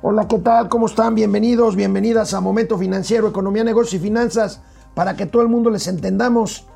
Hola, 0.00 0.28
¿qué 0.28 0.38
tal? 0.38 0.68
¿Cómo 0.68 0.86
están? 0.86 1.16
Bienvenidos, 1.16 1.74
bienvenidas 1.74 2.32
a 2.32 2.40
Momento 2.40 2.78
Financiero, 2.78 3.26
Economía, 3.26 3.64
Negocios 3.64 3.94
y 3.94 3.98
Finanzas, 4.04 4.60
para 4.94 5.16
que 5.16 5.26
todo 5.26 5.42
el 5.42 5.48
mundo 5.48 5.70
les 5.70 5.88
entendamos. 5.88 6.66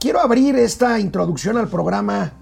Quiero 0.00 0.20
abrir 0.20 0.56
esta 0.56 0.98
introducción 0.98 1.58
al 1.58 1.68
programa 1.68 2.32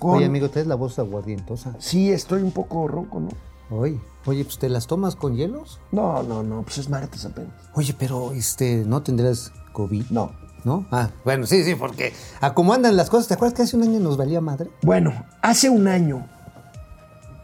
con... 0.00 0.16
Oye, 0.16 0.26
amigo, 0.26 0.50
¿traes 0.50 0.66
la 0.66 0.74
voz 0.74 0.98
aguardientosa? 0.98 1.76
Sí, 1.78 2.10
estoy 2.10 2.42
un 2.42 2.50
poco 2.50 2.88
ronco, 2.88 3.20
¿no? 3.20 3.28
Oye, 3.70 4.00
oye, 4.26 4.44
pues 4.44 4.58
¿te 4.58 4.68
las 4.68 4.88
tomas 4.88 5.14
con 5.14 5.36
hielos? 5.36 5.78
No, 5.92 6.24
no, 6.24 6.42
no, 6.42 6.62
pues 6.62 6.78
es 6.78 6.90
martes 6.90 7.24
apenas. 7.24 7.54
Oye, 7.74 7.94
pero, 7.96 8.32
este, 8.32 8.84
¿no 8.84 9.04
tendrás 9.04 9.52
COVID? 9.72 10.06
No. 10.10 10.32
¿No? 10.64 10.86
Ah, 10.90 11.10
bueno, 11.24 11.46
sí, 11.46 11.64
sí, 11.64 11.74
porque 11.74 12.12
a 12.40 12.54
cómo 12.54 12.72
andan 12.72 12.96
las 12.96 13.10
cosas, 13.10 13.26
¿te 13.28 13.34
acuerdas 13.34 13.56
que 13.56 13.62
hace 13.62 13.76
un 13.76 13.82
año 13.82 13.98
nos 13.98 14.16
valía 14.16 14.40
madre? 14.40 14.70
Bueno, 14.82 15.12
hace 15.40 15.68
un 15.68 15.88
año, 15.88 16.28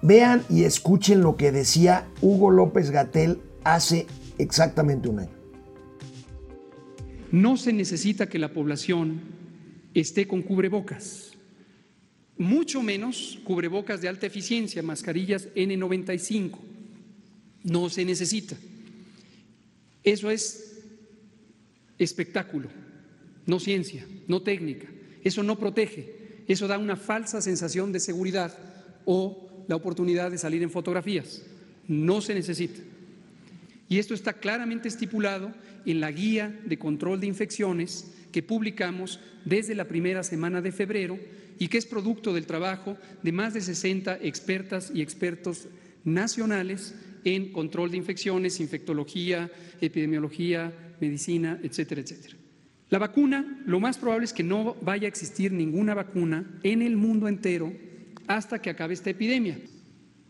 vean 0.02 0.44
y 0.48 0.64
escuchen 0.64 1.20
lo 1.20 1.36
que 1.36 1.52
decía 1.52 2.06
Hugo 2.20 2.50
López 2.50 2.90
Gatel 2.90 3.40
hace 3.64 4.06
exactamente 4.38 5.08
un 5.08 5.20
año. 5.20 5.38
No 7.30 7.56
se 7.56 7.72
necesita 7.72 8.28
que 8.28 8.38
la 8.38 8.52
población 8.52 9.20
esté 9.94 10.26
con 10.26 10.42
cubrebocas, 10.42 11.32
mucho 12.38 12.82
menos 12.82 13.38
cubrebocas 13.44 14.00
de 14.00 14.08
alta 14.08 14.26
eficiencia, 14.26 14.82
mascarillas 14.82 15.48
N95. 15.54 16.58
No 17.64 17.90
se 17.90 18.04
necesita. 18.04 18.56
Eso 20.04 20.30
es 20.30 20.80
espectáculo, 21.98 22.68
no 23.44 23.58
ciencia, 23.58 24.06
no 24.28 24.40
técnica. 24.40 24.86
Eso 25.22 25.42
no 25.42 25.58
protege, 25.58 26.44
eso 26.46 26.68
da 26.68 26.78
una 26.78 26.96
falsa 26.96 27.42
sensación 27.42 27.92
de 27.92 28.00
seguridad 28.00 28.56
o 29.04 29.47
la 29.68 29.76
oportunidad 29.76 30.30
de 30.30 30.38
salir 30.38 30.62
en 30.62 30.70
fotografías. 30.70 31.42
No 31.86 32.20
se 32.20 32.34
necesita. 32.34 32.80
Y 33.88 33.98
esto 33.98 34.14
está 34.14 34.32
claramente 34.34 34.88
estipulado 34.88 35.52
en 35.86 36.00
la 36.00 36.10
guía 36.10 36.58
de 36.66 36.78
control 36.78 37.20
de 37.20 37.26
infecciones 37.26 38.12
que 38.32 38.42
publicamos 38.42 39.20
desde 39.44 39.74
la 39.74 39.86
primera 39.86 40.22
semana 40.22 40.60
de 40.60 40.72
febrero 40.72 41.18
y 41.58 41.68
que 41.68 41.78
es 41.78 41.86
producto 41.86 42.34
del 42.34 42.46
trabajo 42.46 42.96
de 43.22 43.32
más 43.32 43.54
de 43.54 43.60
60 43.60 44.18
expertas 44.22 44.90
y 44.94 45.00
expertos 45.00 45.68
nacionales 46.04 46.94
en 47.24 47.52
control 47.52 47.90
de 47.90 47.96
infecciones, 47.96 48.60
infectología, 48.60 49.50
epidemiología, 49.80 50.72
medicina, 51.00 51.58
etcétera, 51.62 52.00
etcétera. 52.00 52.36
La 52.90 52.98
vacuna, 52.98 53.62
lo 53.66 53.80
más 53.80 53.98
probable 53.98 54.24
es 54.24 54.32
que 54.32 54.42
no 54.42 54.76
vaya 54.80 55.06
a 55.06 55.08
existir 55.08 55.52
ninguna 55.52 55.94
vacuna 55.94 56.58
en 56.62 56.80
el 56.80 56.96
mundo 56.96 57.28
entero 57.28 57.72
hasta 58.28 58.60
que 58.60 58.70
acabe 58.70 58.94
esta 58.94 59.10
epidemia, 59.10 59.58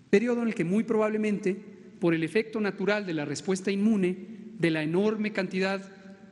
periodo 0.08 0.42
en 0.42 0.48
el 0.48 0.54
que 0.54 0.64
muy 0.64 0.84
probablemente, 0.84 1.54
por 2.00 2.14
el 2.14 2.22
efecto 2.22 2.60
natural 2.60 3.04
de 3.04 3.14
la 3.14 3.24
respuesta 3.24 3.70
inmune, 3.70 4.16
de 4.58 4.70
la 4.70 4.82
enorme 4.82 5.32
cantidad 5.32 5.82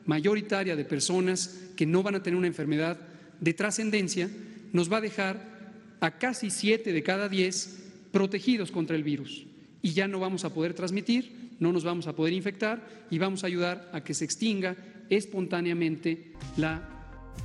mayoritaria 0.07 0.77
de 0.77 0.85
personas 0.85 1.61
que 1.77 1.87
no 1.87 2.03
van 2.03 2.15
a 2.15 2.23
tener 2.23 2.39
una 2.39 2.47
enfermedad 2.47 2.99
de 3.41 3.53
trascendencia, 3.53 4.31
nos 4.73 4.91
va 4.91 4.99
a 4.99 5.03
dejar 5.03 5.57
a 6.01 6.19
casi 6.19 6.51
7 6.51 6.93
de 6.93 7.03
cada 7.03 7.29
10 7.29 7.83
protegidos 8.13 8.71
contra 8.71 8.97
el 8.97 9.03
virus. 9.03 9.47
Y 9.83 9.93
ya 9.93 10.09
no 10.09 10.21
vamos 10.21 10.45
a 10.45 10.55
poder 10.55 10.75
transmitir, 10.75 11.51
no 11.59 11.73
nos 11.73 11.85
vamos 11.85 12.07
a 12.07 12.15
poder 12.15 12.33
infectar 12.33 13.07
y 13.11 13.19
vamos 13.19 13.45
a 13.45 13.49
ayudar 13.49 13.91
a 13.93 14.03
que 14.03 14.15
se 14.15 14.25
extinga 14.25 14.77
espontáneamente 15.11 16.33
la... 16.57 16.89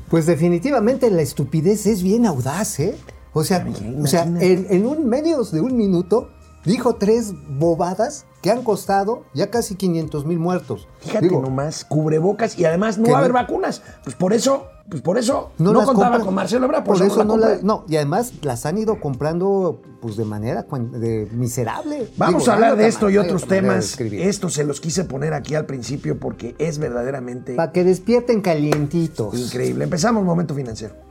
Pues 0.09 0.25
definitivamente 0.25 1.09
la 1.09 1.21
estupidez 1.21 1.85
es 1.85 2.03
bien 2.03 2.25
audaz, 2.25 2.79
¿eh? 2.79 2.95
O 3.33 3.43
sea, 3.43 3.65
o 4.01 4.07
sea 4.07 4.23
en, 4.23 4.67
en 4.69 4.85
un 4.85 5.07
menos 5.07 5.51
de 5.51 5.61
un 5.61 5.77
minuto 5.77 6.29
dijo 6.65 6.95
tres 6.95 7.33
bobadas 7.47 8.25
que 8.41 8.49
han 8.51 8.63
costado 8.63 9.23
ya 9.33 9.49
casi 9.49 9.75
500 9.75 10.25
mil 10.25 10.39
muertos. 10.39 10.87
Fíjate 10.99 11.29
nomás, 11.29 11.85
cubrebocas 11.85 12.57
y 12.57 12.65
además 12.65 12.97
no 12.97 13.09
va 13.09 13.17
a 13.17 13.19
haber 13.19 13.33
vacunas. 13.33 13.83
Pues 14.03 14.15
por 14.15 14.33
eso, 14.33 14.67
pues 14.89 15.01
por 15.01 15.17
eso 15.17 15.51
no, 15.59 15.73
contaba 15.85 16.19
con 16.19 16.33
Marcelo 16.33 16.65
Ebrard, 16.65 16.83
por, 16.83 17.01
eso, 17.01 17.23
no, 17.23 17.37
la, 17.37 17.59
no 17.61 17.85
y 17.87 17.97
además 17.97 18.33
las 18.41 18.65
han 18.65 18.79
ido 18.79 18.99
comprando 18.99 19.81
pues 20.01 20.17
de 20.17 20.25
manera 20.25 20.65
de 20.93 21.29
miserable. 21.31 22.11
Vamos 22.17 22.47
a 22.47 22.53
hablar 22.53 22.75
de 22.75 22.87
esto 22.87 23.09
y 23.09 23.17
otros 23.17 23.47
temas. 23.47 23.99
Esto 23.99 24.49
se 24.49 24.63
los 24.63 24.81
quise 24.81 25.03
poner 25.03 25.33
aquí 25.33 25.53
al 25.53 25.65
principio 25.65 26.19
porque 26.19 26.55
es 26.57 26.79
verdaderamente 26.79 27.55
para 27.55 27.71
que 27.71 27.83
despierten 27.83 28.41
calientitos. 28.41 29.37
Increíble. 29.37 29.83
Empezamos 29.83 30.23
momento 30.23 30.55
financiero. 30.55 31.10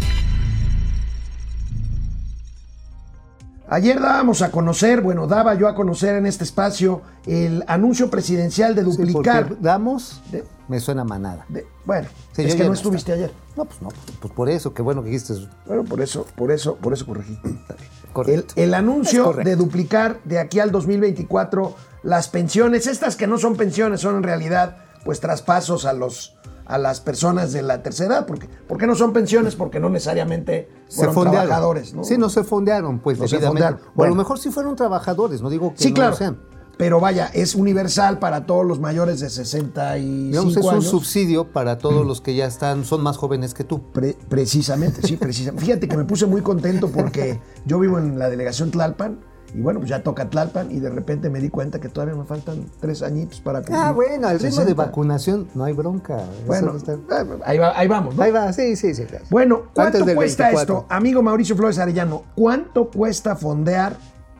Ayer 3.71 4.01
dábamos 4.01 4.41
a 4.41 4.51
conocer, 4.51 4.99
bueno, 4.99 5.27
daba 5.27 5.53
yo 5.53 5.69
a 5.69 5.75
conocer 5.75 6.15
en 6.15 6.25
este 6.25 6.43
espacio 6.43 7.03
el 7.25 7.63
anuncio 7.67 8.09
presidencial 8.09 8.75
de 8.75 8.83
duplicar. 8.83 9.47
Sí, 9.47 9.55
damos, 9.61 10.21
me 10.67 10.81
suena 10.81 11.05
manada. 11.05 11.45
bueno, 11.85 12.09
es 12.35 12.55
que 12.55 12.65
no 12.65 12.73
estuviste 12.73 13.13
ayer. 13.13 13.31
No, 13.55 13.63
pues 13.63 13.81
no, 13.81 13.87
pues 14.19 14.33
por 14.33 14.49
eso, 14.49 14.73
qué 14.73 14.81
bueno 14.81 15.01
que 15.01 15.09
dijiste. 15.09 15.35
Bueno, 15.65 15.85
por 15.85 16.01
eso, 16.01 16.27
por 16.35 16.51
eso, 16.51 16.75
por 16.75 16.91
eso 16.91 17.05
corregí. 17.05 17.39
El, 18.27 18.45
el, 18.57 18.73
anuncio 18.73 19.31
de 19.31 19.55
duplicar 19.55 20.19
de 20.25 20.39
aquí 20.39 20.59
al 20.59 20.71
2024 20.71 21.73
las 22.03 22.27
pensiones, 22.27 22.87
estas 22.87 23.15
que 23.15 23.25
no 23.25 23.37
son 23.37 23.55
pensiones, 23.55 24.01
son 24.01 24.17
en 24.17 24.23
realidad 24.23 24.79
pues 25.05 25.21
traspasos 25.21 25.85
a 25.85 25.93
los 25.93 26.35
a 26.71 26.77
las 26.77 27.01
personas 27.01 27.51
de 27.51 27.61
la 27.61 27.83
tercera 27.83 28.15
edad. 28.15 28.25
Porque, 28.25 28.47
¿Por 28.67 28.77
qué 28.77 28.87
no 28.87 28.95
son 28.95 29.13
pensiones? 29.13 29.55
Porque 29.55 29.79
no 29.79 29.89
necesariamente 29.89 30.69
fueron 30.89 31.15
se 31.15 31.21
trabajadores. 31.21 31.93
¿no? 31.93 32.03
Sí, 32.03 32.17
no 32.17 32.29
se 32.29 32.43
fondearon, 32.43 32.99
pues 32.99 33.19
no 33.19 33.27
se 33.27 33.39
fondearon. 33.39 33.79
O 33.95 34.03
a 34.03 34.07
lo 34.07 34.15
mejor 34.15 34.39
sí 34.39 34.49
fueron 34.49 34.75
trabajadores, 34.75 35.41
no 35.41 35.49
digo 35.49 35.73
que 35.73 35.83
sí, 35.83 35.89
no 35.89 35.95
claro. 35.95 36.11
lo 36.11 36.17
sean. 36.17 36.39
Pero 36.77 36.99
vaya, 36.99 37.29
es 37.33 37.53
universal 37.53 38.17
para 38.17 38.47
todos 38.47 38.65
los 38.65 38.79
mayores 38.79 39.19
de 39.19 39.29
65 39.29 40.29
Digamos, 40.29 40.57
es 40.57 40.65
años. 40.65 40.85
un 40.85 40.89
subsidio 40.89 41.51
para 41.51 41.77
todos 41.77 42.07
los 42.07 42.21
que 42.21 42.33
ya 42.33 42.47
están, 42.47 42.85
son 42.85 43.03
más 43.03 43.17
jóvenes 43.17 43.53
que 43.53 43.63
tú. 43.63 43.91
Pre 43.91 44.17
precisamente, 44.29 45.05
sí, 45.05 45.15
precisamente. 45.17 45.63
Fíjate 45.63 45.87
que 45.87 45.95
me 45.95 46.05
puse 46.05 46.25
muy 46.25 46.41
contento 46.41 46.89
porque 46.89 47.39
yo 47.65 47.77
vivo 47.77 47.99
en 47.99 48.17
la 48.17 48.29
delegación 48.29 48.71
Tlalpan 48.71 49.19
y 49.53 49.61
bueno, 49.61 49.79
pues 49.79 49.89
ya 49.89 50.01
toca 50.01 50.29
Tlalpan 50.29 50.71
y 50.71 50.79
de 50.79 50.89
repente 50.89 51.29
me 51.29 51.39
di 51.39 51.49
cuenta 51.49 51.79
que 51.79 51.89
todavía 51.89 52.15
me 52.15 52.23
faltan 52.23 52.65
tres 52.79 53.01
añitos 53.01 53.41
para 53.41 53.59
cumplir. 53.59 53.77
Ah, 53.77 53.91
bueno, 53.91 54.27
al 54.27 54.39
ritmo 54.39 54.63
de 54.63 54.73
vacunación 54.73 55.47
no 55.55 55.63
hay 55.65 55.73
bronca. 55.73 56.23
Bueno, 56.45 56.75
está... 56.75 56.97
ahí, 57.43 57.57
va, 57.57 57.77
ahí, 57.77 57.87
vamos. 57.87 58.15
¿no? 58.15 58.23
Ahí 58.23 58.31
va, 58.31 58.51
sí, 58.53 58.75
sí, 58.75 58.93
sí. 58.93 59.03
Claro. 59.05 59.25
Bueno, 59.29 59.63
¿cuánto 59.73 59.99
cuesta 60.15 60.45
24? 60.45 60.61
esto? 60.61 60.85
Amigo 60.89 61.21
Mauricio 61.21 61.55
Flores 61.55 61.79
Arellano, 61.79 62.23
¿cuánto 62.35 62.89
cuesta 62.89 63.35
fondear, 63.35 63.97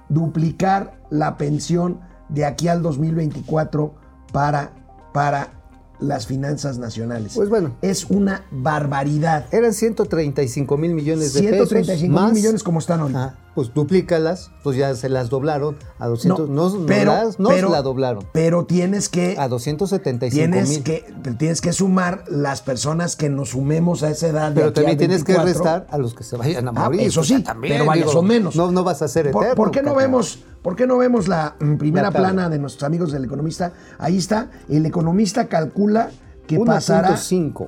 duplicar 0.10 1.02
la 1.10 1.38
pensión 1.38 2.00
de 2.30 2.46
aquí 2.46 2.68
al 2.68 2.82
2024 2.82 3.94
para, 4.32 4.72
para 5.14 5.62
las 6.02 6.26
finanzas 6.26 6.80
nacionales. 6.80 7.34
Pues 7.36 7.50
bueno. 7.50 7.76
Es 7.82 8.06
una 8.06 8.44
barbaridad. 8.52 9.46
Eran 9.52 9.74
135 9.74 10.78
mil 10.78 10.94
millones 10.94 11.34
de 11.34 11.40
135 11.42 11.70
pesos. 11.70 11.70
135 11.70 12.26
mil 12.26 12.34
millones 12.34 12.64
como 12.64 12.80
están 12.80 13.02
ahorita. 13.02 13.36
Ah, 13.38 13.51
pues 13.54 13.74
duplícalas, 13.74 14.52
pues 14.64 14.78
ya 14.78 14.96
se 14.96 15.10
las 15.10 15.30
doblaron 15.30 15.76
a 16.00 16.08
200. 16.08 16.50
No, 16.50 16.70
no, 16.70 16.86
pero, 16.86 17.12
no, 17.12 17.24
las, 17.24 17.40
no 17.40 17.50
pero, 17.50 17.68
se 17.68 17.74
la 17.74 17.82
doblaron. 17.82 18.26
Pero 18.32 18.66
tienes 18.66 19.10
que. 19.10 19.36
A 19.38 19.48
275 19.48 20.36
tienes 20.36 20.70
mil. 20.70 20.84
Que, 20.84 21.14
tienes 21.38 21.62
que 21.62 21.74
sumar 21.74 22.24
las 22.30 22.62
personas 22.62 23.16
que 23.16 23.30
nos 23.30 23.50
sumemos 23.50 24.04
a 24.04 24.10
esa 24.10 24.28
edad. 24.28 24.52
Pero 24.56 24.72
también 24.74 24.98
tienes 24.98 25.24
que 25.24 25.38
restar 25.38 25.88
a 25.90 25.98
los 25.98 26.14
que 26.14 26.24
se 26.24 26.38
vayan 26.38 26.68
a 26.68 26.72
morir. 26.72 27.02
Ah, 27.02 27.04
eso 27.04 27.24
sí, 27.24 27.42
también, 27.44 27.76
pero 27.76 27.86
vaya, 27.86 28.02
digo, 28.02 28.14
son 28.14 28.26
menos. 28.26 28.56
No, 28.56 28.72
no 28.72 28.84
vas 28.84 29.02
a 29.02 29.08
ser 29.08 29.28
eterno. 29.28 29.48
¿Por, 29.48 29.56
¿por 29.56 29.72
qué 29.72 29.82
no 29.82 29.94
cabrón? 29.94 30.12
vemos.? 30.12 30.40
¿Por 30.62 30.76
qué 30.76 30.86
no 30.86 30.98
vemos 30.98 31.28
la 31.28 31.56
mm, 31.60 31.78
primera 31.78 32.12
La 32.12 32.12
plana 32.12 32.50
de 32.50 32.60
nuestros 32.60 32.84
amigos 32.84 33.12
del 33.12 33.26
economista? 33.26 33.74
Ahí 33.98 34.18
está. 34.18 34.52
El 34.70 34.86
economista 34.86 35.48
calcula 35.48 36.12
que 36.48 36.60
pasará. 36.60 37.10
1.5. 37.16 37.68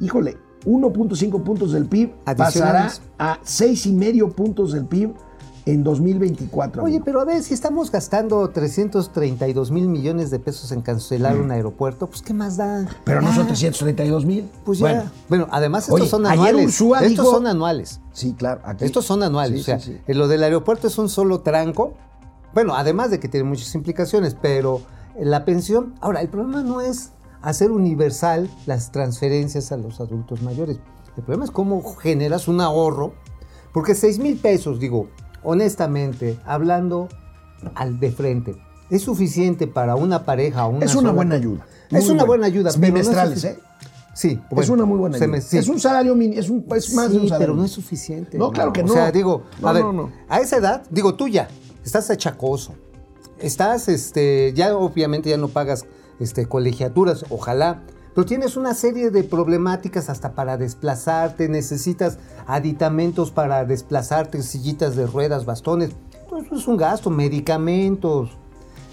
Híjole, 0.00 0.38
1.5 0.64 1.42
puntos 1.42 1.72
del 1.72 1.86
PIB 1.86 2.10
pasará 2.36 2.92
a 3.18 3.38
6,5 3.42 4.32
puntos 4.32 4.72
del 4.72 4.86
PIB 4.86 5.12
en 5.66 5.84
2024. 5.84 6.82
Oye, 6.82 6.92
amigo. 6.94 7.04
pero 7.04 7.20
a 7.20 7.24
ver, 7.26 7.42
si 7.42 7.52
estamos 7.52 7.90
gastando 7.90 8.48
332 8.48 9.70
mil 9.70 9.86
millones 9.88 10.30
de 10.30 10.38
pesos 10.38 10.72
en 10.72 10.80
cancelar 10.80 11.38
un 11.38 11.50
aeropuerto, 11.50 12.06
pues 12.06 12.22
¿qué 12.22 12.32
más 12.32 12.56
da? 12.56 12.86
Pero 13.04 13.20
no 13.20 13.28
Ya, 13.28 13.34
son 13.36 13.46
332 13.48 14.24
mil. 14.24 14.48
Pues 14.64 14.78
ya. 14.78 15.10
Bueno, 15.28 15.46
además 15.50 15.84
estos 15.84 16.00
Oye, 16.00 16.08
son 16.08 16.24
ayer 16.26 16.38
anuales. 16.38 16.64
Ursúa 16.66 16.98
estos 17.00 17.10
dijo- 17.10 17.30
son 17.32 17.46
anuales. 17.46 18.00
Sí, 18.12 18.34
claro. 18.36 18.62
aquí- 18.64 18.84
Estos 18.86 19.04
son 19.04 19.22
anuales. 19.22 19.56
Sí, 19.56 19.60
o 19.60 19.64
sea, 19.64 19.78
sí, 19.80 19.92
sí. 19.92 20.00
eh, 20.06 20.14
lo 20.14 20.26
del 20.26 20.42
aeropuerto 20.42 20.86
es 20.86 20.96
un 20.96 21.10
solo 21.10 21.40
tranco. 21.40 21.92
Bueno, 22.54 22.74
además 22.74 23.10
de 23.10 23.20
que 23.20 23.28
tiene 23.28 23.46
muchas 23.46 23.74
implicaciones, 23.74 24.34
pero 24.40 24.80
la 25.20 25.44
pensión. 25.44 25.94
Ahora, 26.00 26.22
el 26.22 26.28
problema 26.28 26.62
no 26.62 26.80
es 26.80 27.10
hacer 27.42 27.70
universal 27.70 28.50
las 28.66 28.90
transferencias 28.92 29.72
a 29.72 29.76
los 29.76 30.00
adultos 30.00 30.42
mayores. 30.42 30.78
El 31.16 31.22
problema 31.24 31.44
es 31.44 31.50
cómo 31.50 31.82
generas 31.96 32.48
un 32.48 32.60
ahorro. 32.60 33.12
Porque 33.72 33.94
6 33.94 34.18
mil 34.18 34.36
pesos, 34.38 34.80
digo, 34.80 35.08
honestamente, 35.42 36.38
hablando 36.46 37.08
al 37.74 37.98
de 38.00 38.10
frente, 38.12 38.56
¿es 38.90 39.02
suficiente 39.02 39.66
para 39.66 39.94
una 39.96 40.24
pareja 40.24 40.66
o 40.66 40.70
una 40.70 40.84
Es 40.86 40.92
una 40.94 41.00
sola? 41.08 41.12
buena 41.12 41.34
ayuda. 41.34 41.66
Es 41.90 42.08
una 42.08 42.24
buena 42.24 42.46
ayuda. 42.46 42.70
pero 42.72 42.86
Bimestrales, 42.94 43.44
¿eh? 43.44 43.58
Sí, 44.14 44.40
es 44.56 44.68
una 44.68 44.84
muy 44.84 44.98
buena 44.98 45.16
ayuda. 45.16 45.28
me- 45.28 45.40
sí. 45.40 45.58
Es 45.58 45.68
un 45.68 45.78
salario 45.78 46.14
mínimo, 46.14 46.40
es, 46.40 46.48
un, 46.50 46.64
es 46.74 46.92
más 46.94 47.10
de 47.10 47.18
un 47.18 47.24
salario. 47.28 47.38
pero 47.38 47.54
no 47.56 47.64
es 47.64 47.70
suficiente. 47.70 48.36
No, 48.38 48.50
claro 48.50 48.72
que 48.72 48.82
O 48.82 48.86
no. 48.86 48.92
sea, 48.92 49.12
digo, 49.12 49.42
No, 49.60 49.68
a 49.68 49.72
ver, 49.72 49.84
a 50.28 50.40
esa 50.40 50.56
edad, 50.56 50.82
digo, 50.90 51.14
tú 51.14 51.28
ya, 51.28 51.48
estás 51.84 52.10
achacoso. 52.10 52.74
Estás, 53.38 53.88
este, 53.88 54.52
ya 54.54 54.76
obviamente 54.76 55.30
ya 55.30 55.36
no 55.36 55.48
pagas 55.48 55.84
este, 56.20 56.46
colegiaturas, 56.46 57.24
ojalá. 57.30 57.82
Pero 58.14 58.26
tienes 58.26 58.56
una 58.56 58.74
serie 58.74 59.10
de 59.10 59.22
problemáticas 59.22 60.10
hasta 60.10 60.32
para 60.32 60.56
desplazarte, 60.56 61.48
necesitas 61.48 62.18
aditamentos 62.46 63.30
para 63.30 63.64
desplazarte, 63.64 64.42
sillitas 64.42 64.96
de 64.96 65.06
ruedas, 65.06 65.44
bastones. 65.44 65.90
Eso 66.26 66.54
es 66.56 66.66
un 66.66 66.76
gasto, 66.76 67.10
medicamentos. 67.10 68.36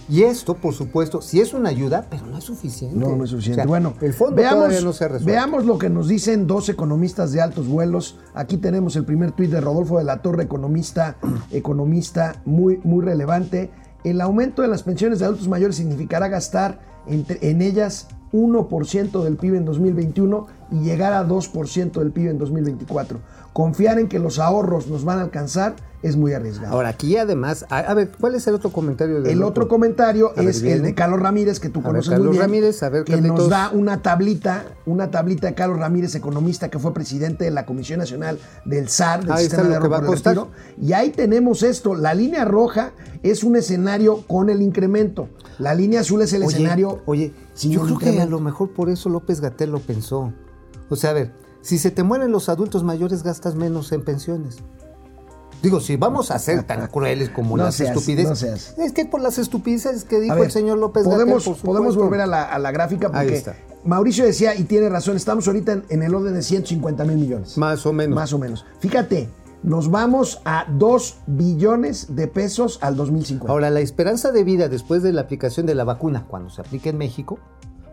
Y 0.08 0.22
esto, 0.22 0.54
por 0.54 0.74
supuesto, 0.74 1.22
sí 1.22 1.42
es 1.42 1.54
una 1.54 1.70
ayuda, 1.70 2.06
pero 2.10 2.28
no 2.28 2.38
es 2.38 2.44
suficiente. 2.44 2.96
No, 2.96 3.16
no 3.16 3.24
es 3.24 3.32
suficiente. 3.32 3.62
O 3.62 3.64
sea, 3.64 3.68
bueno, 3.68 3.96
el 4.02 4.14
fondo 4.14 4.36
veamos, 4.36 4.66
todavía 4.66 4.82
no 4.82 4.94
se 4.94 5.06
ha 5.06 5.08
resuelto. 5.08 5.32
veamos 5.32 5.66
lo 5.66 5.80
que 5.80 5.90
nos 5.90 6.08
dicen 6.08 6.46
dos 6.46 6.70
economistas 6.70 7.32
de 7.32 7.42
altos 7.42 7.68
vuelos. 7.68 8.20
Aquí 8.36 8.58
tenemos 8.58 8.96
el 8.96 9.06
primer 9.06 9.32
tuit 9.32 9.50
de 9.50 9.62
Rodolfo 9.62 9.98
de 9.98 10.04
la 10.04 10.22
Torre, 10.22 10.44
economista, 10.44 11.18
economista 11.52 12.36
muy, 12.46 12.80
muy 12.84 13.04
relevante. 13.04 13.72
El 14.04 14.22
aumento 14.22 14.62
de 14.62 14.68
las 14.68 14.84
pensiones 14.84 15.18
de 15.18 15.26
adultos 15.26 15.48
mayores 15.48 15.78
significará 15.78 16.28
gastar 16.28 16.80
entre- 17.08 17.50
en 17.50 17.62
ellas 17.62 18.08
1% 18.32 19.24
del 19.24 19.38
PIB 19.38 19.56
en 19.56 19.66
2021 19.66 20.48
y 20.72 20.82
llegar 20.84 21.14
a 21.14 21.24
2% 21.24 22.00
del 22.00 22.12
PIB 22.12 22.32
en 22.32 22.38
2024. 22.38 23.20
Confiar 23.54 24.00
en 24.00 24.10
que 24.10 24.20
los 24.20 24.40
ahorros 24.40 24.88
nos 24.88 25.06
van 25.06 25.20
a 25.20 25.22
alcanzar 25.22 25.76
es 26.04 26.18
muy 26.18 26.34
arriesgado. 26.34 26.74
Ahora, 26.74 26.90
aquí 26.90 27.16
además, 27.16 27.66
a, 27.70 27.78
a 27.80 27.94
ver, 27.94 28.12
¿cuál 28.20 28.36
es 28.36 28.46
el 28.48 28.54
otro 28.56 28.70
comentario? 28.72 29.22
del 29.22 29.32
El 29.32 29.42
otro 29.44 29.70
comentario 29.70 30.32
A 30.36 30.42
ver, 30.42 30.50
es 30.50 30.62
el 30.62 30.84
de 30.84 30.94
Carlos 30.94 31.22
Ramírez, 31.22 31.60
que 31.62 31.70
tú 31.70 31.80
A 31.80 31.84
ver, 31.84 31.92
conoces 31.92 32.10
Carlos 32.10 32.28
muy 32.28 32.34
bien, 32.34 32.42
Ramírez, 32.42 32.84
a 32.84 32.90
ver, 32.90 33.06
que 33.06 33.14
Carlitos. 33.14 33.40
nos 33.40 33.50
da 33.50 33.70
una 33.74 34.02
tablita, 34.02 34.66
una 34.86 35.10
tablita 35.10 35.48
de 35.48 35.54
Carlos 35.56 35.80
Ramírez, 35.80 36.14
economista, 36.16 36.70
que 36.70 36.78
fue 36.78 36.94
presidente 36.94 37.46
de 37.46 37.52
la 37.52 37.66
Comisión 37.66 38.00
Nacional 38.00 38.38
del 38.66 38.90
SAR, 38.90 39.22
del 39.24 39.32
Ahí 39.32 39.46
está 39.46 39.56
Sistema 39.58 39.64
de 39.64 39.70
que 39.70 39.76
Ahorro 39.78 39.90
va 39.90 39.98
a 39.98 40.00
por 40.02 40.06
el 40.10 40.12
costar. 40.14 40.36
Retiro. 40.36 40.52
Y 40.82 40.92
ahí 40.94 41.10
tenemos 41.12 41.64
esto, 41.64 41.96
la 41.96 42.14
línea 42.14 42.44
roja 42.44 42.92
es 43.24 43.44
un 43.44 43.56
escenario 43.56 44.24
con 44.28 44.50
el 44.50 44.62
incremento, 44.62 45.30
la 45.60 45.74
línea 45.74 46.02
azul 46.02 46.22
es 46.22 46.34
el 46.34 46.44
Oye, 46.44 46.56
escenario 46.56 47.02
Oye, 47.06 47.34
sin 47.54 47.72
yo 47.72 47.82
creo 47.84 47.98
que 47.98 48.22
a 48.22 48.26
lo 48.26 48.40
mejor 48.40 48.72
por 48.72 48.90
eso 48.90 49.10
López 49.10 49.42
Gatel 49.42 49.72
lo 49.72 49.80
pensó. 49.80 50.34
O 50.90 50.96
sea, 50.96 51.12
a 51.12 51.14
ver, 51.14 51.34
si 51.62 51.78
se 51.78 51.92
te 51.92 52.04
mueren 52.04 52.32
los 52.32 52.50
adultos 52.50 52.84
mayores, 52.84 53.24
gastas 53.24 53.56
menos 53.56 53.92
en 53.92 54.04
pensiones. 54.04 54.58
Digo, 55.64 55.80
si 55.80 55.96
vamos 55.96 56.30
a 56.30 56.38
ser 56.38 56.64
tan 56.64 56.86
crueles 56.88 57.30
como 57.30 57.58
No 57.58 57.64
las 57.64 57.76
seas, 57.76 57.96
estupideces. 57.96 58.76
no. 58.78 58.84
Es 58.84 58.92
que 58.92 59.06
por 59.06 59.22
las 59.22 59.40
estupideces 59.40 60.04
que 60.04 60.20
dijo 60.20 60.36
ver, 60.36 60.46
el 60.46 60.52
señor 60.52 60.78
López 60.78 61.06
podemos, 61.06 61.46
Gatel, 61.46 61.62
podemos 61.64 61.96
volver 61.96 62.22
a 62.22 62.28
la, 62.28 62.44
a 62.44 62.60
la 62.60 62.72
gráfica 62.72 63.08
Ahí 63.14 63.26
porque 63.26 63.38
está. 63.38 63.56
Mauricio 63.84 64.26
decía, 64.26 64.56
y 64.56 64.64
tiene 64.66 64.90
razón, 64.90 65.16
estamos 65.16 65.48
ahorita 65.48 65.72
en, 65.72 65.86
en 65.90 66.04
el 66.04 66.14
orden 66.14 66.34
de 66.34 66.44
150 66.44 67.04
mil 67.06 67.18
millones. 67.18 67.58
Más 67.58 67.86
o 67.86 67.94
menos. 67.94 68.16
Más 68.16 68.34
o 68.34 68.38
menos. 68.38 68.66
Fíjate, 68.80 69.30
nos 69.66 69.90
vamos 69.90 70.42
a 70.46 70.68
2 70.70 71.22
billones 71.26 72.16
de 72.16 72.28
pesos 72.28 72.78
al 72.84 72.96
2050. 72.96 73.52
Ahora, 73.52 73.72
la 73.72 73.80
esperanza 73.80 74.32
de 74.32 74.44
vida 74.44 74.70
después 74.70 75.02
de 75.02 75.12
la 75.12 75.22
aplicación 75.22 75.66
de 75.66 75.74
la 75.74 75.84
vacuna, 75.84 76.28
cuando 76.30 76.52
se 76.52 76.62
aplique 76.62 76.90
en 76.90 77.00
México, 77.00 77.40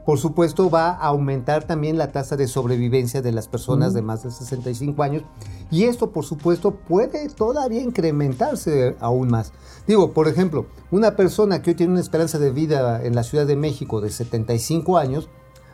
por 0.05 0.19
supuesto 0.19 0.69
va 0.69 0.91
a 0.91 1.07
aumentar 1.07 1.65
también 1.65 1.97
la 1.97 2.13
tasa 2.13 2.37
de 2.37 2.47
sobrevivencia 2.47 3.23
de 3.23 3.33
las 3.33 3.49
personas 3.49 3.95
de 3.95 4.03
más 4.03 4.23
de 4.23 4.31
65 4.31 5.03
años. 5.03 5.23
Y 5.71 5.85
esto, 5.85 6.11
por 6.11 6.27
supuesto, 6.27 6.73
puede 6.73 7.31
todavía 7.31 7.81
incrementarse 7.81 8.95
aún 9.01 9.29
más. 9.29 9.55
Digo, 9.87 10.13
por 10.13 10.29
ejemplo, 10.29 10.67
una 10.91 11.17
persona 11.17 11.63
que 11.63 11.71
hoy 11.71 11.77
tiene 11.77 11.93
una 11.93 12.03
esperanza 12.03 12.39
de 12.39 12.51
vida 12.51 13.03
en 13.03 13.15
la 13.15 13.23
Ciudad 13.23 13.47
de 13.47 13.57
México 13.57 14.03
de 14.03 14.11
75 14.11 14.99
años, 14.99 15.31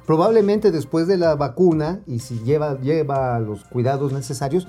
probablemente 0.06 0.71
después 0.71 1.09
de 1.09 1.17
la 1.17 1.35
vacuna 1.35 2.03
y 2.06 2.21
si 2.21 2.39
lleva, 2.39 2.81
lleva 2.81 3.41
los 3.41 3.65
cuidados 3.65 4.12
necesarios, 4.12 4.69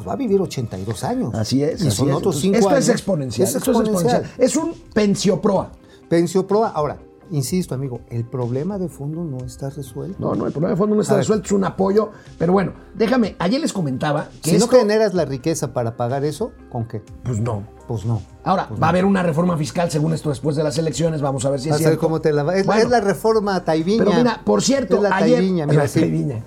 pues 0.00 0.08
va 0.08 0.14
a 0.14 0.16
vivir 0.16 0.40
82 0.40 1.04
años. 1.04 1.34
Así 1.34 1.62
es. 1.62 1.82
Y 1.84 1.90
son 1.90 2.08
es. 2.08 2.14
otros 2.16 2.36
Entonces, 2.36 2.42
5 2.42 2.56
esto 2.56 2.68
años. 2.70 2.84
es 2.84 2.88
exponencial. 2.88 3.48
Es 3.48 3.54
esto 3.54 3.70
es 3.72 3.78
exponencial. 3.80 4.30
Es 4.38 4.56
un 4.56 4.72
pensioproa. 4.94 5.72
Pensio 6.08 6.46
proa. 6.46 6.70
Ahora, 6.70 6.96
insisto, 7.30 7.74
amigo, 7.74 8.00
el 8.08 8.24
problema 8.24 8.78
de 8.78 8.88
fondo 8.88 9.22
no 9.22 9.44
está 9.44 9.68
resuelto. 9.70 10.16
No, 10.18 10.34
no, 10.34 10.46
el 10.46 10.52
problema 10.52 10.70
de 10.70 10.76
fondo 10.78 10.96
no 10.96 11.02
está 11.02 11.12
A 11.14 11.16
ver. 11.16 11.24
resuelto, 11.24 11.46
es 11.46 11.52
un 11.52 11.64
apoyo. 11.64 12.10
Pero 12.38 12.52
bueno, 12.54 12.72
déjame, 12.94 13.36
ayer 13.38 13.60
les 13.60 13.72
comentaba 13.74 14.28
que 14.42 14.50
si 14.50 14.56
esto... 14.56 14.72
no 14.72 14.78
generas 14.78 15.12
la 15.12 15.26
riqueza 15.26 15.72
para 15.74 15.96
pagar 15.98 16.24
eso, 16.24 16.52
¿con 16.72 16.86
qué? 16.88 17.02
Pues 17.22 17.38
no. 17.40 17.62
Pues 17.86 18.04
no. 18.06 18.22
Ahora, 18.44 18.68
va 18.82 18.86
a 18.86 18.90
haber 18.90 19.04
una 19.04 19.22
reforma 19.22 19.56
fiscal 19.58 19.90
según 19.90 20.14
esto 20.14 20.30
después 20.30 20.56
de 20.56 20.62
las 20.64 20.78
elecciones, 20.78 21.20
vamos 21.20 21.44
a 21.44 21.50
ver 21.50 21.60
si 21.60 21.68
es 21.68 21.74
a 21.74 21.78
cierto. 21.78 21.98
cómo 21.98 22.20
te 22.20 22.32
la 22.32 22.44
va. 22.44 22.56
Es, 22.56 22.64
Bueno, 22.64 22.82
es 22.82 22.88
la 22.88 23.00
reforma 23.00 23.62
taibiña. 23.64 24.04
Pero 24.04 24.16
mira, 24.16 24.40
por 24.44 24.62
cierto, 24.62 24.96
es 24.96 25.02
la 25.02 25.16
ayer, 25.16 25.38
taibiña, 25.40 25.66
mira, 25.66 25.82
la 25.82 25.88
sí. 25.88 26.00
taibiña. 26.00 26.44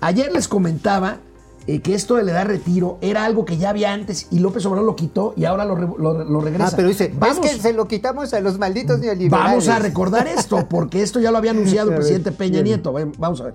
ayer 0.00 0.30
les 0.32 0.48
comentaba 0.48 1.18
eh, 1.66 1.80
que 1.80 1.94
esto 1.94 2.16
de 2.16 2.24
la 2.24 2.32
edad 2.32 2.46
de 2.46 2.54
retiro 2.54 2.98
era 3.00 3.24
algo 3.24 3.44
que 3.44 3.56
ya 3.56 3.70
había 3.70 3.92
antes 3.92 4.28
y 4.30 4.38
López 4.40 4.64
Obrador 4.66 4.86
lo 4.86 4.96
quitó 4.96 5.34
y 5.36 5.44
ahora 5.44 5.64
lo, 5.64 5.74
re- 5.76 5.86
lo- 5.98 6.24
lo 6.24 6.40
regresa. 6.40 6.68
Ah, 6.68 6.72
pero 6.74 6.88
dice, 6.88 7.12
vamos, 7.16 7.38
es 7.46 7.52
que 7.56 7.60
se 7.62 7.72
lo 7.72 7.86
quitamos 7.86 8.32
a 8.34 8.40
los 8.40 8.58
malditos 8.58 8.98
neoliberales. 9.00 9.50
vamos 9.50 9.68
a 9.68 9.78
recordar 9.78 10.26
esto, 10.26 10.66
porque 10.68 11.02
esto 11.02 11.20
ya 11.20 11.30
lo 11.30 11.38
había 11.38 11.50
anunciado 11.56 11.90
el 11.90 11.96
presidente 11.96 12.32
Peña 12.32 12.62
bien. 12.62 12.64
Nieto. 12.64 12.92
Vamos 13.18 13.40
a 13.40 13.44
ver. 13.44 13.54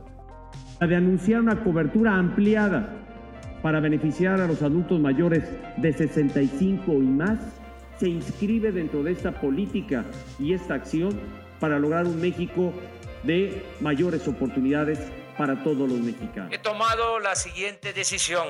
La 0.79 0.87
de 0.87 0.95
anunciar 0.95 1.41
una 1.41 1.63
cobertura 1.63 2.15
ampliada 2.15 2.93
para 3.61 3.79
beneficiar 3.79 4.39
a 4.39 4.47
los 4.47 4.61
adultos 4.61 4.99
mayores 4.99 5.43
de 5.77 5.91
65 5.93 6.93
y 6.93 6.97
más 6.99 7.39
se 7.99 8.07
inscribe 8.07 8.71
dentro 8.71 9.01
de 9.01 9.11
esta 9.11 9.31
política 9.41 10.05
y 10.39 10.53
esta 10.53 10.75
acción 10.75 11.19
para 11.59 11.79
lograr 11.79 12.05
un 12.05 12.21
México 12.21 12.71
de 13.23 13.63
mayores 13.81 14.27
oportunidades 14.27 14.99
para 15.37 15.63
todos 15.63 15.89
los 15.89 15.99
mexicanos. 15.99 16.51
he 16.51 16.57
tomado 16.57 17.19
la 17.19 17.35
siguiente 17.35 17.93
decisión. 17.93 18.47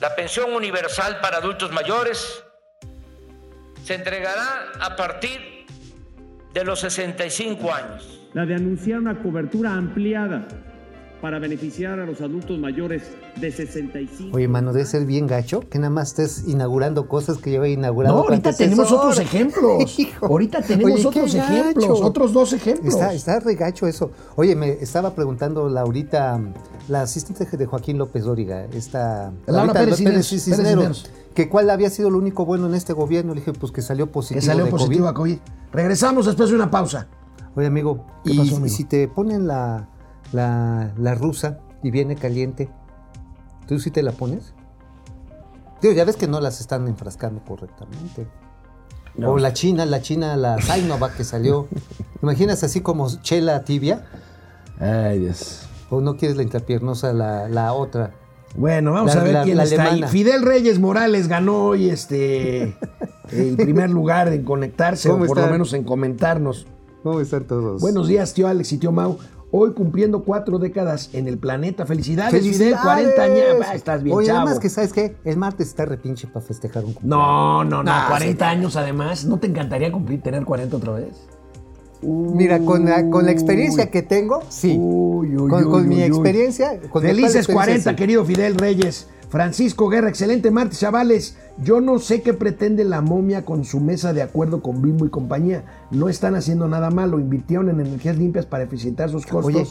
La 0.00 0.14
pensión 0.14 0.52
universal 0.52 1.20
para 1.20 1.38
adultos 1.38 1.72
mayores 1.72 2.44
se 3.82 3.94
entregará 3.94 4.72
a 4.80 4.96
partir 4.96 5.66
de 6.52 6.64
los 6.64 6.80
65 6.80 7.72
años. 7.72 8.28
La 8.34 8.44
de 8.44 8.54
anunciar 8.54 8.98
una 8.98 9.22
cobertura 9.22 9.72
ampliada 9.72 10.46
para 11.26 11.40
beneficiar 11.40 11.98
a 11.98 12.06
los 12.06 12.20
adultos 12.20 12.56
mayores 12.56 13.02
de 13.40 13.50
65 13.50 14.36
Oye, 14.36 14.46
mano, 14.46 14.72
debe 14.72 14.86
ser 14.86 15.04
bien 15.06 15.26
gacho 15.26 15.68
que 15.68 15.80
nada 15.80 15.90
más 15.90 16.10
estés 16.10 16.44
inaugurando 16.46 17.08
cosas 17.08 17.38
que 17.38 17.50
yo 17.50 17.64
he 17.64 17.72
inaugurado. 17.72 18.18
No, 18.18 18.22
ahorita 18.22 18.52
tenemos 18.52 18.92
otros 18.92 19.18
ejemplos. 19.18 19.82
Hijo. 19.98 20.26
Ahorita 20.26 20.62
tenemos 20.62 21.00
Oye, 21.00 21.06
otros 21.08 21.34
ejemplos, 21.34 21.88
gacho. 21.88 22.06
otros 22.06 22.32
dos 22.32 22.52
ejemplos. 22.52 22.94
Está, 22.94 23.12
está 23.12 23.40
regacho 23.40 23.88
eso. 23.88 24.12
Oye, 24.36 24.54
me 24.54 24.74
estaba 24.74 25.16
preguntando 25.16 25.68
Laurita, 25.68 26.40
la 26.86 27.02
asistente 27.02 27.56
de 27.56 27.66
Joaquín 27.66 27.98
López 27.98 28.22
Dóriga, 28.22 28.64
esta 28.66 29.32
Laura 29.48 29.74
Laurita 29.74 29.80
Pérez 29.80 29.96
Cisneros, 29.96 30.28
Cisneros, 30.28 30.58
Pérez 30.58 30.68
Cisneros. 30.68 31.10
que 31.34 31.48
cuál 31.48 31.70
había 31.70 31.90
sido 31.90 32.08
lo 32.08 32.18
único 32.18 32.44
bueno 32.44 32.68
en 32.68 32.76
este 32.76 32.92
gobierno. 32.92 33.34
Le 33.34 33.40
dije, 33.40 33.52
pues 33.52 33.72
que 33.72 33.82
salió 33.82 34.12
positivo. 34.12 34.38
que 34.42 34.46
salió 34.46 34.66
de 34.66 34.70
positivo 34.70 35.06
COVID. 35.06 35.10
a 35.10 35.14
COVID. 35.14 35.38
Regresamos 35.72 36.26
después 36.26 36.50
de 36.50 36.54
una 36.54 36.70
pausa. 36.70 37.08
Oye, 37.56 37.66
amigo, 37.66 38.06
¿Qué 38.22 38.32
y, 38.32 38.38
pasó, 38.38 38.52
y 38.52 38.54
amigo? 38.58 38.68
si 38.68 38.84
te 38.84 39.08
ponen 39.08 39.48
la, 39.48 39.88
la, 40.32 40.92
la 40.98 41.14
rusa 41.14 41.58
y 41.82 41.90
viene 41.90 42.16
caliente, 42.16 42.68
¿tú 43.66 43.78
sí 43.78 43.90
te 43.90 44.02
la 44.02 44.12
pones? 44.12 44.52
Digo, 45.82 45.94
ya 45.94 46.04
ves 46.04 46.16
que 46.16 46.26
no 46.26 46.40
las 46.40 46.60
están 46.60 46.88
enfrascando 46.88 47.42
correctamente. 47.44 48.26
O 49.24 49.38
la 49.38 49.52
china, 49.52 49.86
la 49.86 50.02
china, 50.02 50.36
la 50.36 50.60
Sinovac 50.60 51.16
que 51.16 51.24
salió. 51.24 51.68
¿Imaginas 52.22 52.62
así 52.64 52.80
como 52.80 53.08
chela 53.22 53.64
tibia? 53.64 54.04
Ay, 54.78 55.20
Dios. 55.20 55.62
¿O 55.90 56.00
no 56.00 56.16
quieres 56.16 56.36
la 56.36 56.42
intrapiernosa, 56.42 57.12
la, 57.12 57.48
la 57.48 57.72
otra? 57.72 58.12
Bueno, 58.56 58.92
vamos 58.92 59.14
La- 59.14 59.20
a 59.20 59.24
ver 59.24 59.32
la- 59.34 59.42
quién 59.44 59.56
la 59.56 59.64
está 59.64 59.82
alemana. 59.82 60.06
ahí. 60.06 60.12
Fidel 60.12 60.42
Reyes 60.42 60.78
Morales 60.78 61.28
ganó 61.28 61.66
hoy 61.66 61.88
este 61.90 62.76
el 63.32 63.56
primer 63.56 63.90
lugar 63.90 64.28
en 64.28 64.44
conectarse, 64.44 65.08
o 65.08 65.12
¿Cómo 65.12 65.26
por 65.26 65.38
lo 65.38 65.46
menos 65.48 65.72
en 65.74 65.84
comentarnos. 65.84 66.66
¿Cómo 67.02 67.20
están 67.20 67.44
todos? 67.44 67.80
Buenos 67.80 68.08
días, 68.08 68.34
tío 68.34 68.48
Alex 68.48 68.72
y 68.72 68.78
tío 68.78 68.92
Mau. 68.92 69.18
Hoy 69.58 69.72
cumpliendo 69.72 70.22
cuatro 70.22 70.58
décadas 70.58 71.08
en 71.14 71.28
el 71.28 71.38
planeta. 71.38 71.86
Felicidades, 71.86 72.42
Fidel, 72.42 72.74
40 72.76 73.22
años. 73.22 73.66
Ah, 73.66 73.74
estás 73.74 74.02
bien, 74.02 74.14
Oye, 74.14 74.26
chavo. 74.26 74.40
además 74.40 74.58
que, 74.60 74.68
¿sabes 74.68 74.92
qué? 74.92 75.16
El 75.24 75.38
martes 75.38 75.68
está 75.68 75.86
repinche 75.86 76.26
para 76.26 76.44
festejar 76.44 76.84
un 76.84 76.92
cumpleaños. 76.92 77.26
No, 77.26 77.64
no, 77.64 77.82
no, 77.82 77.90
Ah, 77.90 78.04
40 78.10 78.44
sí. 78.44 78.50
años 78.56 78.76
además. 78.76 79.24
¿No 79.24 79.38
te 79.38 79.46
encantaría 79.46 79.90
cumplir, 79.90 80.20
tener 80.20 80.44
40 80.44 80.76
otra 80.76 80.92
vez? 80.92 81.26
Mira, 82.02 82.58
con 82.58 82.84
la, 82.84 83.08
con 83.08 83.24
la 83.24 83.30
experiencia 83.32 83.90
que 83.90 84.02
tengo, 84.02 84.42
sí. 84.50 84.76
Uy, 84.78 85.34
uy, 85.38 85.48
con 85.48 85.64
uy, 85.64 85.70
con 85.70 85.88
mi 85.88 86.02
experiencia. 86.02 86.78
Con 86.90 87.00
Felices 87.00 87.36
actual 87.36 87.54
40, 87.54 87.72
experiencia, 87.72 87.90
sí. 87.92 87.96
querido 87.96 88.24
Fidel 88.26 88.54
Reyes. 88.56 89.08
Francisco 89.28 89.88
Guerra, 89.88 90.08
excelente 90.08 90.50
martes, 90.50 90.78
chavales. 90.78 91.36
Yo 91.58 91.80
no 91.80 91.98
sé 91.98 92.22
qué 92.22 92.32
pretende 92.32 92.84
la 92.84 93.00
momia 93.00 93.44
con 93.44 93.64
su 93.64 93.80
mesa 93.80 94.12
de 94.12 94.22
acuerdo 94.22 94.62
con 94.62 94.82
Bimbo 94.82 95.04
y 95.04 95.10
compañía. 95.10 95.64
No 95.90 96.08
están 96.08 96.34
haciendo 96.36 96.68
nada 96.68 96.90
malo, 96.90 97.18
invirtieron 97.18 97.68
en 97.70 97.80
energías 97.80 98.16
limpias 98.16 98.46
para 98.46 98.64
eficientar 98.64 99.10
sus 99.10 99.26
costos. 99.26 99.54
Oye. 99.54 99.66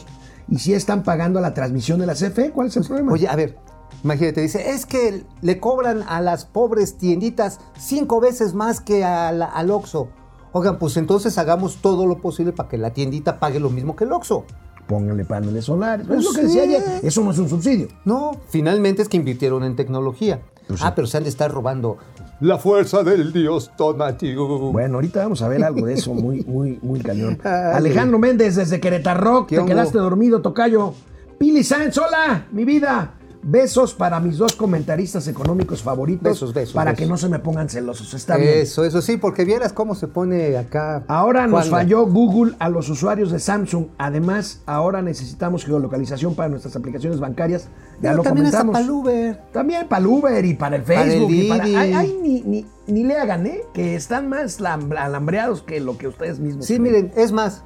y 0.48 0.58
si 0.58 0.74
están 0.74 1.02
pagando 1.02 1.38
a 1.38 1.42
la 1.42 1.54
transmisión 1.54 1.98
de 1.98 2.06
la 2.06 2.14
CFE, 2.14 2.50
¿cuál 2.52 2.68
es 2.68 2.76
el 2.76 2.84
problema? 2.84 3.12
Oye, 3.12 3.28
a 3.28 3.36
ver, 3.36 3.56
Imagínate, 4.04 4.40
dice, 4.42 4.70
es 4.70 4.84
que 4.84 5.24
le 5.40 5.58
cobran 5.58 6.02
a 6.06 6.20
las 6.20 6.44
pobres 6.44 6.96
tienditas 6.98 7.58
cinco 7.78 8.20
veces 8.20 8.52
más 8.54 8.80
que 8.80 9.04
a 9.04 9.32
la- 9.32 9.46
al 9.46 9.70
Oxxo. 9.70 10.08
Oigan, 10.52 10.78
pues 10.78 10.96
entonces 10.96 11.38
hagamos 11.38 11.76
todo 11.80 12.06
lo 12.06 12.18
posible 12.20 12.52
para 12.52 12.68
que 12.68 12.78
la 12.78 12.92
tiendita 12.92 13.40
pague 13.40 13.58
lo 13.58 13.70
mismo 13.70 13.96
que 13.96 14.04
el 14.04 14.12
Oxxo. 14.12 14.44
Pónganle 14.86 15.24
paneles 15.24 15.64
solares. 15.64 16.06
Pues 16.06 16.20
es 16.20 16.24
lo 16.24 16.32
que 16.32 16.42
decía 16.42 16.64
sí. 16.64 16.68
ayer. 16.68 16.82
Eso 17.02 17.22
no 17.22 17.32
es 17.32 17.38
un 17.38 17.48
subsidio. 17.48 17.88
No, 18.04 18.40
finalmente 18.48 19.02
es 19.02 19.08
que 19.08 19.16
invirtieron 19.16 19.64
en 19.64 19.76
tecnología. 19.76 20.40
Pues 20.68 20.82
ah, 20.82 20.94
pero 20.94 21.06
se 21.06 21.16
han 21.16 21.22
de 21.22 21.28
estar 21.28 21.50
robando 21.50 21.96
la 22.40 22.58
fuerza 22.58 23.02
del 23.02 23.32
dios 23.32 23.70
Tonatiuh. 23.76 24.72
Bueno, 24.72 24.96
ahorita 24.96 25.22
vamos 25.22 25.42
a 25.42 25.48
ver 25.48 25.64
algo 25.64 25.86
de 25.86 25.94
eso 25.94 26.12
muy, 26.12 26.42
muy, 26.42 26.78
muy 26.82 27.00
cañón. 27.00 27.38
Alejandro 27.44 28.18
Méndez 28.18 28.56
desde 28.56 28.80
Querétaro. 28.80 29.46
¿Qué 29.46 29.56
Te 29.56 29.60
hongo? 29.60 29.68
quedaste 29.70 29.98
dormido, 29.98 30.42
tocayo. 30.42 30.92
Pili 31.38 31.62
Sáenz, 31.62 31.96
hola, 31.98 32.46
mi 32.52 32.64
vida. 32.64 33.14
Besos 33.48 33.94
para 33.94 34.18
mis 34.18 34.38
dos 34.38 34.56
comentaristas 34.56 35.28
económicos 35.28 35.80
favoritos. 35.80 36.24
Besos, 36.24 36.52
besos, 36.52 36.74
Para 36.74 36.90
besos. 36.90 37.04
que 37.04 37.08
no 37.08 37.16
se 37.16 37.28
me 37.28 37.38
pongan 37.38 37.68
celosos. 37.68 38.12
Está 38.12 38.36
bien. 38.36 38.54
Eso, 38.56 38.84
eso 38.84 39.00
sí, 39.00 39.18
porque 39.18 39.44
vieras 39.44 39.72
cómo 39.72 39.94
se 39.94 40.08
pone 40.08 40.56
acá. 40.56 41.04
Ahora 41.06 41.46
nos 41.46 41.70
falló 41.70 42.06
Google 42.06 42.56
a 42.58 42.68
los 42.68 42.88
usuarios 42.88 43.30
de 43.30 43.38
Samsung. 43.38 43.86
Además, 43.98 44.62
ahora 44.66 45.00
necesitamos 45.00 45.64
geolocalización 45.64 46.34
para 46.34 46.48
nuestras 46.48 46.74
aplicaciones 46.74 47.20
bancarias. 47.20 47.68
Ya 48.00 48.10
Pero 48.10 48.16
lo 48.16 48.22
también 48.24 48.46
comentamos. 48.46 48.72
para 48.72 48.84
el 48.84 48.90
Uber. 48.90 49.40
También 49.52 49.86
para 49.86 50.00
el 50.00 50.06
Uber 50.08 50.44
y 50.44 50.54
para 50.54 50.76
el 50.76 50.82
Para 50.82 51.02
el 51.04 51.10
Facebook. 51.12 51.30
y 51.30 51.48
para- 51.48 51.64
ay, 51.64 51.92
ay, 51.92 52.18
ni, 52.20 52.40
ni- 52.42 52.66
ni 52.88 53.04
le 53.04 53.16
hagan, 53.16 53.46
¿eh? 53.46 53.60
Que 53.72 53.94
están 53.94 54.28
más 54.28 54.60
lam- 54.60 54.92
alambreados 54.98 55.62
que 55.62 55.78
lo 55.78 55.96
que 55.98 56.08
ustedes 56.08 56.40
mismos. 56.40 56.66
Sí, 56.66 56.78
creen. 56.80 56.82
miren, 56.82 57.12
es 57.16 57.30
más, 57.30 57.62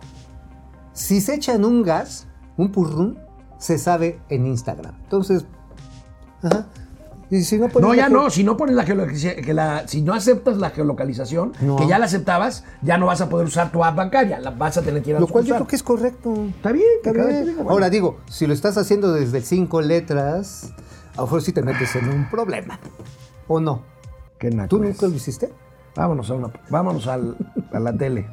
si 0.92 1.22
se 1.22 1.36
echan 1.36 1.64
un 1.64 1.82
gas, 1.82 2.26
un 2.58 2.70
purrún, 2.70 3.18
se 3.56 3.78
sabe 3.78 4.20
en 4.28 4.46
Instagram. 4.46 4.94
Entonces, 5.04 5.46
ajá. 6.42 6.66
Y 7.32 7.42
si 7.42 7.58
no, 7.58 7.68
No, 7.80 7.94
ya 7.94 8.08
no. 8.08 8.28
Si 8.28 8.42
no 8.42 8.56
pones 8.56 8.74
la 8.74 8.82
geolocalización, 8.82 9.44
que 9.44 9.54
la, 9.54 9.86
si 9.86 10.02
no 10.02 10.14
aceptas 10.14 10.56
la 10.56 10.70
geolocalización, 10.70 11.52
No. 11.60 11.76
que 11.76 11.86
ya 11.86 11.96
la 12.00 12.06
aceptabas, 12.06 12.64
ya 12.82 12.98
no 12.98 13.06
vas 13.06 13.20
a 13.20 13.28
poder 13.28 13.46
usar 13.46 13.70
tu 13.70 13.84
app 13.84 13.94
bancaria. 13.94 14.40
La 14.40 14.50
vas 14.50 14.76
a 14.78 14.82
tener 14.82 15.00
que 15.00 15.10
ir 15.10 15.16
a 15.16 15.20
Lo 15.20 15.28
cual 15.28 15.44
yo 15.44 15.54
creo 15.54 15.66
que 15.68 15.76
es 15.76 15.82
correcto. 15.84 16.34
Está 16.56 16.72
bien, 16.72 16.84
Está 16.96 17.12
bien. 17.12 17.54
bueno. 17.54 17.70
Ahora 17.70 17.88
digo, 17.88 18.18
si 18.28 18.48
lo 18.48 18.52
estás 18.52 18.76
haciendo 18.78 19.12
desde 19.12 19.42
cinco 19.42 19.80
letras, 19.80 20.72
a 21.12 21.18
lo 21.18 21.22
mejor 21.22 21.42
sí 21.42 21.52
te 21.52 21.62
metes 21.62 21.94
en 21.94 22.08
un 22.08 22.28
problema. 22.28 22.80
¿O 23.46 23.60
no? 23.60 23.82
Qué 24.36 24.50
¿Tú 24.68 24.82
es. 24.82 24.82
nunca 24.90 25.06
lo 25.06 25.14
hiciste? 25.14 25.52
Vámonos 25.94 26.30
a, 26.30 26.34
una- 26.34 26.50
vámonos 26.68 27.06
al- 27.06 27.36
a 27.72 27.78
la 27.78 27.92
tele. 27.96 28.26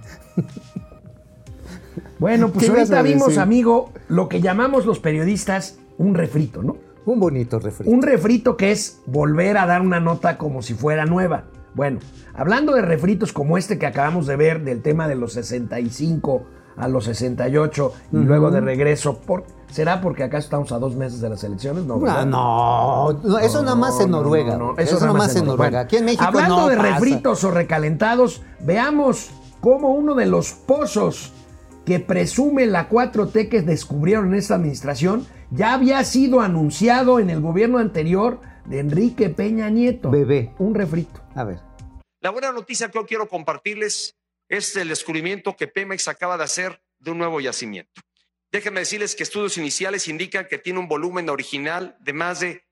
Bueno, 2.20 2.50
pues 2.50 2.66
¿Qué 2.66 2.72
ibas 2.72 2.90
ahorita 2.92 3.02
vimos, 3.04 3.38
amigo, 3.38 3.92
lo 4.08 4.28
que 4.28 4.42
llamamos 4.42 4.86
los 4.88 5.00
periodistas 5.00 5.78
un 6.00 6.16
refrito, 6.16 6.64
¿no? 6.64 6.78
Un 7.08 7.22
bonito 7.22 7.58
refrito. 7.60 7.90
Un 7.90 8.02
refrito 8.02 8.58
que 8.58 8.72
es 8.72 9.02
volver 9.06 9.58
a 9.58 9.66
dar 9.66 9.82
una 9.82 10.02
nota 10.02 10.38
como 10.38 10.62
si 10.62 10.74
fuera 10.74 11.06
nueva. 11.06 11.46
Bueno, 11.74 12.00
hablando 12.34 12.74
de 12.74 12.82
refritos 12.82 13.32
como 13.32 13.58
este 13.58 13.80
que 13.80 13.86
acabamos 13.86 14.28
de 14.28 14.36
ver 14.36 14.64
del 14.66 14.82
tema 14.82 15.08
de 15.08 15.16
los 15.16 15.32
65 15.34 16.44
a 16.76 16.88
los 16.90 17.06
68 17.06 17.94
y 18.12 18.18
luego 18.18 18.52
de 18.52 18.60
regreso, 18.60 19.20
por, 19.20 19.46
¿será 19.72 20.02
porque 20.02 20.24
acá 20.24 20.38
estamos 20.38 20.74
a 20.74 20.80
dos 20.80 20.96
meses 20.98 21.22
de 21.22 21.30
las 21.30 21.44
elecciones? 21.46 21.86
No, 21.86 21.98
¿verdad? 21.98 22.20
Ah, 22.22 22.26
no, 22.26 23.14
no, 23.24 23.40
eso 23.40 23.64
nada 23.64 23.76
más 23.76 24.00
en 24.02 24.12
No, 24.12 24.18
no, 24.18 24.24
Noruega. 24.24 24.58
no, 24.58 24.74
no, 24.74 24.78
eso, 24.78 25.00
nada 25.00 25.14
más 25.14 25.34
en 25.36 25.46
Noruega. 25.46 25.80
Aquí 25.82 25.96
en 25.96 26.06
México 26.06 26.26
Hablando 26.26 26.58
no 26.58 26.68
de 26.68 26.76
pasa. 26.76 26.90
refritos 26.90 27.44
o 27.46 27.52
recalentados, 27.52 28.42
veamos 28.60 29.32
cómo 29.62 29.94
uno 29.94 30.14
de 30.14 30.26
los 30.26 30.52
pozos 30.52 31.32
que 31.86 32.02
presume 32.02 32.66
la 32.66 32.90
4T 32.90 33.48
que 33.48 33.62
descubrieron 33.62 34.28
en 34.28 34.36
esta 34.36 34.56
administración 34.56 35.26
ya 35.52 35.74
había 35.74 36.04
sido 36.04 36.42
anunciado 36.42 37.20
en 37.20 37.30
el 37.30 37.42
gobierno 37.42 37.78
anterior 37.78 38.42
de 38.66 38.80
Enrique 38.80 39.30
Peña 39.30 39.70
Nieto. 39.70 40.12
Bebé. 40.12 40.54
Un 40.60 40.76
refrito. 40.76 41.24
A 41.36 41.44
ver. 41.44 41.60
La 42.20 42.32
buena 42.32 42.52
noticia 42.52 42.90
que 42.90 43.00
hoy 43.00 43.06
quiero 43.06 43.28
compartirles 43.28 44.18
es 44.50 44.76
el 44.76 44.90
descubrimiento 44.90 45.56
que 45.56 45.68
Pemex 45.68 46.08
acaba 46.08 46.38
de 46.38 46.44
hacer 46.44 46.82
de 47.00 47.12
un 47.12 47.18
nuevo 47.18 47.40
yacimiento. 47.40 48.02
Déjenme 48.52 48.80
decirles 48.80 49.16
que 49.16 49.24
estudios 49.24 49.58
iniciales 49.58 50.08
indican 50.08 50.48
que 50.48 50.58
tiene 50.58 50.80
un 50.80 50.88
volumen 50.88 51.30
original 51.30 51.98
de 52.00 52.14
más 52.14 52.40
de 52.40 52.64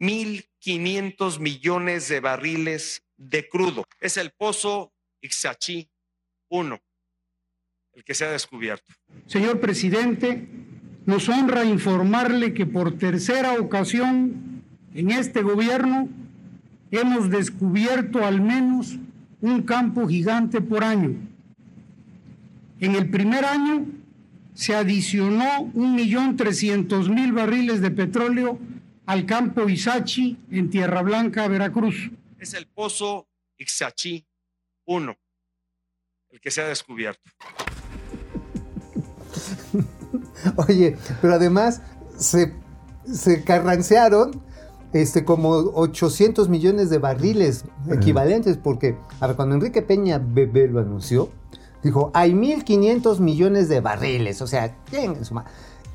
1.500 0.00 1.38
millones 1.38 2.08
de 2.08 2.20
barriles 2.20 3.02
de 3.16 3.48
crudo. 3.48 3.86
Es 4.00 4.16
el 4.16 4.30
pozo 4.32 4.92
Ixachí 5.20 5.90
1, 6.50 6.78
el 7.94 8.04
que 8.04 8.14
se 8.14 8.24
ha 8.24 8.30
descubierto. 8.30 8.92
Señor 9.26 9.58
presidente, 9.58 10.48
nos 11.06 11.28
honra 11.28 11.64
informarle 11.64 12.54
que 12.54 12.66
por 12.66 12.96
tercera 12.96 13.54
ocasión 13.54 14.62
en 14.94 15.10
este 15.10 15.42
gobierno 15.42 16.08
hemos 16.90 17.30
descubierto 17.30 18.24
al 18.24 18.40
menos 18.40 18.98
un 19.40 19.62
campo 19.62 20.06
gigante 20.06 20.60
por 20.60 20.84
año. 20.84 21.16
En 22.80 22.94
el 22.94 23.10
primer 23.10 23.44
año 23.44 23.86
se 24.54 24.74
adicionó 24.74 25.72
1.300.000 25.74 27.32
barriles 27.32 27.80
de 27.80 27.90
petróleo 27.90 28.58
al 29.06 29.26
campo 29.26 29.68
Isachi 29.68 30.36
en 30.50 30.70
Tierra 30.70 31.02
Blanca, 31.02 31.48
Veracruz. 31.48 32.10
Es 32.38 32.54
el 32.54 32.66
pozo 32.66 33.28
Ixachí 33.58 34.24
1, 34.84 35.16
el 36.30 36.40
que 36.40 36.50
se 36.50 36.62
ha 36.62 36.66
descubierto. 36.66 37.30
Oye, 40.68 40.96
pero 41.20 41.34
además 41.34 41.80
se, 42.16 42.54
se 43.10 43.42
carrancearon 43.44 44.40
este, 44.92 45.24
como 45.24 45.50
800 45.50 46.48
millones 46.48 46.90
de 46.90 46.98
barriles 46.98 47.64
equivalentes, 47.90 48.58
porque, 48.58 48.96
a 49.20 49.26
ver, 49.26 49.36
cuando 49.36 49.54
Enrique 49.54 49.80
Peña 49.82 50.20
Bebé 50.22 50.68
lo 50.68 50.80
anunció, 50.80 51.30
dijo, 51.82 52.10
hay 52.14 52.32
1.500 52.34 53.18
millones 53.20 53.68
de 53.68 53.80
barriles, 53.80 54.42
o 54.42 54.46
sea, 54.46 54.76
¿quién 54.90 55.16
ma- 55.32 55.46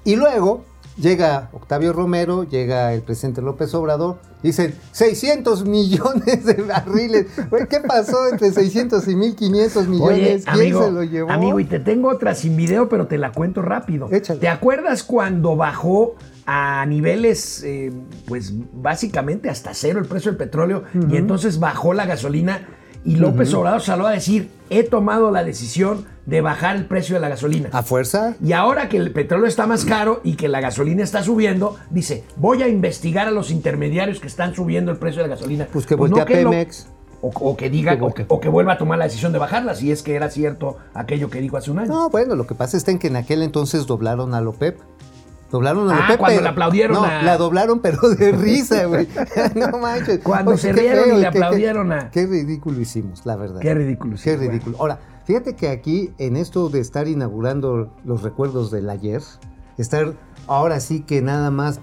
Y 0.04 0.16
luego 0.16 0.64
llega 0.98 1.50
Octavio 1.54 1.94
Romero, 1.94 2.44
llega 2.44 2.94
el 2.94 3.02
presidente 3.02 3.42
López 3.42 3.74
Obrador, 3.74 4.20
dicen 4.44 4.76
600 4.92 5.66
millones 5.66 6.46
de 6.46 6.54
barriles. 6.64 7.28
¿Qué 7.70 7.80
pasó 7.82 8.28
entre 8.32 8.52
600 8.52 9.08
y 9.08 9.16
1.500 9.16 9.88
millones? 9.88 10.02
Oye, 10.02 10.44
¿Quién 10.44 10.50
amigo, 10.50 10.86
se 10.86 10.92
lo 10.92 11.04
llevó? 11.04 11.32
amigo, 11.32 11.60
y 11.60 11.66
te 11.66 11.80
tengo 11.80 12.10
otra 12.10 12.36
sin 12.36 12.56
video, 12.58 12.90
pero 12.90 13.08
te 13.08 13.18
la 13.18 13.32
cuento 13.32 13.62
rápido. 13.62 14.10
Échale. 14.12 14.40
¿Te 14.40 14.48
acuerdas 14.50 15.04
cuando 15.04 15.56
bajó 15.56 16.16
a 16.46 16.86
niveles, 16.86 17.62
eh, 17.64 17.92
pues 18.26 18.54
básicamente 18.74 19.50
hasta 19.50 19.74
cero 19.74 20.00
el 20.00 20.06
precio 20.06 20.32
del 20.32 20.38
petróleo 20.38 20.84
y 21.10 21.18
entonces 21.18 21.60
bajó 21.60 21.94
la 21.94 22.06
gasolina? 22.06 22.68
Y 23.04 23.16
López 23.16 23.54
Obrador 23.54 23.82
salió 23.82 24.06
a 24.08 24.12
decir, 24.12 24.50
he 24.70 24.84
tomado 24.84 25.32
la 25.32 25.44
decisión 25.46 26.06
de 26.28 26.42
bajar 26.42 26.76
el 26.76 26.86
precio 26.86 27.16
de 27.16 27.22
la 27.22 27.30
gasolina. 27.30 27.70
¿A 27.72 27.82
fuerza? 27.84 28.36
Y 28.44 28.52
ahora 28.52 28.90
que 28.90 28.98
el 28.98 29.12
petróleo 29.14 29.48
está 29.48 29.66
más 29.66 29.86
caro 29.86 30.20
y 30.24 30.36
que 30.36 30.48
la 30.50 30.60
gasolina 30.62 31.02
está 31.04 31.24
subiendo, 31.24 31.78
dice, 31.90 32.26
voy 32.36 32.62
a 32.62 32.68
investigar 32.68 33.28
a 33.28 33.32
los 33.32 33.50
intermediarios 33.50 34.20
que 34.20 34.28
están 34.28 34.54
subiendo 34.54 34.92
el 34.92 34.98
precio 34.98 35.22
de 35.24 35.30
la 35.30 35.36
gasolina. 35.36 35.68
Pues 35.72 35.86
que 35.86 35.96
no 35.96 36.00
voltee 36.02 36.40
a 36.40 36.42
lo- 36.42 36.50
Pemex. 36.52 36.88
o, 37.22 37.30
o 37.34 37.56
que 37.58 37.70
diga, 37.70 37.96
Que 37.98 38.04
o 38.04 38.14
que, 38.14 38.26
o 38.28 38.40
que 38.42 38.50
vuelva 38.50 38.74
a 38.74 38.78
tomar 38.78 39.00
la 39.00 39.06
decisión 39.06 39.32
de 39.32 39.40
bajarla, 39.40 39.74
si 39.74 39.90
es 39.92 40.04
que 40.04 40.16
era 40.16 40.30
cierto 40.30 40.78
aquello 40.94 41.30
que 41.30 41.40
dijo 41.40 41.56
hace 41.58 41.72
un 41.72 41.80
año. 41.80 41.88
No, 41.88 42.10
bueno, 42.10 42.36
lo 42.36 42.46
que 42.46 42.56
pasa 42.56 42.76
está 42.78 42.92
en 42.92 43.00
que 43.00 43.08
en 43.08 43.16
aquel 43.16 43.42
entonces 43.42 43.88
doblaron 43.88 44.34
a 44.36 44.42
Lopep. 44.42 44.78
Doblaron 45.50 45.90
a 45.90 45.94
Ah, 45.96 46.00
Lopep. 46.02 46.18
cuando 46.20 46.42
le 46.42 46.50
aplaudieron 46.50 46.98
No, 46.98 47.06
a- 47.06 47.22
la 47.24 47.38
doblaron, 47.38 47.80
pero 47.80 48.02
de 48.10 48.34
risa, 48.34 48.84
güey. 48.84 49.08
no 49.56 49.78
manches. 49.78 50.20
Cuando 50.20 50.58
se 50.58 50.74
rieron 50.74 51.06
y 51.06 51.12
le 51.12 51.16
qué- 51.16 51.22
qué- 51.22 51.28
aplaudieron 51.28 51.92
a- 51.94 52.12
Qué 52.12 52.26
ridículo 52.28 52.82
hicimos, 52.82 53.26
la 53.26 53.38
verdad. 53.38 53.62
Qué 53.62 53.74
ridículo, 53.74 54.18
sí, 54.18 54.26
Qué 54.26 54.36
bueno. 54.36 54.52
ridículo. 54.52 54.78
Ahora, 54.80 55.00
fíjate 55.28 55.56
que 55.56 55.68
aquí, 55.70 56.12
en 56.18 56.36
esto 56.38 56.70
de 56.70 56.80
estar 56.80 57.08
inaugurando 57.08 57.92
los 58.06 58.24
recuerdos 58.24 58.72
del 58.72 58.90
ayer, 58.90 59.22
estar 59.78 60.16
ahora 60.48 60.80
sí 60.80 61.02
que 61.02 61.22
nada 61.22 61.52
más, 61.52 61.80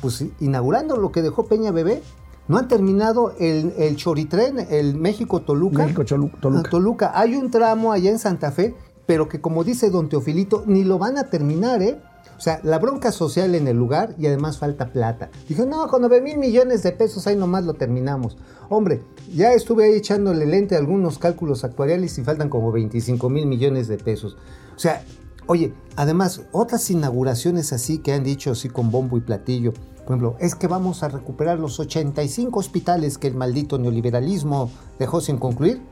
pues 0.00 0.24
inaugurando 0.40 0.96
lo 0.96 1.12
que 1.12 1.22
dejó 1.22 1.44
Peña 1.46 1.70
Bebé, 1.70 2.02
no 2.48 2.58
han 2.58 2.68
terminado 2.68 3.34
el, 3.38 3.74
el 3.76 3.96
Choritren, 3.96 4.58
el 4.70 4.96
México-Toluca. 4.96 5.82
México, 5.84 6.02
Cholu- 6.02 6.40
Toluca. 6.40 6.62
Ah, 6.66 6.70
Toluca. 6.70 7.12
Hay 7.14 7.36
un 7.36 7.50
tramo 7.50 7.92
allá 7.92 8.10
en 8.10 8.18
Santa 8.18 8.50
Fe, 8.50 8.74
pero 9.04 9.28
que 9.28 9.40
como 9.40 9.62
dice 9.62 9.90
don 9.90 10.08
Teofilito, 10.08 10.64
ni 10.66 10.82
lo 10.82 10.98
van 10.98 11.18
a 11.18 11.24
terminar, 11.24 11.82
¿eh? 11.82 12.00
O 12.36 12.40
sea, 12.40 12.60
la 12.62 12.78
bronca 12.78 13.12
social 13.12 13.54
en 13.54 13.66
el 13.66 13.76
lugar 13.76 14.14
y 14.18 14.26
además 14.26 14.58
falta 14.58 14.92
plata. 14.92 15.30
Dijo, 15.48 15.64
no, 15.64 15.86
con 15.88 16.02
9 16.02 16.20
mil 16.20 16.38
millones 16.38 16.82
de 16.82 16.92
pesos 16.92 17.26
ahí 17.26 17.36
nomás 17.36 17.64
lo 17.64 17.74
terminamos. 17.74 18.36
Hombre, 18.68 19.02
ya 19.34 19.52
estuve 19.52 19.84
ahí 19.84 19.94
echándole 19.94 20.44
lente 20.46 20.76
algunos 20.76 21.18
cálculos 21.18 21.64
actuariales 21.64 22.18
y 22.18 22.24
faltan 22.24 22.48
como 22.48 22.72
25 22.72 23.28
mil 23.30 23.46
millones 23.46 23.88
de 23.88 23.96
pesos. 23.96 24.36
O 24.74 24.78
sea, 24.78 25.02
oye, 25.46 25.72
además, 25.96 26.42
otras 26.52 26.90
inauguraciones 26.90 27.72
así 27.72 27.98
que 27.98 28.12
han 28.12 28.24
dicho 28.24 28.50
así 28.50 28.68
con 28.68 28.90
bombo 28.90 29.16
y 29.16 29.20
platillo. 29.20 29.72
Por 29.72 30.14
ejemplo, 30.14 30.36
es 30.38 30.54
que 30.54 30.68
vamos 30.68 31.02
a 31.02 31.08
recuperar 31.08 31.58
los 31.58 31.80
85 31.80 32.60
hospitales 32.60 33.18
que 33.18 33.26
el 33.26 33.34
maldito 33.34 33.78
neoliberalismo 33.78 34.70
dejó 34.98 35.20
sin 35.20 35.38
concluir. 35.38 35.82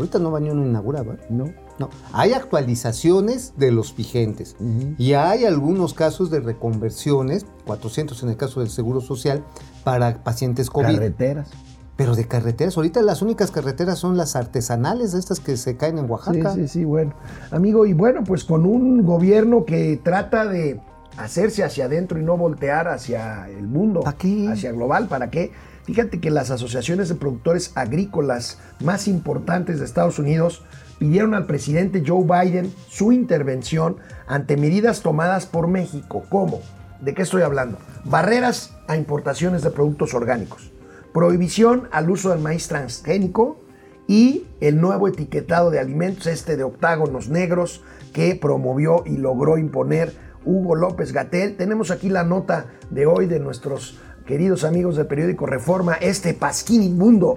Ahorita 0.00 0.18
no 0.18 0.30
va 0.30 0.40
ni 0.40 0.50
uno 0.50 0.64
inaugurado. 0.66 1.12
¿eh? 1.12 1.18
No. 1.28 1.52
No, 1.78 1.88
hay 2.12 2.34
actualizaciones 2.34 3.54
de 3.56 3.70
los 3.70 3.96
vigentes 3.96 4.54
y 4.98 5.14
hay 5.14 5.46
algunos 5.46 5.94
casos 5.94 6.30
de 6.30 6.40
reconversiones, 6.40 7.46
400 7.64 8.22
en 8.22 8.28
el 8.28 8.36
caso 8.36 8.60
del 8.60 8.68
Seguro 8.68 9.00
Social, 9.00 9.42
para 9.82 10.22
pacientes 10.22 10.68
COVID. 10.68 10.96
Carreteras. 10.96 11.48
Pero 11.96 12.16
de 12.16 12.26
carreteras, 12.26 12.76
ahorita 12.76 13.00
las 13.00 13.22
únicas 13.22 13.50
carreteras 13.50 13.98
son 13.98 14.18
las 14.18 14.36
artesanales, 14.36 15.14
estas 15.14 15.40
que 15.40 15.56
se 15.56 15.78
caen 15.78 15.96
en 15.96 16.10
Oaxaca. 16.10 16.52
Sí, 16.54 16.62
sí, 16.62 16.68
sí, 16.68 16.84
bueno. 16.84 17.14
Amigo, 17.50 17.86
y 17.86 17.94
bueno, 17.94 18.24
pues 18.24 18.44
con 18.44 18.66
un 18.66 19.02
gobierno 19.04 19.64
que 19.64 19.98
trata 20.02 20.46
de 20.46 20.80
hacerse 21.16 21.64
hacia 21.64 21.86
adentro 21.86 22.18
y 22.18 22.22
no 22.22 22.36
voltear 22.36 22.88
hacia 22.88 23.48
el 23.48 23.68
mundo, 23.68 24.00
¿Para 24.00 24.16
qué? 24.18 24.48
hacia 24.48 24.72
global, 24.72 25.08
¿para 25.08 25.30
qué? 25.30 25.52
Fíjate 25.84 26.20
que 26.20 26.30
las 26.30 26.50
asociaciones 26.50 27.08
de 27.08 27.14
productores 27.14 27.72
agrícolas 27.74 28.58
más 28.80 29.08
importantes 29.08 29.78
de 29.78 29.84
Estados 29.84 30.18
Unidos 30.18 30.62
pidieron 30.98 31.34
al 31.34 31.46
presidente 31.46 32.02
Joe 32.06 32.24
Biden 32.24 32.72
su 32.88 33.12
intervención 33.12 33.96
ante 34.26 34.56
medidas 34.56 35.00
tomadas 35.00 35.46
por 35.46 35.66
México. 35.66 36.24
¿Cómo? 36.28 36.60
¿De 37.00 37.14
qué 37.14 37.22
estoy 37.22 37.42
hablando? 37.42 37.78
Barreras 38.04 38.74
a 38.86 38.96
importaciones 38.96 39.62
de 39.62 39.70
productos 39.70 40.12
orgánicos, 40.12 40.70
prohibición 41.14 41.88
al 41.92 42.10
uso 42.10 42.30
del 42.30 42.40
maíz 42.40 42.68
transgénico 42.68 43.58
y 44.06 44.44
el 44.60 44.80
nuevo 44.80 45.08
etiquetado 45.08 45.70
de 45.70 45.78
alimentos, 45.78 46.26
este 46.26 46.56
de 46.56 46.64
octágonos 46.64 47.28
negros, 47.28 47.82
que 48.12 48.34
promovió 48.34 49.04
y 49.06 49.16
logró 49.16 49.56
imponer 49.56 50.12
Hugo 50.44 50.74
López 50.74 51.12
Gatel. 51.12 51.56
Tenemos 51.56 51.90
aquí 51.90 52.08
la 52.08 52.24
nota 52.24 52.66
de 52.90 53.06
hoy 53.06 53.26
de 53.26 53.40
nuestros 53.40 53.98
queridos 54.30 54.62
amigos 54.62 54.94
del 54.94 55.08
periódico 55.08 55.44
Reforma, 55.44 55.94
este 55.94 56.34
pasquín 56.34 56.84
inmundo. 56.84 57.36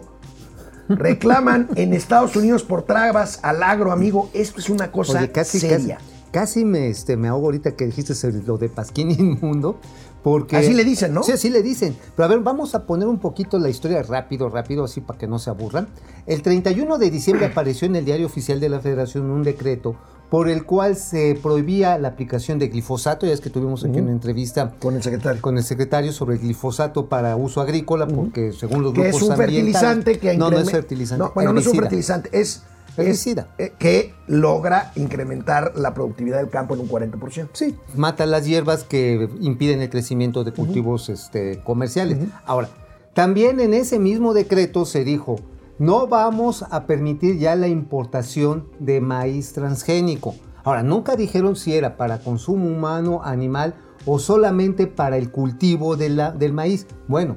Reclaman 0.88 1.70
en 1.76 1.92
Estados 1.92 2.36
Unidos 2.36 2.62
por 2.62 2.84
trabas 2.84 3.40
al 3.42 3.64
agro, 3.64 3.92
amigo. 3.92 4.30
Esto 4.32 4.60
es 4.60 4.70
una 4.70 4.92
cosa 4.92 5.18
Oye, 5.18 5.32
casi, 5.32 5.60
seria. 5.60 5.96
casi, 5.98 6.08
casi 6.32 6.66
me, 6.66 6.90
este, 6.90 7.18
me 7.18 7.30
ahogo 7.30 7.48
ahorita 7.48 7.72
que 7.72 7.88
dijiste 7.88 8.14
lo 8.46 8.60
de 8.60 8.70
Pasquín 8.70 9.10
Inmundo. 9.20 9.80
Porque, 10.22 10.56
Así 10.56 10.76
le 10.76 10.84
dicen, 10.86 11.16
¿no? 11.16 11.24
Sí, 11.24 11.32
así 11.32 11.50
le 11.50 11.64
dicen. 11.64 11.98
Pero 12.16 12.26
a 12.26 12.30
ver, 12.30 12.42
vamos 12.42 12.76
a 12.76 12.86
poner 12.86 13.08
un 13.08 13.18
poquito 13.18 13.58
la 13.58 13.70
historia 13.70 14.04
rápido, 14.04 14.48
rápido, 14.50 14.84
así 14.84 15.02
para 15.02 15.18
que 15.18 15.26
no 15.26 15.40
se 15.40 15.50
aburran. 15.50 15.88
El 16.28 16.44
31 16.44 17.00
de 17.00 17.10
diciembre 17.10 17.46
apareció 17.52 17.88
en 17.88 17.96
el 17.96 18.06
diario 18.06 18.28
oficial 18.28 18.60
de 18.60 18.70
la 18.70 18.80
Federación 18.80 19.32
un 19.32 19.42
decreto 19.42 19.96
por 20.34 20.50
el 20.50 20.66
cual 20.66 20.96
se 20.96 21.38
prohibía 21.44 22.00
la 22.00 22.08
aplicación 22.08 22.58
de 22.58 22.70
glifosato. 22.70 23.28
Ya 23.28 23.34
es 23.34 23.40
que 23.40 23.52
tuvimos 23.52 23.86
aquí 23.86 24.00
una 24.00 24.12
entrevista 24.12 24.74
Con 24.80 24.96
el 24.96 25.04
secretario. 25.04 25.40
con 25.44 25.60
el 25.60 25.64
secretario 25.64 26.12
sobre 26.12 26.38
el 26.38 26.42
glifosato 26.42 27.06
para 27.06 27.36
uso 27.36 27.62
agrícola, 27.62 28.08
porque 28.08 28.52
según 28.52 28.82
los 28.82 28.94
grupos 28.96 29.16
es 29.16 29.22
un 29.22 29.38
fertilizante 29.38 30.18
que 30.18 30.36
No, 30.36 30.50
no 30.50 30.58
es 30.58 30.72
fertilizante. 30.72 31.24
No, 31.24 31.34
bueno, 31.36 31.54
no 31.54 31.60
es 31.60 31.68
un 31.68 31.76
fertilizante, 31.76 32.32
es, 32.34 32.64
es, 32.98 32.98
Herbicida. 32.98 33.50
eh, 33.60 33.74
que 33.78 34.16
logra 34.26 34.92
incrementar 34.96 35.74
la 35.76 35.94
productividad 35.94 36.38
del 36.38 36.50
campo 36.50 36.74
en 36.74 36.80
un 36.80 36.90
40%. 36.90 37.50
Sí, 37.54 37.76
mata 37.96 38.26
las 38.26 38.48
hierbas 38.48 38.84
que 38.84 39.30
impiden 39.40 39.84
el 39.84 39.92
crecimiento 39.92 40.44
de 40.44 40.52
cultivos 40.52 41.10
este, 41.10 41.62
comerciales. 41.64 42.18
Ahora, 42.48 42.70
también 43.14 43.60
en 43.60 43.76
ese 43.76 44.00
mismo 44.00 44.34
decreto 44.34 44.86
se 44.86 45.04
dijo, 45.04 45.36
no 45.80 46.08
vamos 46.08 46.64
a 46.70 46.86
permitir 46.86 47.40
ya 47.40 47.56
la 47.56 47.68
importación 47.68 48.68
de 48.80 49.02
maíz 49.02 49.54
transgénico. 49.54 50.36
Ahora, 50.64 50.84
nunca 50.84 51.16
dijeron 51.16 51.56
si 51.56 51.76
era 51.76 51.98
para 51.98 52.20
consumo 52.20 52.68
humano, 52.68 53.22
animal 53.24 53.76
o 54.06 54.20
solamente 54.20 54.88
para 54.88 55.18
el 55.18 55.32
cultivo 55.32 55.96
del 55.96 56.54
maíz. 56.54 56.88
Bueno, 57.08 57.36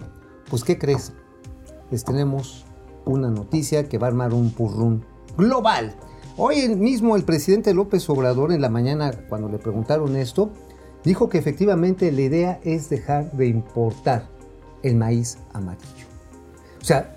pues 0.51 0.65
¿qué 0.65 0.79
crees? 0.79 1.13
Les 1.91 2.05
tenemos 2.05 2.65
una 3.05 3.31
noticia 3.31 3.89
que 3.89 3.99
va 3.99 4.09
a 4.09 4.11
armar 4.11 4.35
un 4.35 4.51
purrún 4.51 5.05
global. 5.37 5.95
Hoy 6.37 6.69
mismo 6.69 7.17
el 7.17 7.25
presidente 7.25 7.73
López 7.73 8.09
Obrador 8.11 8.53
en 8.53 8.61
la 8.61 8.69
mañana, 8.69 9.13
cuando 9.29 9.49
le 9.49 9.59
preguntaron 9.59 10.15
esto, 10.17 10.51
dijo 11.05 11.29
que 11.29 11.39
efectivamente 11.39 12.13
la 12.13 12.21
idea 12.21 12.61
es 12.63 12.91
dejar 12.91 13.33
de 13.33 13.47
importar 13.47 14.29
el 14.83 14.97
maíz 14.97 15.39
amarillo. 15.53 16.07
O 16.81 16.85
sea, 16.85 17.16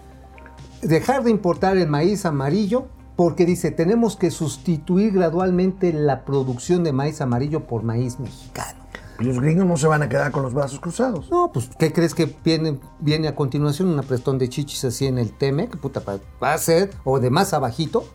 dejar 0.82 1.24
de 1.24 1.32
importar 1.32 1.78
el 1.78 1.88
maíz 1.88 2.26
amarillo 2.26 2.88
porque 3.16 3.46
dice, 3.46 3.72
tenemos 3.72 4.16
que 4.16 4.32
sustituir 4.32 5.12
gradualmente 5.14 5.92
la 5.92 6.24
producción 6.24 6.84
de 6.84 6.94
maíz 6.94 7.20
amarillo 7.22 7.68
por 7.68 7.84
maíz 7.84 8.20
mexicano. 8.20 8.80
Los 9.20 9.42
gringos 9.42 9.66
no 9.66 9.76
se 9.76 9.88
van 9.88 10.02
a 10.02 10.08
quedar 10.08 10.32
con 10.32 10.44
los 10.44 10.54
brazos 10.54 10.80
cruzados. 10.80 11.30
No, 11.30 11.52
pues, 11.54 11.70
¿qué 11.78 11.92
crees 11.92 12.16
que 12.16 12.34
viene, 12.46 12.80
viene 13.02 13.28
a 13.28 13.36
continuación? 13.36 13.90
Un 13.90 14.00
aprestón 14.00 14.38
de 14.38 14.48
chichis 14.48 14.86
así 14.86 15.08
en 15.08 15.18
el 15.18 15.38
Temec, 15.38 15.76
puta, 15.78 16.00
pa- 16.00 16.20
va 16.42 16.54
a 16.54 16.58
ser, 16.58 16.92
o 17.04 17.20
de 17.20 17.30
más 17.30 17.52
abajito, 17.54 18.06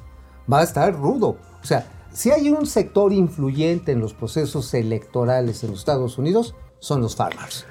va 0.51 0.61
a 0.61 0.63
estar 0.63 0.95
rudo. 0.95 1.37
O 1.63 1.67
sea, 1.67 1.87
si 2.11 2.31
hay 2.31 2.49
un 2.49 2.65
sector 2.65 3.13
influyente 3.13 3.93
en 3.93 4.01
los 4.01 4.15
procesos 4.15 4.73
electorales 4.73 5.63
en 5.63 5.73
los 5.73 5.81
Estados 5.81 6.17
Unidos, 6.17 6.55
son 6.79 7.03
los 7.03 7.15
farmers. 7.17 7.67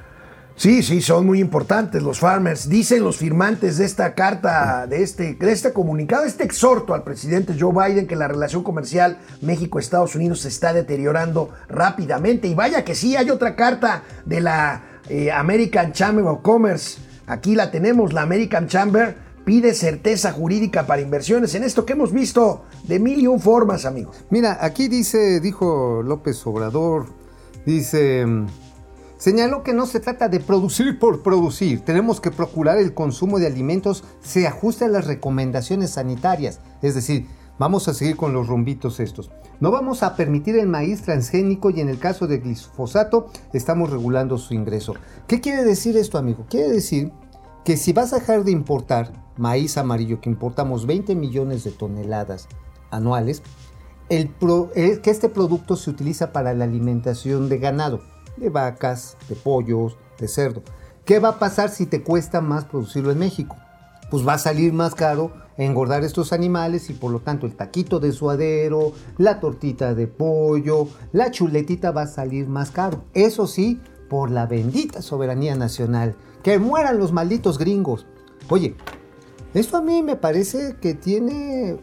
Sí, 0.56 0.84
sí, 0.84 1.02
son 1.02 1.26
muy 1.26 1.40
importantes 1.40 2.04
los 2.04 2.20
farmers. 2.20 2.70
Dicen 2.70 3.04
los 3.04 3.18
firmantes 3.18 3.78
de 3.78 3.86
esta 3.86 4.14
carta, 4.14 4.86
de 4.88 5.02
este, 5.02 5.34
de 5.34 5.52
este 5.52 5.74
comunicado, 5.74 6.26
este 6.26 6.44
exhorto 6.44 6.94
al 6.94 7.04
presidente 7.04 7.56
Joe 7.60 7.74
Biden 7.74 8.06
que 8.06 8.16
la 8.16 8.28
relación 8.28 8.64
comercial 8.64 9.20
México-Estados 9.42 10.16
Unidos 10.16 10.42
se 10.42 10.50
está 10.50 10.72
deteriorando 10.72 11.50
rápidamente. 11.68 12.48
Y 12.48 12.54
vaya 12.54 12.86
que 12.86 12.94
sí, 12.94 13.16
hay 13.16 13.32
otra 13.32 13.56
carta 13.56 14.04
de 14.26 14.42
la 14.42 14.84
eh, 15.10 15.32
American 15.32 15.92
Chamber 15.92 16.26
of 16.26 16.42
Commerce. 16.42 17.00
Aquí 17.26 17.56
la 17.56 17.72
tenemos, 17.72 18.14
la 18.14 18.22
American 18.22 18.68
Chamber 18.68 19.18
pide 19.44 19.74
certeza 19.74 20.32
jurídica 20.32 20.86
para 20.86 21.02
inversiones 21.02 21.56
en 21.56 21.64
esto 21.64 21.86
que 21.86 21.94
hemos 21.94 22.14
visto 22.14 22.66
de 22.84 23.00
mil 23.00 23.20
y 23.20 23.28
un 23.28 23.40
formas, 23.40 23.86
amigos. 23.86 24.24
Mira, 24.30 24.60
aquí 24.62 24.88
dice, 24.88 25.40
dijo 25.40 26.02
López 26.04 26.46
Obrador, 26.46 27.08
dice, 27.66 28.26
señaló 29.24 29.64
que 29.64 29.72
no 29.72 29.86
se 29.86 30.02
trata 30.02 30.28
de 30.28 30.42
producir 30.42 31.00
por 31.00 31.24
producir, 31.24 31.80
tenemos 31.80 32.20
que 32.20 32.30
procurar 32.30 32.78
el 32.78 32.94
consumo 32.94 33.40
de 33.40 33.48
alimentos 33.48 34.04
se 34.22 34.48
ajuste 34.48 34.84
a 34.84 34.90
las 34.90 35.08
recomendaciones 35.08 35.92
sanitarias, 35.92 36.60
es 36.82 36.94
decir, 36.94 37.28
vamos 37.58 37.88
a 37.88 37.94
seguir 37.94 38.18
con 38.18 38.34
los 38.34 38.48
rumbitos 38.48 39.00
estos. 39.00 39.32
No 39.62 39.72
vamos 39.72 40.04
a 40.04 40.18
permitir 40.18 40.58
el 40.58 40.68
maíz 40.68 41.04
transgénico 41.04 41.70
y 41.70 41.80
en 41.80 41.88
el 41.88 42.00
caso 42.00 42.28
de 42.28 42.40
glifosato 42.40 43.28
estamos 43.54 43.92
regulando 43.92 44.38
su 44.38 44.56
ingreso. 44.56 44.94
¿Qué 45.26 45.40
quiere 45.40 45.64
decir 45.64 45.96
esto, 45.96 46.18
amigo? 46.18 46.46
Quiere 46.50 46.68
decir 46.70 47.14
que 47.64 47.78
si 47.78 47.94
vas 47.94 48.12
a 48.12 48.20
dejar 48.20 48.44
de 48.44 48.52
importar 48.52 49.14
maíz 49.38 49.78
amarillo, 49.78 50.20
que 50.20 50.30
importamos 50.30 50.86
20 50.86 51.16
millones 51.16 51.64
de 51.64 51.72
toneladas 51.72 52.50
anuales, 52.92 53.42
el 54.10 54.32
el- 54.76 55.00
que 55.00 55.12
este 55.12 55.30
producto 55.30 55.78
se 55.78 55.92
utiliza 55.92 56.34
para 56.34 56.54
la 56.54 56.66
alimentación 56.66 57.48
de 57.48 57.60
ganado, 57.60 58.02
de 58.38 58.50
vacas, 58.50 59.18
de 59.30 59.36
pollos, 59.36 59.98
de 60.20 60.28
cerdo. 60.28 60.64
¿Qué 61.06 61.20
va 61.20 61.30
a 61.30 61.40
pasar 61.40 61.70
si 61.70 61.86
te 61.86 62.02
cuesta 62.02 62.42
más 62.42 62.66
producirlo 62.66 63.12
en 63.12 63.20
México? 63.20 63.56
Pues 64.10 64.28
va 64.28 64.34
a 64.34 64.38
salir 64.38 64.74
más 64.74 64.96
caro 64.96 65.34
engordar 65.58 66.04
estos 66.04 66.34
animales 66.34 66.90
y 66.90 66.94
por 66.94 67.12
lo 67.12 67.20
tanto 67.20 67.46
el 67.46 67.56
taquito 67.56 68.00
de 68.00 68.12
suadero, 68.12 68.94
la 69.18 69.40
tortita 69.40 69.94
de 69.94 70.08
pollo, 70.08 70.88
la 71.12 71.32
chuletita 71.32 71.92
va 71.92 72.04
a 72.04 72.08
salir 72.08 72.48
más 72.48 72.72
caro. 72.72 73.04
Eso 73.14 73.48
sí, 73.48 73.80
por 74.10 74.32
la 74.32 74.46
bendita 74.46 75.02
soberanía 75.02 75.56
nacional. 75.56 76.16
Que 76.44 76.60
mueran 76.60 76.98
los 76.98 77.12
malditos 77.12 77.58
gringos. 77.58 78.06
Oye, 78.50 78.76
esto 79.54 79.78
a 79.78 79.82
mí 79.82 80.02
me 80.02 80.16
parece 80.16 80.76
que 80.82 80.94
tiene 80.94 81.78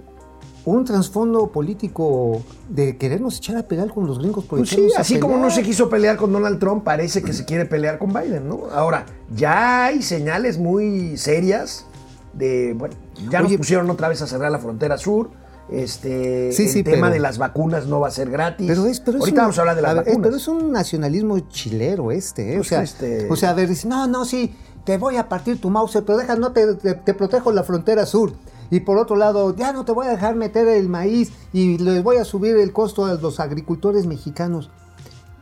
un 0.66 0.84
trasfondo 0.84 1.48
político 1.48 2.42
de 2.68 2.96
querernos 2.98 3.38
echar 3.38 3.56
a 3.56 3.62
pegar 3.62 3.92
con 3.92 4.06
los 4.06 4.18
gringos. 4.18 4.44
por 4.44 4.58
Pues 4.58 4.70
sí, 4.70 4.88
así 4.96 5.18
como 5.18 5.34
no 5.36 5.42
pelear. 5.44 5.56
se 5.56 5.62
quiso 5.62 5.88
pelear 5.88 6.16
con 6.16 6.32
Donald 6.32 6.58
Trump, 6.58 6.84
parece 6.84 7.22
que 7.22 7.32
se 7.32 7.44
quiere 7.44 7.64
pelear 7.66 7.98
con 7.98 8.12
Biden, 8.12 8.48
¿no? 8.48 8.66
Ahora, 8.72 9.06
ya 9.34 9.86
hay 9.86 10.02
señales 10.02 10.58
muy 10.58 11.16
serias 11.16 11.86
de, 12.34 12.74
bueno, 12.76 12.94
ya 13.30 13.40
nos 13.40 13.52
pusieron 13.54 13.88
otra 13.90 14.08
vez 14.08 14.20
a 14.22 14.26
cerrar 14.26 14.52
la 14.52 14.58
frontera 14.58 14.98
sur. 14.98 15.30
Este, 15.70 16.50
Sí, 16.52 16.64
el 16.64 16.68
sí, 16.68 16.82
tema 16.82 17.02
pero- 17.06 17.12
de 17.14 17.20
las 17.20 17.38
vacunas 17.38 17.86
no 17.86 18.00
va 18.00 18.08
a 18.08 18.10
ser 18.10 18.28
gratis. 18.28 18.66
Pero 18.66 18.86
es, 18.86 18.98
pero 19.00 19.18
es 19.18 19.20
Ahorita 19.22 19.40
un- 19.40 19.44
vamos 19.44 19.58
a 19.58 19.60
hablar 19.62 19.76
de 19.76 19.82
las 19.82 19.94
ver, 19.94 20.02
es- 20.02 20.06
vacunas. 20.08 20.26
pero 20.26 20.36
es 20.36 20.48
un 20.48 20.72
nacionalismo 20.72 21.38
chilero 21.48 22.10
este, 22.10 22.52
¿eh? 22.52 22.56
Pues 22.56 22.66
o, 22.66 22.68
sea, 22.70 22.82
este- 22.82 23.28
o 23.30 23.36
sea, 23.36 23.50
a 23.50 23.54
ver, 23.54 23.68
dice, 23.68 23.86
no, 23.88 24.06
no, 24.08 24.24
sí, 24.24 24.52
te 24.84 24.98
voy 24.98 25.16
a 25.16 25.28
partir 25.28 25.60
tu 25.60 25.70
mouse, 25.70 26.02
pero 26.04 26.18
deja, 26.18 26.34
no 26.36 26.52
te, 26.52 26.74
te, 26.74 26.94
te 26.94 27.14
protejo 27.14 27.52
la 27.52 27.62
frontera 27.62 28.04
sur. 28.04 28.32
Y 28.70 28.80
por 28.80 28.98
otro 28.98 29.16
lado, 29.16 29.54
ya 29.56 29.72
no 29.72 29.84
te 29.84 29.92
voy 29.92 30.06
a 30.06 30.10
dejar 30.10 30.36
meter 30.36 30.68
el 30.68 30.88
maíz 30.88 31.32
y 31.52 31.78
les 31.78 32.02
voy 32.02 32.16
a 32.16 32.24
subir 32.24 32.56
el 32.56 32.72
costo 32.72 33.04
a 33.04 33.14
los 33.14 33.40
agricultores 33.40 34.06
mexicanos. 34.06 34.70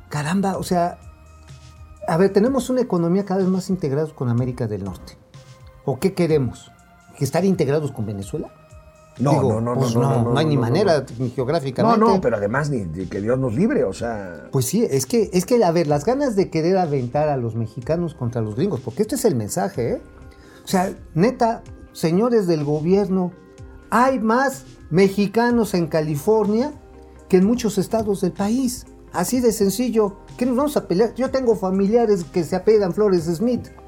Caramba, 0.08 0.56
o 0.56 0.62
sea, 0.62 0.98
a 2.06 2.16
ver, 2.16 2.32
tenemos 2.32 2.70
una 2.70 2.80
economía 2.80 3.24
cada 3.24 3.40
vez 3.40 3.48
más 3.48 3.68
integrada 3.68 4.08
con 4.14 4.30
América 4.30 4.66
del 4.66 4.84
Norte. 4.84 5.18
¿O 5.84 5.98
qué 5.98 6.14
queremos? 6.14 6.70
¿Que 7.18 7.24
estar 7.24 7.44
integrados 7.44 7.92
con 7.92 8.06
Venezuela? 8.06 8.50
no, 9.18 9.32
Digo, 9.32 9.52
no, 9.54 9.60
no, 9.60 9.74
pues 9.74 9.94
no, 9.94 10.02
no, 10.02 10.32
no, 10.32 10.38
hay 10.38 10.46
ni 10.46 10.54
no, 10.54 10.60
no, 10.62 10.66
manera, 10.68 11.00
no. 11.00 11.06
ni 11.18 11.28
No, 11.28 11.34
geográficamente. 11.34 11.98
no, 11.98 12.20
pero 12.20 12.36
además 12.36 12.70
ni, 12.70 12.84
ni 12.84 13.06
que 13.06 13.20
Dios 13.20 13.38
nos 13.38 13.52
libre, 13.54 13.84
o 13.84 13.92
sea. 13.92 14.48
Pues 14.52 14.66
sí, 14.66 14.86
es 14.88 15.06
que, 15.06 15.28
es 15.32 15.44
que, 15.44 15.62
a 15.62 15.70
ver, 15.72 15.86
las 15.86 16.04
ganas 16.04 16.36
de 16.36 16.50
querer 16.50 16.78
aventar 16.78 17.28
a 17.28 17.36
los 17.36 17.56
mexicanos 17.56 18.14
contra 18.14 18.40
los 18.40 18.54
gringos, 18.54 18.80
porque 18.80 19.02
este 19.02 19.16
es 19.16 19.24
el 19.24 19.34
mensaje, 19.34 19.94
¿eh? 19.94 20.02
O 20.64 20.68
sea, 20.68 20.92
neta, 21.14 21.62
señores 21.92 22.46
del 22.46 22.64
gobierno, 22.64 23.32
hay 23.90 24.18
más 24.20 24.64
mexicanos 24.90 25.74
en 25.74 25.86
California 25.86 26.72
que 27.28 27.38
en 27.38 27.44
muchos 27.46 27.78
estados 27.78 28.20
del 28.22 28.32
país. 28.32 28.86
Así 29.12 29.40
de 29.40 29.52
sencillo. 29.52 30.16
¿Qué 30.36 30.46
nos 30.46 30.56
vamos 30.56 30.76
a 30.76 30.86
pelear? 30.86 31.14
Yo 31.14 31.30
tengo 31.30 31.56
familiares 31.56 32.24
que 32.24 32.44
se 32.44 32.54
apedan 32.56 32.92
Flores 32.92 33.24
Smith. 33.24 33.68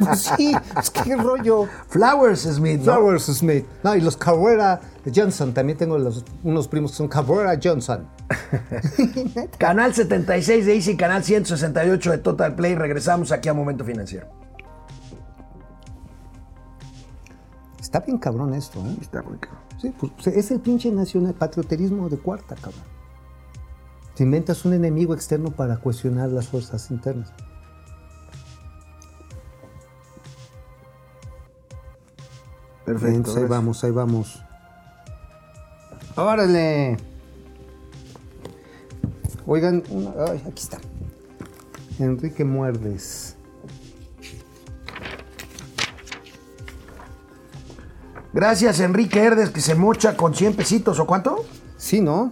Pues 0.00 0.32
sí, 0.36 0.52
es 0.80 0.90
que 0.90 1.14
rollo. 1.14 1.66
Flowers 1.88 2.40
Smith, 2.40 2.80
¿no? 2.80 2.94
Flowers 2.94 3.26
Smith. 3.26 3.64
No, 3.84 3.94
y 3.94 4.00
los 4.00 4.16
Cabrera 4.16 4.80
Johnson. 5.14 5.54
También 5.54 5.78
tengo 5.78 5.96
los- 5.96 6.24
unos 6.42 6.66
primos 6.66 6.90
que 6.90 6.96
son 6.96 7.06
Cabrera 7.08 7.56
Johnson. 7.62 8.08
Canal 9.58 9.94
76 9.94 10.66
de 10.66 10.74
Easy, 10.74 10.96
canal 10.96 11.22
168 11.22 12.10
de 12.10 12.18
Total 12.18 12.54
Play. 12.56 12.74
Regresamos 12.74 13.30
aquí 13.32 13.48
a 13.48 13.54
Momento 13.54 13.84
Financiero. 13.84 14.26
Está 17.88 18.00
bien 18.00 18.18
cabrón 18.18 18.52
esto, 18.52 18.80
¿eh? 18.80 18.96
Está 19.00 19.22
muy 19.22 19.38
cabrón. 19.38 19.62
Sí, 19.80 19.94
pues, 19.98 20.26
es 20.26 20.50
el 20.50 20.60
pinche 20.60 20.92
nacional 20.92 21.32
patrioterismo 21.32 22.10
de 22.10 22.18
cuarta, 22.18 22.54
cabrón. 22.54 22.82
Te 24.14 24.24
inventas 24.24 24.66
un 24.66 24.74
enemigo 24.74 25.14
externo 25.14 25.50
para 25.52 25.78
cuestionar 25.78 26.28
las 26.28 26.48
fuerzas 26.48 26.90
internas. 26.90 27.32
Perfecto. 32.84 33.16
Entonces, 33.16 33.42
ahí 33.42 33.48
vamos, 33.48 33.84
ahí 33.84 33.90
vamos. 33.90 34.42
¡Órale! 36.14 36.98
Oigan, 39.46 39.82
una- 39.88 40.12
ay, 40.30 40.42
aquí 40.46 40.62
está. 40.62 40.78
Enrique 41.98 42.44
Muerdes. 42.44 43.37
Gracias, 48.32 48.80
Enrique 48.80 49.22
Herdes, 49.22 49.50
que 49.50 49.60
se 49.60 49.74
mocha 49.74 50.16
con 50.16 50.34
100 50.34 50.54
pesitos, 50.54 50.98
¿o 51.00 51.06
cuánto? 51.06 51.44
Sí, 51.76 52.00
¿no? 52.00 52.30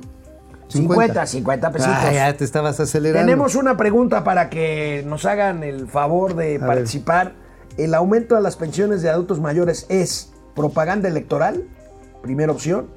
50, 0.69 1.27
50 1.27 1.71
pesitos. 1.71 1.97
Ah, 1.97 2.13
ya 2.13 2.37
te 2.37 2.45
estabas 2.45 2.79
acelerando. 2.81 3.25
Tenemos 3.25 3.55
una 3.55 3.77
pregunta 3.77 4.25
para 4.25 4.51
que 4.51 5.05
nos 5.07 5.25
hagan 5.25 5.63
el 5.63 5.87
favor 5.89 6.35
de 6.35 6.57
A 6.57 6.67
participar. 6.67 7.35
¿El 7.77 7.95
aumento 7.95 8.35
de 8.35 8.41
las 8.43 8.57
pensiones 8.57 9.03
de 9.03 9.11
adultos 9.11 9.41
mayores 9.41 9.87
es 9.89 10.33
propaganda 10.55 11.09
electoral? 11.09 11.65
Primera 12.23 12.51
opción. 12.53 12.89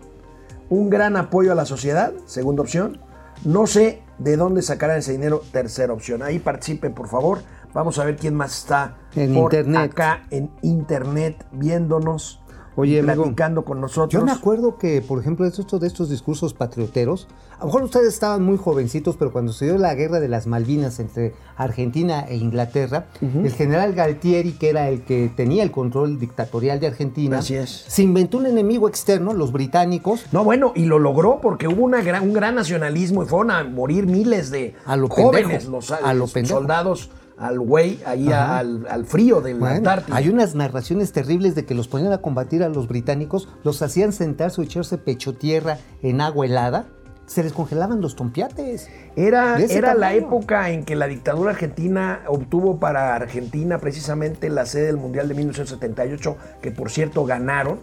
Un 0.70 0.90
gran 0.90 1.16
apoyo 1.16 1.52
a 1.52 1.56
la 1.56 1.66
sociedad. 1.66 2.12
Segunda 2.26 2.64
opción. 2.64 3.00
No 3.46 3.68
sé 3.68 4.02
de 4.18 4.36
dónde 4.36 4.62
sacarán 4.62 4.98
ese 4.98 5.12
dinero. 5.12 5.44
Tercera 5.52 5.94
opción. 5.94 6.24
Ahí 6.24 6.40
participen, 6.40 6.94
por 6.94 7.08
favor. 7.08 7.40
Vamos 7.74 8.00
a 8.00 8.04
ver 8.04 8.16
quién 8.16 8.34
más 8.34 8.58
está 8.58 8.98
En 9.16 9.36
por 9.36 9.54
internet. 9.54 9.92
acá 9.92 10.24
en 10.32 10.50
internet 10.64 11.46
viéndonos. 11.52 12.39
Oye, 12.80 13.00
amigo, 13.00 13.24
platicando 13.24 13.64
con 13.66 13.82
nosotros. 13.82 14.10
Yo 14.12 14.26
me 14.26 14.32
acuerdo 14.32 14.78
que, 14.78 15.02
por 15.02 15.20
ejemplo, 15.20 15.46
de 15.46 15.52
estos, 15.52 15.80
de 15.82 15.88
estos 15.88 16.10
discursos 16.10 16.54
patrioteros, 16.54 17.28
a 17.58 17.60
lo 17.62 17.66
mejor 17.68 17.84
ustedes 17.84 18.14
estaban 18.14 18.42
muy 18.44 18.58
jovencitos, 18.58 19.18
pero 19.18 19.32
cuando 19.32 19.52
se 19.52 19.66
dio 19.66 19.78
la 19.78 19.94
guerra 19.96 20.20
de 20.20 20.30
las 20.30 20.48
Malvinas 20.48 21.00
entre 21.00 21.34
Argentina 21.58 22.26
e 22.28 22.38
Inglaterra, 22.38 23.08
el 23.22 23.52
general 23.52 23.94
Galtieri, 23.94 24.54
que 24.54 24.70
era 24.70 24.90
el 24.90 25.04
que 25.04 25.30
tenía 25.36 25.64
el 25.64 25.72
control 25.72 26.20
dictatorial 26.20 26.80
de 26.80 26.88
Argentina, 26.88 27.40
Así 27.40 27.56
es. 27.56 27.86
se 27.88 28.02
inventó 28.02 28.38
un 28.38 28.46
enemigo 28.46 28.88
externo, 28.88 29.34
los 29.34 29.52
británicos, 29.52 30.26
No, 30.32 30.44
bueno, 30.44 30.72
y 30.76 30.86
lo 30.86 31.00
logró 31.00 31.40
porque 31.42 31.68
hubo 31.68 31.84
una 31.84 32.02
gran, 32.02 32.24
un 32.24 32.34
gran 32.34 32.56
nacionalismo 32.56 33.24
y 33.24 33.26
fueron 33.26 33.52
a 33.52 33.64
morir 33.66 34.06
miles 34.06 34.52
de 34.52 34.76
A 34.86 34.96
lo 34.96 35.10
jóvenes, 35.10 35.66
pendejo, 35.66 35.72
los, 35.72 35.92
a 35.92 36.14
lo 36.14 36.28
pendejo. 36.28 36.60
soldados 36.60 37.10
al 37.40 37.60
güey, 37.60 38.00
ahí 38.06 38.32
a- 38.32 38.58
al, 38.60 38.86
al 38.90 39.06
frío 39.06 39.42
del 39.42 39.60
Bueno, 39.60 39.76
Antártico. 39.78 40.16
hay 40.18 40.30
unas 40.30 40.56
narraciones 40.56 41.12
terribles 41.14 41.56
de 41.56 41.66
que 41.66 41.74
los 41.74 41.88
ponían 41.88 42.12
a 42.14 42.20
combatir 42.20 42.64
a 42.64 42.70
los 42.70 42.88
británicos, 42.88 43.48
los 43.64 43.82
hacían 43.82 44.12
sentarse 44.14 44.60
o 44.62 44.64
echarse 44.64 44.98
pecho 44.98 45.34
tierra 45.34 45.78
en 46.02 46.22
agua 46.22 46.46
helada, 46.46 46.86
se 47.26 47.44
les 47.44 47.54
congelaban 47.54 48.02
los 48.02 48.16
tompiates. 48.16 48.90
Era, 49.16 49.58
era 49.60 49.94
la 49.94 50.14
época 50.16 50.72
en 50.72 50.84
que 50.84 50.96
la 50.96 51.06
dictadura 51.08 51.52
argentina 51.52 52.22
obtuvo 52.28 52.80
para 52.80 53.14
Argentina 53.16 53.78
precisamente 53.78 54.50
la 54.50 54.66
sede 54.66 54.88
del 54.88 54.98
Mundial 54.98 55.28
de 55.28 55.36
1978, 55.36 56.36
que 56.62 56.72
por 56.72 56.90
cierto 56.90 57.26
ganaron, 57.26 57.80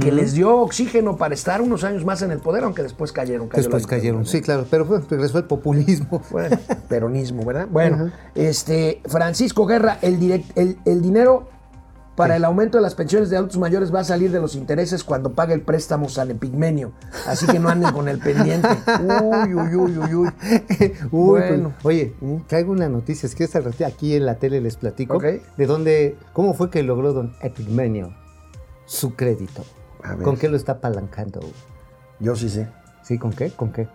que 0.00 0.12
les 0.12 0.32
dio 0.34 0.56
oxígeno 0.60 1.16
para 1.16 1.34
estar 1.34 1.60
unos 1.60 1.82
años 1.84 2.04
más 2.04 2.22
en 2.22 2.30
el 2.30 2.38
poder, 2.38 2.64
aunque 2.64 2.82
después 2.82 3.10
cayeron. 3.12 3.48
Después 3.52 3.86
cayeron, 3.86 4.24
sí, 4.26 4.40
claro, 4.40 4.64
pero 4.70 4.84
fue- 4.86 5.00
regresó 5.10 5.38
el 5.38 5.44
populismo. 5.44 6.22
Bueno, 6.30 6.56
peronismo, 6.88 7.44
¿verdad? 7.44 7.66
Bueno, 7.70 8.10
este, 8.34 9.00
Francisco 9.06 9.66
Guerra, 9.66 9.98
el, 10.02 10.18
direct- 10.20 10.52
el, 10.54 10.78
el 10.84 11.02
dinero 11.02 11.48
para 12.14 12.36
el 12.36 12.44
aumento 12.44 12.76
de 12.76 12.82
las 12.82 12.94
pensiones 12.94 13.30
de 13.30 13.38
adultos 13.38 13.58
mayores 13.58 13.92
va 13.92 14.00
a 14.00 14.04
salir 14.04 14.30
de 14.30 14.38
los 14.38 14.54
intereses 14.54 15.02
cuando 15.02 15.32
pague 15.32 15.54
el 15.54 15.62
préstamo 15.62 16.10
San 16.10 16.30
Epigmenio. 16.30 16.92
Así 17.26 17.46
que 17.46 17.58
no 17.58 17.70
anden 17.70 17.90
con 17.92 18.06
el 18.06 18.18
pendiente. 18.18 18.68
Uy, 19.22 19.54
uy, 19.54 19.74
uy, 19.76 19.98
uy, 19.98 20.14
uy. 20.14 20.28
Uy, 21.10 21.40
Bueno. 21.40 21.72
pues, 21.82 21.96
oye, 21.96 22.14
traigo 22.48 22.70
una 22.72 22.88
noticia, 22.90 23.26
es 23.26 23.34
que 23.34 23.44
esta 23.44 23.60
aquí 23.86 24.14
en 24.14 24.26
la 24.26 24.34
tele 24.36 24.60
les 24.60 24.76
platico 24.76 25.18
de 25.20 25.66
dónde, 25.66 26.16
cómo 26.34 26.52
fue 26.54 26.68
que 26.70 26.82
logró 26.82 27.14
don 27.14 27.32
Epigmenio 27.40 28.12
su 28.92 29.14
crédito. 29.14 29.64
A 30.02 30.14
ver. 30.14 30.24
¿Con 30.24 30.36
qué 30.36 30.48
lo 30.48 30.56
está 30.56 30.72
apalancando? 30.72 31.40
Yo 32.20 32.36
sí 32.36 32.48
sé, 32.48 32.68
¿Sí? 33.02 33.18
¿Con 33.18 33.32
qué? 33.32 33.50
¿Con 33.50 33.72
qué? 33.72 33.88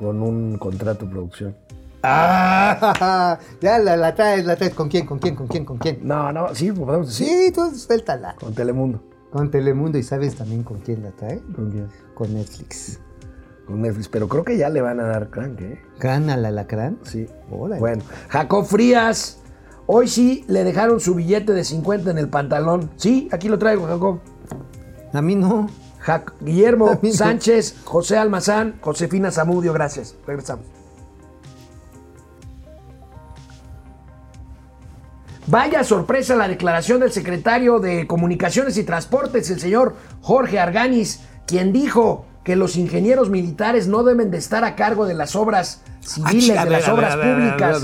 con 0.00 0.22
un 0.22 0.56
contrato 0.56 1.04
de 1.04 1.10
producción. 1.12 1.56
¡Ah! 2.02 3.38
Ya 3.60 3.78
la, 3.78 3.98
la 3.98 4.14
traes, 4.14 4.46
la 4.46 4.56
traes. 4.56 4.72
¿Con 4.72 4.88
quién? 4.88 5.04
¿Con 5.04 5.18
quién? 5.18 5.36
¿Con 5.36 5.46
quién? 5.46 5.66
¿Con 5.66 5.76
quién? 5.76 5.98
No, 6.02 6.32
no, 6.32 6.54
sí, 6.54 6.72
pues 6.72 6.86
podemos 6.86 7.08
decir. 7.08 7.26
Sí, 7.26 7.52
tú 7.52 7.70
suéltala. 7.74 8.34
Con 8.40 8.54
Telemundo. 8.54 9.02
Con 9.30 9.50
Telemundo 9.50 9.98
y 9.98 10.02
sabes 10.02 10.36
también 10.36 10.62
con 10.62 10.80
quién 10.80 11.02
la 11.02 11.10
trae. 11.10 11.42
¿Con 11.54 11.70
quién? 11.70 11.88
Con 12.14 12.32
Netflix. 12.32 12.98
Con 13.66 13.82
Netflix. 13.82 14.08
Pero 14.08 14.26
creo 14.26 14.42
que 14.42 14.56
ya 14.56 14.70
le 14.70 14.80
van 14.80 15.00
a 15.00 15.04
dar 15.04 15.28
crank, 15.28 15.60
¿eh? 15.60 15.78
Gana 15.98 16.38
la 16.38 16.48
alacrán. 16.48 16.98
Sí. 17.02 17.28
Órale. 17.50 17.78
Bueno, 17.78 18.02
Jacob 18.30 18.64
Frías. 18.64 19.42
Hoy 19.86 20.08
sí 20.08 20.44
le 20.48 20.64
dejaron 20.64 20.98
su 21.00 21.14
billete 21.14 21.52
de 21.52 21.64
50 21.64 22.10
en 22.10 22.16
el 22.18 22.28
pantalón. 22.28 22.90
Sí, 22.96 23.28
aquí 23.32 23.50
lo 23.50 23.58
traigo, 23.58 23.86
Jacob. 23.86 24.20
A 25.12 25.22
mí 25.22 25.34
no. 25.34 25.68
Guillermo 26.40 26.98
no. 27.02 27.12
Sánchez, 27.12 27.76
José 27.84 28.16
Almazán, 28.16 28.76
Josefina 28.80 29.30
Zamudio, 29.30 29.72
gracias. 29.72 30.14
Regresamos. 30.26 30.66
Vaya 35.46 35.82
sorpresa 35.82 36.36
la 36.36 36.46
declaración 36.46 37.00
del 37.00 37.10
secretario 37.10 37.80
de 37.80 38.06
Comunicaciones 38.06 38.76
y 38.76 38.84
Transportes, 38.84 39.50
el 39.50 39.58
señor 39.58 39.96
Jorge 40.20 40.60
Arganis, 40.60 41.22
quien 41.46 41.72
dijo 41.72 42.24
que 42.44 42.54
los 42.54 42.76
ingenieros 42.76 43.30
militares 43.30 43.88
no 43.88 44.04
deben 44.04 44.30
de 44.30 44.38
estar 44.38 44.64
a 44.64 44.76
cargo 44.76 45.06
de 45.06 45.14
las 45.14 45.34
obras 45.34 45.82
civiles, 46.00 46.48
de 46.48 46.70
las 46.70 46.86
ver, 46.86 46.90
obras 46.90 47.16
públicas. 47.16 47.82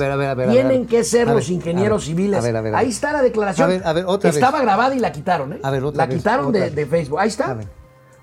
Tienen 0.50 0.86
que 0.86 1.04
ser 1.04 1.28
los 1.28 1.48
ingenieros 1.48 2.04
civiles. 2.04 2.44
Ahí 2.74 2.88
está 2.88 3.12
la 3.12 3.22
declaración. 3.22 3.82
Estaba 4.22 4.60
grabada 4.60 4.94
y 4.94 4.98
la 4.98 5.12
quitaron, 5.12 5.52
¿eh? 5.54 5.60
La 5.94 6.08
quitaron 6.08 6.52
de 6.52 6.86
Facebook. 6.86 7.18
Ahí 7.20 7.28
está. 7.28 7.56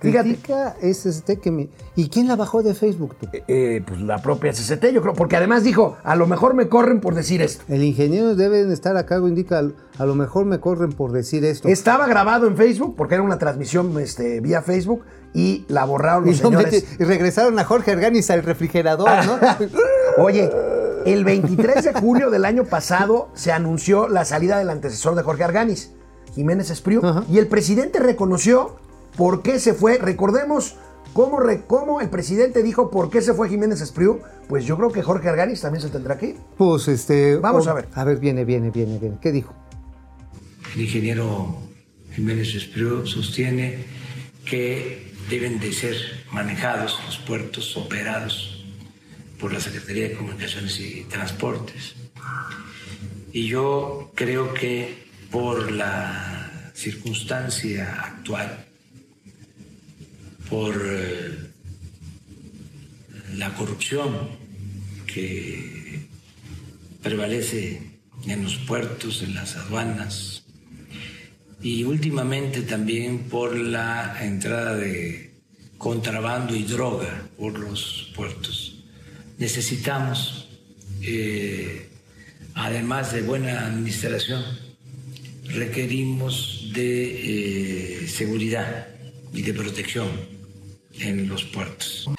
A 0.04 0.12
ver. 0.12 0.12
Fíjate. 0.12 0.30
Critica 0.30 0.76
es 0.82 1.06
este 1.06 1.38
que 1.38 1.52
me... 1.52 1.70
¿Y 1.96 2.10
quién 2.10 2.28
la 2.28 2.36
bajó 2.36 2.62
de 2.63 2.74
Facebook 2.74 3.16
tú? 3.20 3.28
Eh, 3.48 3.82
pues 3.88 4.02
la 4.02 4.22
propia 4.22 4.52
CCT, 4.52 4.88
yo 4.94 5.02
creo, 5.02 5.13
porque 5.13 5.36
además 5.38 5.63
dijo, 5.63 5.98
a 6.04 6.16
lo 6.16 6.28
mejor 6.28 6.54
me 6.54 6.68
corren 6.68 7.00
por 7.00 7.16
decir 7.16 7.42
esto. 7.42 7.63
El 7.70 7.84
ingeniero 7.84 8.36
deben 8.36 8.72
estar 8.72 8.98
a 8.98 9.06
cargo, 9.06 9.28
indica, 9.28 9.62
a 9.98 10.06
lo 10.06 10.16
mejor 10.16 10.46
me 10.46 10.60
corren 10.60 10.92
por 10.92 11.12
decir 11.12 11.46
esto. 11.46 11.68
Estaba 11.68 12.08
grabado 12.08 12.48
en 12.48 12.58
Facebook, 12.58 12.96
porque 12.98 13.16
era 13.16 13.24
una 13.24 13.38
transmisión 13.38 13.98
este, 14.00 14.39
vía 14.42 14.62
Facebook, 14.62 15.04
y 15.34 15.66
la 15.68 15.86
borraron 15.86 16.26
los 16.26 16.36
y, 16.36 16.38
señores. 16.39 16.84
mete- 16.84 17.04
y 17.04 17.06
regresaron 17.06 17.58
a 17.58 17.63
Jorge 17.63 17.92
Arganis 17.92 18.30
al 18.30 18.44
refrigerador, 18.44 19.10
¿no? 19.26 19.38
Oye, 20.24 20.50
el 21.06 21.24
23 21.26 21.84
de 21.84 21.94
julio 21.94 22.30
del 22.30 22.46
año 22.46 22.66
pasado 22.66 23.30
se 23.34 23.52
anunció 23.52 24.08
la 24.08 24.26
salida 24.26 24.58
del 24.58 24.70
antecesor 24.70 25.16
de 25.16 25.24
Jorge 25.24 25.44
Arganis, 25.44 25.92
Jiménez 26.36 26.70
Espriu, 26.70 27.02
y 27.30 27.38
el 27.39 27.48
presidente 27.48 28.00
reconoció 28.00 28.76
por 29.15 29.41
qué 29.41 29.60
se 29.60 29.73
fue. 29.73 29.97
Recordemos 29.97 30.76
cómo, 31.13 31.39
re- 31.39 31.63
cómo 31.65 32.02
el 32.02 32.10
presidente 32.10 32.63
dijo 32.63 32.89
por 32.89 33.10
qué 33.10 33.21
se 33.21 33.34
fue 33.34 33.49
Jiménez 33.49 33.82
Espriu. 33.82 34.19
Pues 34.47 34.65
yo 34.65 34.78
creo 34.78 34.91
que 34.91 35.02
Jorge 35.02 35.30
Arganis 35.30 35.62
también 35.62 35.82
se 35.82 35.89
tendrá 35.89 36.17
ir. 36.21 36.36
Pues 36.58 36.88
este... 36.88 37.38
Vamos 37.38 37.67
a 37.67 37.73
ver. 37.73 37.88
A 37.93 38.04
ver, 38.04 38.17
viene, 38.17 38.45
viene, 38.45 38.69
viene, 38.71 38.99
viene. 38.99 39.17
¿Qué 39.21 39.32
dijo? 39.32 39.54
El 40.76 40.82
ingeniero 40.82 41.58
Jiménez 42.13 42.54
Espriu 42.56 43.06
sostiene 43.06 43.86
que 44.45 45.13
deben 45.30 45.60
de 45.60 45.71
ser 45.71 45.95
manejados 46.32 46.99
los 47.06 47.17
puertos 47.19 47.78
operados 47.78 48.65
por 49.39 49.54
la 49.54 49.60
Secretaría 49.60 50.10
de 50.10 50.15
Comunicaciones 50.15 50.80
y 50.80 51.06
Transportes. 51.06 51.95
Y 53.32 53.47
yo 53.47 54.12
creo 54.15 54.54
que 54.54 55.08
por 55.32 55.71
la 55.71 56.71
circunstancia 56.73 58.02
actual, 58.04 58.65
por 60.49 60.82
eh, 60.86 61.38
la 63.36 63.53
corrupción 63.56 64.29
que 65.06 66.08
prevalece 67.01 67.82
en 68.27 68.43
los 68.43 68.58
puertos, 68.58 69.21
en 69.21 69.36
las 69.36 69.56
aduanas, 69.56 70.43
y 71.62 71.84
últimamente 71.84 72.62
también 72.62 73.19
por 73.29 73.56
la 73.56 74.17
entrada 74.21 74.75
de 74.75 75.32
contrabando 75.77 76.56
y 76.56 76.63
droga 76.63 77.27
por 77.38 77.58
los 77.60 78.12
puertos. 78.15 78.84
Necesitamos, 79.38 80.49
eh, 81.01 81.89
además 82.53 83.13
de 83.13 83.21
buena 83.21 83.65
administración, 83.65 84.43
requerimos 85.45 86.69
de 86.73 88.03
eh, 88.03 88.08
seguridad 88.08 88.88
y 89.34 89.41
de 89.41 89.53
protección 89.53 90.33
en 90.99 91.27
los 91.29 91.43
puertos. 91.45 92.10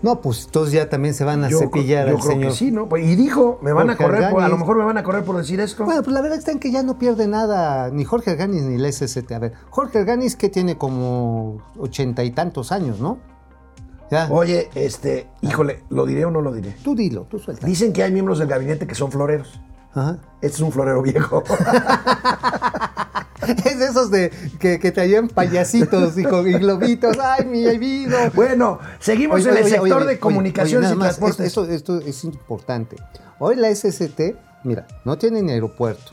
No, 0.00 0.20
pues 0.20 0.44
entonces 0.44 0.74
ya 0.74 0.88
también 0.88 1.12
se 1.12 1.24
van 1.24 1.42
a 1.42 1.48
Yo, 1.48 1.58
cepillar 1.58 2.06
yo 2.06 2.14
al 2.14 2.20
creo 2.20 2.32
señor. 2.32 2.50
que 2.52 2.56
sí, 2.56 2.70
¿no? 2.70 2.88
Pues, 2.88 3.04
Y 3.04 3.16
dijo, 3.16 3.58
me 3.62 3.72
van 3.72 3.90
a 3.90 3.96
correr, 3.96 4.30
por- 4.30 4.42
a 4.44 4.48
lo 4.48 4.56
mejor 4.56 4.78
me 4.78 4.84
van 4.84 4.96
a 4.96 5.02
correr 5.02 5.24
por 5.24 5.36
decir 5.36 5.58
esto. 5.58 5.84
Bueno, 5.84 6.02
pues 6.04 6.14
la 6.14 6.20
verdad 6.20 6.38
está 6.38 6.52
en 6.52 6.60
que 6.60 6.70
ya 6.70 6.84
no 6.84 7.00
pierde 7.00 7.26
nada 7.26 7.90
ni 7.90 8.04
Jorge 8.04 8.30
Arganis 8.30 8.62
ni 8.62 8.76
el 8.76 8.92
SST. 8.92 9.32
A 9.32 9.40
ver, 9.40 9.54
Jorge 9.70 9.98
Arganis 9.98 10.36
que 10.36 10.48
tiene 10.50 10.78
como 10.78 11.60
ochenta 11.76 12.22
y 12.22 12.30
tantos 12.30 12.70
años, 12.70 13.00
¿no? 13.00 13.18
Ya, 14.10 14.28
Oye, 14.30 14.70
este, 14.76 15.26
híjole, 15.42 15.82
¿lo 15.90 16.06
diré 16.06 16.24
o 16.24 16.30
no 16.30 16.40
lo 16.42 16.52
diré? 16.52 16.76
tú 16.84 16.94
dilo, 16.94 17.26
tú 17.28 17.38
suelta. 17.40 17.66
Dicen 17.66 17.92
que 17.92 18.02
hay 18.04 18.12
miembros 18.12 18.38
del 18.38 18.46
gabinete 18.48 18.86
que 18.86 18.94
son 18.94 19.10
floreros. 19.10 19.60
Ajá. 19.94 20.18
Este 20.40 20.56
es 20.58 20.60
un 20.60 20.70
florero 20.70 21.02
viejo. 21.02 21.42
Es 23.64 23.78
de 23.78 23.84
esos 23.86 24.10
de 24.10 24.30
que, 24.58 24.78
que 24.78 24.92
traían 24.92 25.28
payasitos 25.28 26.16
y, 26.18 26.24
con- 26.24 26.48
y 26.48 26.52
globitos. 26.54 27.16
¡Ay, 27.22 27.44
mi 27.46 27.78
vida! 27.78 28.30
bueno, 28.34 28.78
seguimos 29.00 29.36
Oye, 29.40 29.50
en 29.50 29.56
el 29.56 29.62
oye, 29.64 29.70
sector 29.72 30.02
oye, 30.02 30.06
de 30.10 30.18
comunicaciones 30.18 30.92
y 30.92 30.96
transportes. 30.96 31.46
Esto, 31.46 31.64
esto 31.64 31.98
es 31.98 32.24
importante. 32.24 32.96
Hoy 33.38 33.56
la 33.56 33.74
SST, 33.74 34.20
mira, 34.64 34.86
no 35.04 35.16
tiene 35.18 35.42
ni 35.42 35.52
aeropuerto, 35.52 36.12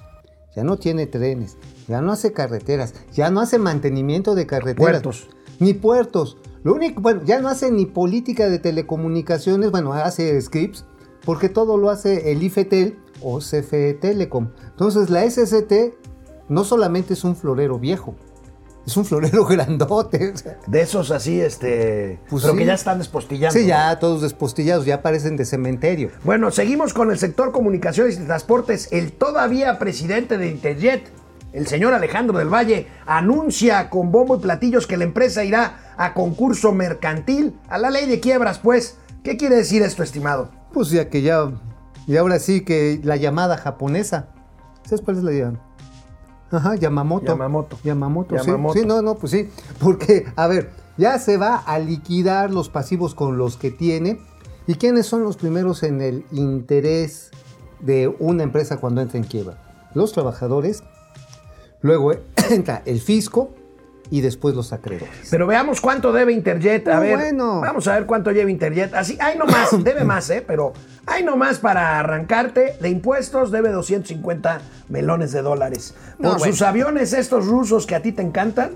ya 0.55 0.63
no 0.63 0.77
tiene 0.77 1.07
trenes, 1.07 1.57
ya 1.87 2.01
no 2.01 2.11
hace 2.11 2.33
carreteras, 2.33 2.93
ya 3.13 3.29
no 3.31 3.41
hace 3.41 3.57
mantenimiento 3.59 4.35
de 4.35 4.45
carreteras. 4.45 4.77
Puertos. 5.01 5.27
Ni 5.59 5.73
puertos. 5.73 6.37
Lo 6.63 6.73
único, 6.73 7.01
bueno, 7.01 7.21
ya 7.25 7.39
no 7.41 7.47
hace 7.49 7.71
ni 7.71 7.85
política 7.85 8.49
de 8.49 8.59
telecomunicaciones, 8.59 9.71
bueno, 9.71 9.93
hace 9.93 10.39
scripts, 10.41 10.85
porque 11.23 11.49
todo 11.49 11.77
lo 11.77 11.89
hace 11.89 12.31
el 12.31 12.43
IFETEL 12.43 12.99
o 13.21 13.39
CFE 13.39 13.93
Telecom. 13.95 14.49
Entonces 14.71 15.09
la 15.09 15.29
SST 15.29 15.73
no 16.49 16.63
solamente 16.63 17.13
es 17.13 17.23
un 17.23 17.35
florero 17.35 17.79
viejo, 17.79 18.15
es 18.85 18.95
un 18.97 19.05
florero 19.05 19.45
grandote. 19.49 20.33
De 20.67 20.81
esos 20.81 21.11
así, 21.11 21.41
este. 21.41 22.19
Pues 22.29 22.43
pero 22.43 22.53
sí. 22.53 22.59
que 22.59 22.65
ya 22.65 22.73
están 22.73 22.99
despostillando. 22.99 23.57
Sí, 23.57 23.65
ya 23.65 23.97
todos 23.99 24.21
despostillados, 24.21 24.85
ya 24.85 25.01
parecen 25.01 25.37
de 25.37 25.45
cementerio. 25.45 26.11
Bueno, 26.23 26.51
seguimos 26.51 26.93
con 26.93 27.11
el 27.11 27.17
sector 27.17 27.51
comunicaciones 27.51 28.19
y 28.19 28.23
transportes. 28.25 28.89
El 28.91 29.11
todavía 29.11 29.79
presidente 29.79 30.37
de 30.37 30.49
Interjet, 30.49 31.09
el 31.53 31.67
señor 31.67 31.93
Alejandro 31.93 32.37
del 32.37 32.53
Valle, 32.53 32.87
anuncia 33.05 33.89
con 33.89 34.11
bombo 34.11 34.35
y 34.35 34.39
platillos 34.39 34.87
que 34.87 34.97
la 34.97 35.05
empresa 35.05 35.43
irá 35.43 35.93
a 35.97 36.13
concurso 36.13 36.71
mercantil, 36.71 37.57
a 37.69 37.77
la 37.77 37.89
ley 37.89 38.07
de 38.07 38.19
quiebras, 38.19 38.59
pues. 38.59 38.97
¿Qué 39.23 39.37
quiere 39.37 39.55
decir 39.55 39.81
esto, 39.81 40.03
estimado? 40.03 40.51
Pues 40.71 40.91
ya 40.91 41.09
que 41.09 41.23
ya, 41.23 41.51
y 42.05 42.15
ahora 42.17 42.37
sí 42.37 42.61
que 42.61 42.99
la 43.03 43.15
llamada 43.15 43.57
japonesa. 43.57 44.27
¿Sabes 44.83 45.01
cuál 45.01 45.17
es 45.17 45.23
la 45.23 45.31
llamada? 45.31 45.65
Ajá, 46.51 46.75
Yamamoto. 46.75 47.25
Yamamoto. 47.25 47.77
Yamamoto, 47.83 48.37
sí. 48.39 48.51
Sí, 48.79 48.85
no, 48.85 49.01
no, 49.01 49.15
pues 49.15 49.31
sí. 49.31 49.49
Porque, 49.79 50.25
a 50.35 50.47
ver, 50.47 50.71
ya 50.97 51.17
se 51.19 51.37
va 51.37 51.57
a 51.57 51.79
liquidar 51.79 52.51
los 52.51 52.69
pasivos 52.69 53.15
con 53.15 53.37
los 53.37 53.57
que 53.57 53.71
tiene. 53.71 54.19
¿Y 54.67 54.75
quiénes 54.75 55.05
son 55.05 55.23
los 55.23 55.37
primeros 55.37 55.83
en 55.83 56.01
el 56.01 56.25
interés 56.31 57.31
de 57.79 58.13
una 58.19 58.43
empresa 58.43 58.77
cuando 58.77 59.01
entra 59.01 59.17
en 59.17 59.25
quiebra? 59.25 59.57
Los 59.93 60.11
trabajadores, 60.11 60.83
luego 61.81 62.13
entra 62.49 62.81
el 62.85 62.99
fisco 62.99 63.51
y 64.11 64.21
después 64.21 64.55
los 64.55 64.71
acreedores. 64.73 65.27
Pero 65.31 65.47
veamos 65.47 65.81
cuánto 65.81 66.11
debe 66.13 66.31
Interjet. 66.33 66.87
A 66.87 66.95
No, 66.95 67.01
ver, 67.01 67.15
bueno. 67.17 67.61
vamos 67.61 67.87
a 67.87 67.93
ver 67.95 68.05
cuánto 68.05 68.31
lleva 68.31 68.49
Interjet. 68.51 68.93
Así, 68.93 69.17
hay 69.19 69.37
nomás, 69.37 69.69
debe 69.83 70.03
más, 70.05 70.29
¿eh? 70.29 70.43
Pero 70.45 70.73
hay 71.05 71.23
nomás 71.23 71.59
para 71.59 71.99
arrancarte 71.99 72.77
de 72.79 72.89
impuestos, 72.89 73.51
debe 73.51 73.69
250 73.71 74.61
melones 74.89 75.31
de 75.31 75.41
dólares. 75.41 75.93
Por 76.17 76.25
No, 76.25 76.37
bueno. 76.37 76.45
sus 76.53 76.61
aviones 76.61 77.13
estos 77.13 77.45
rusos 77.47 77.85
que 77.85 77.95
a 77.95 78.01
ti 78.01 78.11
te 78.11 78.21
encantan, 78.21 78.71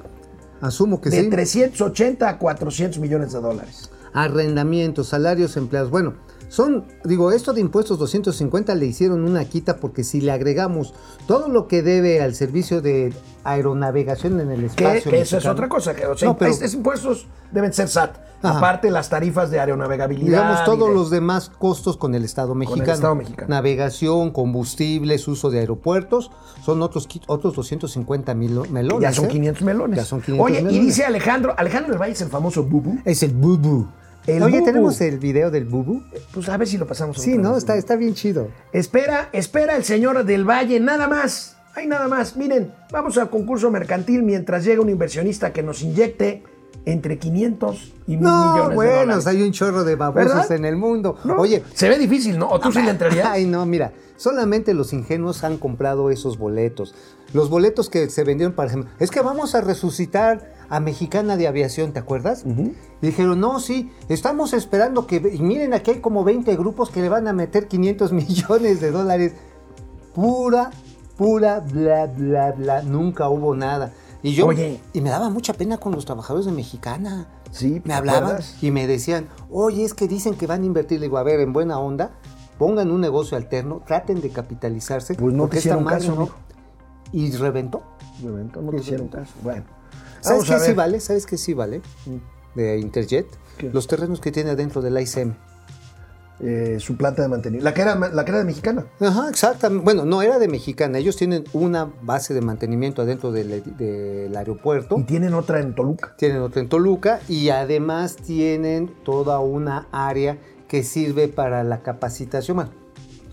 Asumo 0.61 0.99
que 0.99 1.09
de 1.09 1.21
sí. 1.21 1.29
380 1.29 2.27
a 2.27 2.37
400 2.37 2.99
millones 2.99 3.31
de 3.31 3.39
dólares. 3.39 3.89
arrendamientos, 4.13 5.07
salarios, 5.09 5.55
empleados. 5.57 5.89
Bueno, 5.89 6.15
son, 6.49 6.85
digo, 7.05 7.31
esto 7.31 7.53
de 7.53 7.61
impuestos 7.61 7.97
250 7.99 8.75
le 8.75 8.85
hicieron 8.87 9.23
una 9.23 9.45
quita 9.45 9.77
porque 9.77 10.03
si 10.03 10.19
le 10.19 10.31
agregamos 10.31 10.93
todo 11.27 11.47
lo 11.47 11.67
que 11.67 11.81
debe 11.83 12.21
al 12.21 12.35
servicio 12.35 12.81
de 12.81 13.13
aeronavegación 13.43 14.39
en 14.39 14.51
el 14.51 14.59
Que 14.61 14.65
espacio. 14.65 15.11
eso 15.13 15.37
es 15.37 15.45
otra 15.45 15.69
cosa. 15.69 15.95
Que, 15.95 16.05
o 16.05 16.17
sea, 16.17 16.29
No, 16.29 16.37
pero- 16.37 16.51
estos 16.51 16.73
impuestos 16.73 17.27
deben 17.51 17.71
ser 17.73 17.87
SAT. 17.87 18.17
Ajá. 18.41 18.57
Aparte, 18.57 18.89
las 18.89 19.09
tarifas 19.09 19.51
de 19.51 19.59
aeronavegabilidad. 19.59 20.27
Digamos, 20.29 20.63
todos 20.63 20.87
de- 20.87 20.95
los 20.95 21.09
demás 21.09 21.49
costos 21.49 21.97
con 21.97 22.15
el 22.15 22.23
Estado 22.23 22.55
mexicano. 22.55 22.93
Estado 22.93 23.15
mexicano. 23.15 23.49
Navegación, 23.49 24.31
combustibles, 24.31 25.27
uso 25.27 25.49
de 25.49 25.59
aeropuertos, 25.59 26.31
son 26.63 26.81
otros, 26.81 27.07
otros 27.27 27.53
250 27.53 28.33
mil 28.35 28.57
melones. 28.71 29.01
Ya 29.01 29.13
son 29.13 29.25
¿eh? 29.25 29.29
500 29.29 29.63
melones. 29.63 29.97
Ya 29.97 30.05
son 30.05 30.21
500 30.21 30.45
Oye, 30.45 30.73
y 30.73 30.79
dice 30.79 31.03
Alejandro, 31.03 31.53
Alejandro 31.57 31.91
del 31.91 32.01
Valle 32.01 32.13
es 32.13 32.21
el 32.21 32.29
famoso 32.29 32.63
bubu. 32.63 32.97
Es 33.03 33.23
el 33.23 33.33
bubu. 33.33 33.87
El 34.35 34.43
Oye, 34.43 34.59
bubu. 34.59 34.65
¿tenemos 34.65 35.01
el 35.01 35.17
video 35.19 35.51
del 35.51 35.65
bubu? 35.65 36.01
Pues 36.33 36.49
a 36.49 36.57
ver 36.57 36.67
si 36.67 36.77
lo 36.77 36.85
pasamos. 36.87 37.17
Sí, 37.17 37.37
¿no? 37.37 37.49
vez. 37.53 37.59
Está, 37.59 37.75
está 37.77 37.95
bien 37.95 38.13
chido. 38.13 38.49
Espera, 38.73 39.29
espera 39.33 39.75
el 39.75 39.83
señor 39.83 40.23
del 40.25 40.47
Valle, 40.49 40.79
nada 40.79 41.07
más. 41.07 41.57
Hay 41.75 41.87
nada 41.87 42.07
más. 42.07 42.35
Miren, 42.35 42.73
vamos 42.91 43.17
al 43.17 43.29
concurso 43.29 43.69
mercantil 43.71 44.23
mientras 44.23 44.65
llega 44.65 44.81
un 44.81 44.89
inversionista 44.89 45.53
que 45.53 45.63
nos 45.63 45.81
inyecte 45.81 46.43
entre 46.85 47.17
500 47.19 47.93
y 48.07 48.11
mil 48.11 48.21
No, 48.21 48.53
millones 48.53 48.69
de 48.69 48.75
bueno, 48.75 48.99
dólares. 49.01 49.27
hay 49.27 49.41
un 49.41 49.51
chorro 49.51 49.83
de 49.83 49.95
babosos 49.95 50.33
¿Verdad? 50.33 50.51
en 50.53 50.65
el 50.65 50.75
mundo. 50.75 51.17
¿No? 51.23 51.35
Oye, 51.35 51.63
se 51.73 51.89
ve 51.89 51.97
difícil, 51.97 52.37
¿no? 52.37 52.49
¿O 52.49 52.59
tú 52.59 52.71
sí 52.71 52.81
le 52.81 52.91
entrarías? 52.91 53.27
Ay, 53.31 53.45
no, 53.45 53.65
mira, 53.65 53.91
solamente 54.17 54.73
los 54.73 54.93
ingenuos 54.93 55.43
han 55.43 55.57
comprado 55.57 56.09
esos 56.09 56.37
boletos. 56.37 56.95
Los 57.33 57.49
boletos 57.49 57.89
que 57.89 58.09
se 58.09 58.23
vendieron, 58.23 58.55
ejemplo, 58.67 58.89
es 58.99 59.11
que 59.11 59.21
vamos 59.21 59.53
a 59.55 59.61
resucitar 59.61 60.58
a 60.69 60.79
Mexicana 60.79 61.35
de 61.35 61.47
Aviación, 61.47 61.93
¿te 61.93 61.99
acuerdas? 61.99 62.45
Dijeron, 63.01 63.39
no, 63.39 63.59
sí, 63.59 63.91
estamos 64.07 64.53
esperando 64.53 65.07
que... 65.07 65.15
Y 65.17 65.41
miren, 65.41 65.73
aquí 65.73 65.91
hay 65.91 65.99
como 65.99 66.23
20 66.23 66.55
grupos 66.55 66.91
que 66.91 67.01
le 67.01 67.09
van 67.09 67.27
a 67.27 67.33
meter 67.33 67.67
500 67.67 68.11
millones 68.13 68.79
de 68.79 68.91
dólares. 68.91 69.33
Pura, 70.13 70.69
pura, 71.17 71.59
bla, 71.59 72.05
bla, 72.05 72.51
bla. 72.51 72.81
Nunca 72.83 73.29
hubo 73.29 73.55
nada. 73.55 73.93
Y 74.21 74.33
yo... 74.33 74.47
Oye. 74.47 74.79
Y 74.93 75.01
me 75.01 75.09
daba 75.09 75.29
mucha 75.29 75.53
pena 75.53 75.77
con 75.77 75.93
los 75.93 76.05
trabajadores 76.05 76.45
de 76.45 76.51
Mexicana. 76.51 77.27
Sí, 77.51 77.73
Me 77.73 77.79
¿te 77.79 77.93
hablaban 77.93 78.37
y 78.61 78.69
me 78.69 78.85
decían, 78.85 79.27
oye, 79.49 79.83
es 79.83 79.95
que 79.95 80.07
dicen 80.07 80.35
que 80.35 80.45
van 80.45 80.61
a 80.61 80.65
invertir. 80.65 80.99
Le 80.99 81.07
digo, 81.07 81.17
a 81.17 81.23
ver, 81.23 81.39
en 81.39 81.51
buena 81.51 81.79
onda, 81.79 82.11
pongan 82.59 82.91
un 82.91 83.01
negocio 83.01 83.37
alterno, 83.37 83.81
traten 83.87 84.21
de 84.21 84.29
capitalizarse. 84.29 85.15
Pues 85.15 85.33
no 85.33 85.47
te 85.47 85.57
hicieron 85.57 85.83
caso, 85.83 86.13
no-. 86.13 86.29
Y 87.11 87.31
reventó. 87.31 87.81
Momento, 88.21 88.61
no 88.61 88.69
te 88.69 88.77
hicieron 88.77 89.07
caso. 89.07 89.33
Bueno. 89.41 89.78
¿Sabes 90.21 90.49
qué 90.49 90.59
sí 90.59 90.73
vale? 90.73 90.99
¿Sabes 90.99 91.25
qué 91.25 91.37
sí 91.37 91.53
vale? 91.53 91.81
De 92.55 92.79
Interjet. 92.79 93.27
¿Qué? 93.57 93.69
Los 93.69 93.87
terrenos 93.87 94.21
que 94.21 94.31
tiene 94.31 94.51
adentro 94.51 94.81
del 94.81 94.99
ICM. 94.99 95.33
Eh, 96.41 96.77
su 96.79 96.95
planta 96.95 97.21
de 97.21 97.27
mantenimiento. 97.27 97.65
La 97.65 97.73
que 97.73 97.81
era, 97.81 97.95
la 97.95 98.23
que 98.23 98.31
era 98.31 98.39
de 98.39 98.45
mexicana. 98.45 98.85
Ajá, 99.01 99.29
exactamente. 99.29 99.83
Bueno, 99.83 100.05
no 100.05 100.21
era 100.21 100.39
de 100.39 100.47
Mexicana. 100.47 100.97
Ellos 100.97 101.17
tienen 101.17 101.43
una 101.51 101.91
base 102.01 102.33
de 102.33 102.39
mantenimiento 102.39 103.01
adentro 103.01 103.33
del, 103.33 103.61
del 103.77 104.35
aeropuerto. 104.35 104.97
Y 104.97 105.03
tienen 105.03 105.33
otra 105.33 105.59
en 105.59 105.75
Toluca. 105.75 106.15
Tienen 106.17 106.41
otra 106.41 106.61
en 106.61 106.69
Toluca 106.69 107.19
y 107.27 107.49
además 107.49 108.15
tienen 108.15 108.89
toda 109.03 109.39
una 109.39 109.89
área 109.91 110.37
que 110.69 110.83
sirve 110.83 111.27
para 111.27 111.65
la 111.65 111.81
capacitación. 111.81 112.55
Bueno, 112.55 112.71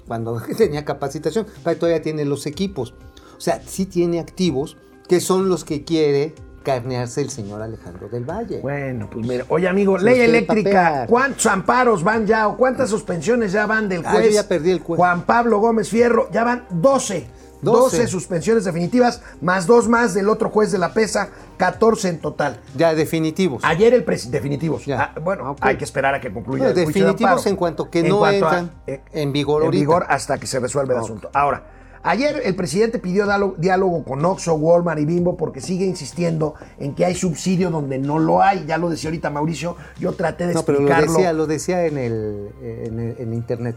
cuando 0.08 0.40
tenía 0.58 0.84
capacitación, 0.84 1.46
todavía 1.78 2.02
tiene 2.02 2.24
los 2.24 2.46
equipos. 2.46 2.94
O 3.36 3.40
sea, 3.40 3.62
sí 3.64 3.86
tiene 3.86 4.18
activos 4.18 4.76
que 5.08 5.20
son 5.20 5.48
los 5.48 5.64
que 5.64 5.84
quiere 5.84 6.34
carnearse 6.70 7.20
el 7.20 7.30
señor 7.30 7.62
Alejandro 7.62 8.08
del 8.08 8.24
Valle. 8.24 8.58
Bueno, 8.60 9.08
pues 9.08 9.24
mira. 9.24 9.44
Oye, 9.48 9.68
amigo, 9.68 9.96
ley 9.98 10.20
eléctrica. 10.20 11.06
¿Cuántos 11.08 11.46
amparos 11.46 12.02
van 12.02 12.26
ya 12.26 12.48
o 12.48 12.56
cuántas 12.56 12.90
suspensiones 12.90 13.52
ya 13.52 13.66
van 13.66 13.88
del 13.88 14.02
Ah, 14.04 14.10
juez? 14.10 14.24
yo 14.26 14.30
ya 14.42 14.48
perdí 14.48 14.72
el 14.72 14.82
cuento. 14.82 15.00
Juan 15.04 15.22
Pablo 15.22 15.60
Gómez 15.60 15.88
Fierro. 15.88 16.28
Ya 16.32 16.42
van 16.42 16.66
12. 16.70 17.28
12. 17.62 17.96
12 17.96 18.06
suspensiones 18.08 18.64
definitivas, 18.64 19.22
más 19.40 19.66
dos 19.66 19.88
más 19.88 20.12
del 20.12 20.28
otro 20.28 20.50
juez 20.50 20.70
de 20.72 20.78
la 20.78 20.92
PESA, 20.92 21.30
14 21.56 22.08
en 22.10 22.18
total. 22.20 22.60
Ya 22.76 22.94
definitivos. 22.94 23.62
Ayer 23.64 23.94
el 23.94 24.02
presidente, 24.04 24.38
definitivos. 24.38 24.84
Ya. 24.84 25.12
Ah, 25.14 25.20
bueno, 25.20 25.56
Ah, 25.60 25.68
hay 25.68 25.76
que 25.78 25.84
esperar 25.84 26.14
a 26.16 26.20
que 26.20 26.32
concluya 26.32 26.64
Bueno, 26.64 26.68
el 26.70 26.74
de 26.74 26.84
definitivos 26.86 27.46
en 27.46 27.56
cuanto 27.56 27.88
que 27.90 28.02
no 28.02 28.28
entran 28.28 28.72
en 28.86 29.32
vigor 29.32 29.62
En 29.62 29.66
ahorita. 29.66 29.80
vigor 29.80 30.06
hasta 30.08 30.36
que 30.38 30.46
se 30.46 30.58
resuelva 30.60 30.94
el 30.94 31.00
asunto. 31.00 31.30
Ahora, 31.32 31.62
ayer 32.06 32.40
el 32.44 32.54
presidente 32.56 32.98
pidió 32.98 33.26
diálogo, 33.58 34.04
con 34.04 34.24
Oxxo, 34.24 34.54
Walmart 34.54 35.00
y 35.00 35.04
Bimbo 35.04 35.36
porque 35.36 35.60
sigue 35.60 35.84
insistiendo 35.86 36.54
en 36.78 36.94
que 36.94 37.04
hay 37.04 37.14
subsidio 37.14 37.70
donde 37.70 37.98
no 37.98 38.18
lo 38.18 38.42
hay. 38.42 38.64
Ya 38.66 38.78
lo 38.78 38.88
decía 38.88 39.08
ahorita 39.10 39.30
Mauricio, 39.30 39.76
yo 39.98 40.12
traté 40.12 40.46
de 40.46 40.54
No, 40.54 40.62
pero 40.64 40.78
lo 40.80 40.86
explicarlo. 40.88 41.12
decía, 41.14 41.32
lo 41.32 41.46
decía 41.46 41.86
en 41.86 41.98
el, 41.98 42.50
en, 42.62 43.00
el- 43.00 43.16
en 43.18 43.34
internet. 43.34 43.76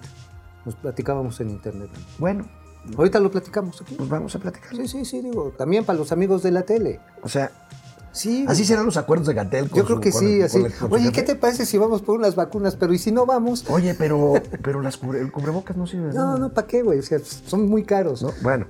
Nos 0.66 0.76
platicábamos 0.76 1.40
en 1.42 1.50
internet. 1.50 1.90
Bueno, 2.18 2.46
Ahorita 2.98 3.20
lo 3.20 3.30
platicamos 3.30 3.82
aquí. 3.82 3.94
Pues 3.96 4.10
vamos 4.10 4.34
a 4.36 4.40
platicar. 4.40 4.74
Sí, 4.74 4.88
sí, 4.88 5.04
sí, 5.04 5.22
digo, 5.22 5.52
también 5.58 5.84
para 5.84 6.00
los 6.00 6.12
amigos 6.14 6.42
de 6.44 6.52
la 6.52 6.64
tele. 6.64 7.00
O 7.22 7.28
sea, 7.30 7.52
Sí. 8.12 8.46
así 8.48 8.66
serán 8.66 8.86
los 8.86 8.98
acuerdos 8.98 9.28
de 9.28 9.34
Gatel. 9.36 9.66
Yo 9.70 9.86
creo 9.86 9.98
su- 9.98 10.02
que 10.02 10.12
sí, 10.12 10.38
el- 10.40 10.44
así. 10.44 10.64
su 10.78 10.88
Oye. 10.88 11.12
¿qué 11.12 11.22
te 11.22 11.36
parece 11.36 11.66
si 11.66 11.78
vamos 11.78 12.02
por 12.02 12.18
unas 12.18 12.36
vacunas? 12.36 12.76
Pero 12.76 12.94
¿y 12.94 12.98
si 12.98 13.12
no 13.12 13.26
vamos? 13.26 13.66
Oye, 13.70 13.94
pero, 13.96 14.34
pero 14.64 14.82
las 14.82 15.00
cubre- 15.02 15.20
el 15.22 15.32
cubrebocas 15.32 15.78
no 15.78 15.86
sirve. 15.88 16.14
No, 16.14 16.38
no, 16.38 16.50
¿para 16.54 16.68
qué, 16.68 16.82
güey? 16.82 17.00
O 17.00 17.04
sea, 17.04 17.20
son 17.20 17.68
muy 17.70 17.84
caros. 17.84 18.22
¿no? 18.24 18.32
Bueno. 18.42 18.68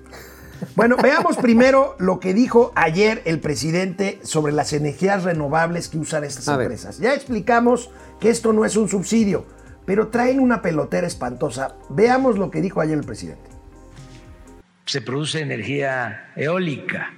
Bueno, 0.75 0.97
veamos 1.01 1.37
primero 1.37 1.95
lo 1.99 2.19
que 2.19 2.33
dijo 2.33 2.73
ayer 2.75 3.21
el 3.23 3.39
presidente 3.39 4.19
sobre 4.23 4.51
las 4.51 4.73
energías 4.73 5.23
renovables 5.23 5.87
que 5.87 5.97
usan 5.97 6.25
estas 6.25 6.49
A 6.49 6.57
ver. 6.57 6.65
empresas. 6.65 6.97
Ya 6.99 7.13
explicamos 7.13 7.89
que 8.19 8.29
esto 8.29 8.51
no 8.51 8.65
es 8.65 8.75
un 8.75 8.89
subsidio, 8.89 9.45
pero 9.85 10.09
traen 10.09 10.41
una 10.41 10.61
pelotera 10.61 11.07
espantosa. 11.07 11.75
Veamos 11.89 12.37
lo 12.37 12.51
que 12.51 12.59
dijo 12.59 12.81
ayer 12.81 12.97
el 12.97 13.05
presidente. 13.05 13.49
se 14.85 15.01
produce 15.01 15.39
energía 15.41 16.31
eólica 16.35 17.13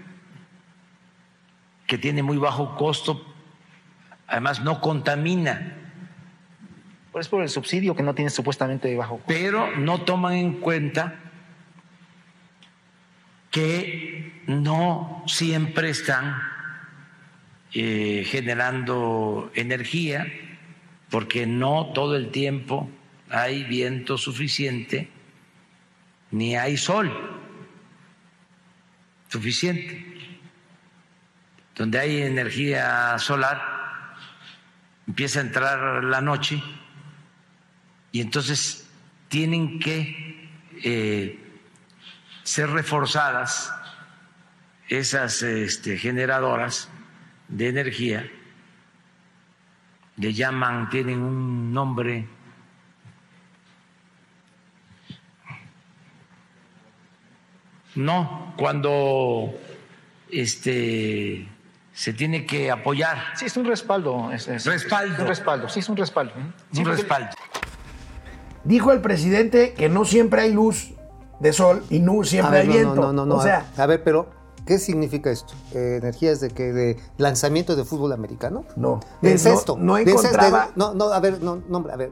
que 1.91 1.97
tiene 1.97 2.23
muy 2.23 2.37
bajo 2.37 2.77
costo, 2.77 3.21
además 4.25 4.63
no 4.63 4.79
contamina, 4.79 5.75
Pues 7.11 7.27
por 7.27 7.43
el 7.43 7.49
subsidio 7.49 7.97
que 7.97 8.01
no 8.01 8.15
tiene 8.15 8.31
supuestamente 8.31 8.95
bajo 8.95 9.17
costo. 9.17 9.27
pero 9.27 9.75
no 9.75 9.99
toman 9.99 10.35
en 10.35 10.53
cuenta 10.61 11.15
que 13.49 14.41
no 14.47 15.21
siempre 15.27 15.89
están 15.89 16.41
eh, 17.73 18.23
generando 18.25 19.51
energía, 19.53 20.27
porque 21.09 21.45
no 21.45 21.87
todo 21.87 22.15
el 22.15 22.31
tiempo 22.31 22.89
hay 23.29 23.65
viento 23.65 24.17
suficiente 24.17 25.09
ni 26.31 26.55
hay 26.55 26.77
sol 26.77 27.11
suficiente. 29.27 30.10
Donde 31.81 31.97
hay 31.97 32.21
energía 32.21 33.17
solar, 33.17 33.59
empieza 35.07 35.39
a 35.39 35.41
entrar 35.41 36.03
la 36.03 36.21
noche 36.21 36.61
y 38.11 38.21
entonces 38.21 38.87
tienen 39.29 39.79
que 39.79 40.47
eh, 40.83 41.39
ser 42.43 42.69
reforzadas 42.69 43.73
esas 44.89 45.41
este, 45.41 45.97
generadoras 45.97 46.87
de 47.47 47.69
energía. 47.69 48.31
Le 50.17 50.33
llaman, 50.33 50.87
tienen 50.91 51.19
un 51.19 51.73
nombre. 51.73 52.27
No, 57.95 58.53
cuando 58.55 59.59
este 60.29 61.47
se 61.93 62.13
tiene 62.13 62.45
que 62.45 62.71
apoyar 62.71 63.17
Sí, 63.35 63.45
es 63.45 63.57
un 63.57 63.65
respaldo. 63.65 64.31
Es, 64.31 64.47
es- 64.47 64.65
Respaldo. 64.65 65.13
es 65.15 65.19
un 65.19 65.27
respaldo, 65.27 65.69
sí, 65.69 65.79
es 65.81 65.89
un 65.89 65.97
respaldo. 65.97 66.31
¿eh? 66.37 66.53
Sí, 66.71 66.79
un 66.81 66.85
respaldo. 66.85 67.29
Dijo 68.63 68.91
el 68.91 69.01
presidente 69.01 69.73
que 69.73 69.89
no 69.89 70.05
siempre 70.05 70.41
hay 70.41 70.53
luz 70.53 70.91
de 71.39 71.51
sol 71.53 71.83
y 71.89 71.99
no 71.99 72.23
siempre 72.23 72.51
ver, 72.51 72.61
hay 72.61 72.67
no, 72.67 72.73
viento. 72.73 72.95
no, 73.01 73.13
no, 73.13 73.25
no, 73.25 73.35
o 73.37 73.41
sea, 73.41 73.65
a 73.75 73.85
ver, 73.87 74.03
pero 74.03 74.29
¿qué 74.67 74.77
significa 74.77 75.31
esto? 75.31 75.53
Eh, 75.73 75.97
¿Energías 76.01 76.39
de 76.39 76.49
que 76.51 76.71
de 76.71 76.97
lanzamiento 77.17 77.75
de 77.75 77.83
fútbol 77.83 78.13
americano? 78.13 78.63
No. 78.75 78.99
De 79.21 79.29
Eh, 79.29 79.33
incesto. 79.33 79.75
no- 79.77 79.83
no 79.85 79.97
encontraba- 79.97 80.67
de- 80.67 80.71
no, 80.75 80.93
no, 80.93 81.05
a 81.05 81.19
ver, 81.19 81.41
no, 81.41 81.61
no, 81.67 81.83
a 81.91 81.95
ver. 81.95 82.11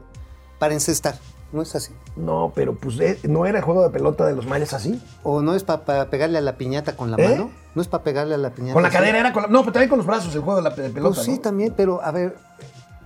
Para 0.58 0.74
encestar, 0.74 1.14
¿no 1.52 1.62
es 1.62 1.74
así? 1.76 1.92
no, 2.16 2.52
pero 2.54 2.74
pues 2.74 2.98
eh, 3.00 3.18
no 3.28 3.46
era 3.46 3.58
el 3.60 3.64
juego 3.64 3.82
de 3.84 3.90
pelota 3.90 4.26
de 4.26 4.34
los 4.34 4.46
mayas 4.46 4.74
así. 4.74 5.00
¿O 5.22 5.40
no 5.42 5.54
es 5.54 5.62
para 5.62 6.10
pegarle 6.10 6.38
a 6.38 6.40
la 6.42 6.56
piñata 6.58 6.96
con 6.96 7.12
la 7.12 7.16
¿Eh? 7.18 7.28
mano? 7.30 7.50
No 7.74 7.82
es 7.82 7.88
para 7.88 8.02
pegarle 8.02 8.34
a 8.34 8.38
la 8.38 8.50
piñata. 8.50 8.74
Con 8.74 8.82
la 8.82 8.90
cadera 8.90 9.18
era 9.18 9.32
con 9.32 9.42
la... 9.42 9.48
No, 9.48 9.60
pero 9.60 9.72
también 9.72 9.88
con 9.88 9.98
los 9.98 10.06
brazos 10.06 10.34
el 10.34 10.40
juego 10.40 10.60
de 10.60 10.68
la 10.68 10.74
pelota. 10.74 11.14
Pues 11.14 11.24
sí, 11.24 11.32
¿no? 11.32 11.40
también, 11.40 11.74
pero 11.76 12.02
a 12.02 12.10
ver, 12.10 12.36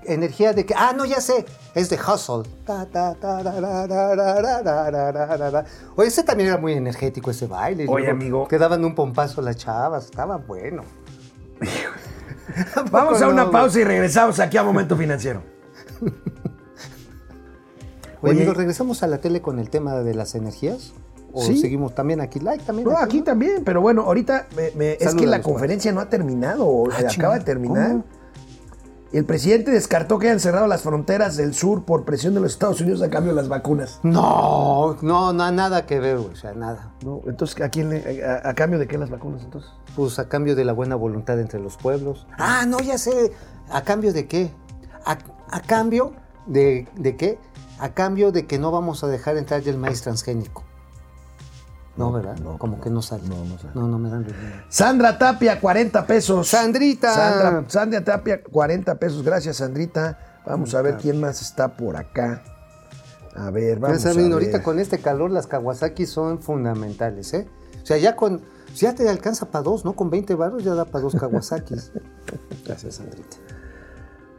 energía 0.07 0.53
de 0.53 0.67
que, 0.67 0.75
ah, 0.75 0.93
no, 0.97 1.05
ya 1.05 1.21
sé, 1.21 1.45
es 1.75 1.91
de 1.91 1.97
Hustle. 1.97 2.51
O 5.97 6.03
ese 6.03 6.23
también 6.23 6.49
era 6.49 6.59
muy 6.59 6.73
energético, 6.73 7.31
ese 7.31 7.47
baile. 7.47 7.87
Oye, 7.89 8.11
amigo. 8.11 8.49
Que 8.49 8.59
daban 8.59 8.85
un 8.85 8.95
pompazo 8.95 9.43
las 9.43 9.57
chavas, 9.57 10.07
estaba 10.07 10.37
bueno. 10.37 10.83
Vamos 12.91 13.21
a 13.23 13.29
una 13.29 13.45
no, 13.45 13.51
pausa 13.51 13.81
y 13.81 13.85
regresamos 13.85 14.39
aquí 14.41 14.57
a 14.57 14.63
Momento 14.63 14.97
Financiero. 14.97 15.43
Oye, 18.21 18.33
Oye, 18.33 18.41
amigo, 18.41 18.55
regresamos 18.55 19.03
a 19.03 19.07
la 19.07 19.19
tele 19.19 19.43
con 19.43 19.59
el 19.59 19.69
tema 19.69 19.97
de 19.97 20.15
las 20.15 20.35
energías. 20.35 20.95
¿O 21.37 21.43
Sí. 21.43 21.59
seguimos 21.59 21.95
también 21.95 22.21
aquí? 22.21 22.39
Like 22.39 22.65
también. 22.65 22.89
No, 22.89 22.97
aquí 22.97 23.21
también, 23.23 23.65
pero 23.65 23.81
bueno, 23.81 24.03
ahorita 24.03 24.47
me- 24.57 24.71
me- 24.77 24.93
es 24.93 25.15
que 25.17 25.27
la 25.27 25.43
conferencia 25.43 25.91
no 25.93 26.01
ha 26.01 26.09
terminado, 26.09 26.85
Ah, 26.91 26.95
acaba 26.95 27.09
chinga, 27.09 27.39
de 27.39 27.45
terminar. 27.45 27.89
¿cómo? 27.91 28.05
El 29.13 29.25
presidente 29.25 29.71
descartó 29.71 30.19
que 30.19 30.27
hayan 30.27 30.41
cerrado 30.41 30.67
las 30.67 30.83
fronteras 30.83 31.37
del 31.37 31.55
sur 31.55 31.85
por 31.85 32.05
presión 32.05 32.35
de 32.35 32.41
los 32.41 32.51
Estados 32.53 32.81
Unidos 32.81 33.01
a 33.03 33.11
cambio 33.11 33.33
de 33.33 33.37
las 33.37 33.49
vacunas. 33.49 34.01
No, 34.03 34.97
no, 35.03 35.33
no, 35.33 35.53
nada 35.53 35.87
que 35.87 36.01
ver. 36.01 36.17
O 36.17 36.35
sea, 36.35 36.53
nada. 36.55 36.93
No, 37.05 37.21
entonces, 37.27 37.61
¿a, 37.63 37.69
quién 37.69 37.91
le- 37.91 38.25
a, 38.25 38.49
a 38.49 38.55
cambio 38.55 38.79
de 38.81 38.89
qué 38.89 38.99
las 38.99 39.11
vacunas 39.11 39.43
entonces? 39.45 39.71
Pues 39.95 40.19
a 40.19 40.29
cambio 40.29 40.57
de 40.57 40.65
la 40.65 40.73
buena 40.73 40.97
voluntad 40.97 41.39
entre 41.39 41.61
los 41.61 41.77
pueblos. 41.77 42.27
Ah, 42.39 42.65
no, 42.67 42.79
ya 42.81 42.99
sé. 42.99 43.33
¿A 43.71 43.83
cambio 43.83 44.13
de 44.13 44.27
qué? 44.27 44.51
¿A, 45.07 45.19
a 45.51 45.61
cambio 45.61 46.13
de, 46.47 46.89
de 46.97 47.17
qué? 47.17 47.39
A 47.79 47.91
cambio 47.91 48.33
de 48.33 48.47
que 48.47 48.59
no 48.59 48.73
vamos 48.73 49.05
a 49.05 49.07
dejar 49.07 49.37
entrar 49.37 49.61
ya 49.63 49.71
el 49.71 49.79
maíz 49.79 50.03
transgénico. 50.03 50.65
No, 51.97 52.11
¿verdad? 52.13 52.37
no, 52.39 52.59
Como 52.59 52.77
no. 52.79 52.83
que 52.83 52.91
no 52.91 53.03
sale. 53.03 53.23
No, 53.29 53.45
no 53.45 53.57
sale. 53.59 53.71
No, 53.75 53.87
no 53.87 53.99
me 53.99 54.11
dan. 54.11 54.27
Sandra 54.69 55.17
Tapia, 55.17 55.61
40 55.61 56.07
pesos. 56.07 56.49
Sandrita. 56.49 57.15
Sandra, 57.15 57.65
Sandra 57.69 58.05
Tapia, 58.05 58.43
40 58.43 58.95
pesos. 58.97 59.23
Gracias, 59.23 59.57
Sandrita. 59.59 60.19
Vamos 60.45 60.75
a 60.75 60.83
ver 60.83 60.97
quién 60.97 61.21
más 61.21 61.41
está 61.41 61.77
por 61.77 61.97
acá. 61.97 62.43
A 63.37 63.51
ver, 63.51 63.79
vamos 63.79 64.03
Ya 64.03 64.11
a 64.11 64.15
ver. 64.15 64.33
ahorita 64.33 64.63
con 64.63 64.79
este 64.79 64.99
calor 64.99 65.31
las 65.31 65.47
Kawasaki 65.47 66.07
son 66.07 66.41
fundamentales, 66.41 67.33
¿eh? 67.35 67.49
O 67.83 67.87
sea, 67.87 67.97
ya 67.97 68.15
con... 68.15 68.43
si 68.73 68.87
Ya 68.87 68.95
te 68.95 69.09
alcanza 69.09 69.47
para 69.47 69.63
dos, 69.65 69.85
¿no? 69.85 69.95
Con 69.95 70.11
20 70.11 70.35
baros 70.35 70.63
ya 70.63 70.75
da 70.75 70.85
para 70.85 71.03
dos 71.03 71.15
Kawasakis. 71.17 71.93
Gracias, 72.67 72.97
Sandrita. 72.97 73.37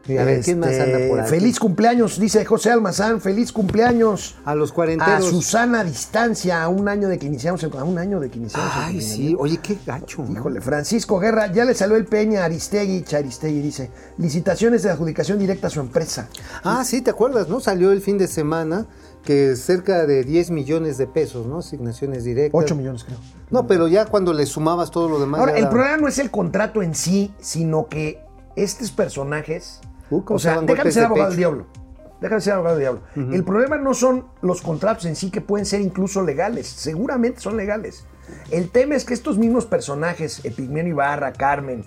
Y 0.07 0.17
a 0.17 0.23
ver, 0.23 0.41
¿quién 0.41 0.59
más 0.59 0.69
anda 0.79 0.99
por 1.09 1.19
aquí? 1.19 1.29
Feliz 1.31 1.59
cumpleaños, 1.59 2.19
dice 2.19 2.45
José 2.45 2.69
Almazán. 2.71 3.21
Feliz 3.21 3.51
cumpleaños. 3.51 4.35
A 4.45 4.53
los 4.53 4.71
A 4.71 4.73
cuarenteros. 4.75 5.25
Susana 5.29 5.79
a 5.79 5.83
distancia, 5.83 6.61
a 6.63 6.69
un 6.69 6.87
año 6.87 7.07
de 7.07 7.17
que 7.17 7.25
iniciamos 7.25 7.63
el, 7.63 7.75
a 7.75 7.83
un 7.83 7.97
año 7.97 8.19
de 8.19 8.29
que 8.29 8.37
iniciamos 8.37 8.71
el 8.75 8.81
Ay, 8.83 9.01
sí. 9.01 9.35
Oye, 9.39 9.57
qué 9.63 9.77
gacho. 9.85 10.23
Híjole, 10.31 10.61
Francisco 10.61 11.17
Guerra, 11.19 11.51
ya 11.51 11.65
le 11.65 11.73
salió 11.73 11.95
el 11.95 12.05
Peña 12.05 12.41
a 12.41 12.45
Aristegui, 12.45 13.01
Charistegui 13.03 13.61
dice, 13.61 13.89
licitaciones 14.17 14.83
de 14.83 14.91
adjudicación 14.91 15.39
directa 15.39 15.67
a 15.67 15.69
su 15.71 15.79
empresa. 15.79 16.29
Ah, 16.63 16.83
sí, 16.85 17.01
¿te 17.01 17.09
acuerdas, 17.09 17.49
no? 17.49 17.59
Salió 17.59 17.91
el 17.91 18.01
fin 18.01 18.17
de 18.19 18.27
semana 18.27 18.85
que 19.23 19.55
cerca 19.55 20.05
de 20.05 20.23
10 20.23 20.51
millones 20.51 20.99
de 20.99 21.07
pesos, 21.07 21.47
¿no? 21.47 21.57
Asignaciones 21.59 22.23
directas. 22.23 22.61
8 22.63 22.75
millones 22.75 23.03
creo. 23.05 23.17
No, 23.49 23.65
pero 23.65 23.87
ya 23.87 24.05
cuando 24.05 24.33
le 24.33 24.45
sumabas 24.45 24.91
todo 24.91 25.09
lo 25.09 25.19
demás. 25.19 25.39
Ahora, 25.39 25.53
el 25.53 25.61
era- 25.63 25.69
problema 25.71 25.97
no 25.97 26.07
es 26.07 26.19
el 26.19 26.29
contrato 26.29 26.83
en 26.83 26.93
sí, 26.93 27.33
sino 27.39 27.87
que 27.87 28.19
estos 28.55 28.91
personajes, 28.91 29.81
Uh, 30.09 30.23
o 30.27 30.39
sea, 30.39 30.61
déjame 30.61 30.91
ser 30.91 31.05
abogado 31.05 31.29
del 31.29 31.37
diablo. 31.37 31.65
Déjame 32.21 32.41
ser 32.41 32.53
abogado 32.53 32.75
del 32.77 32.83
diablo. 32.83 33.01
El 33.33 33.43
problema 33.43 33.77
no 33.77 33.93
son 33.93 34.27
los 34.41 34.61
contratos 34.61 35.05
en 35.05 35.15
sí 35.15 35.31
que 35.31 35.41
pueden 35.41 35.65
ser 35.65 35.81
incluso 35.81 36.21
legales. 36.23 36.67
Seguramente 36.67 37.41
son 37.41 37.57
legales. 37.57 38.05
El 38.51 38.69
tema 38.69 38.95
es 38.95 39.05
que 39.05 39.13
estos 39.13 39.37
mismos 39.37 39.65
personajes, 39.65 40.43
Epigmenio 40.43 40.93
Ibarra, 40.93 41.33
Carmen, 41.33 41.85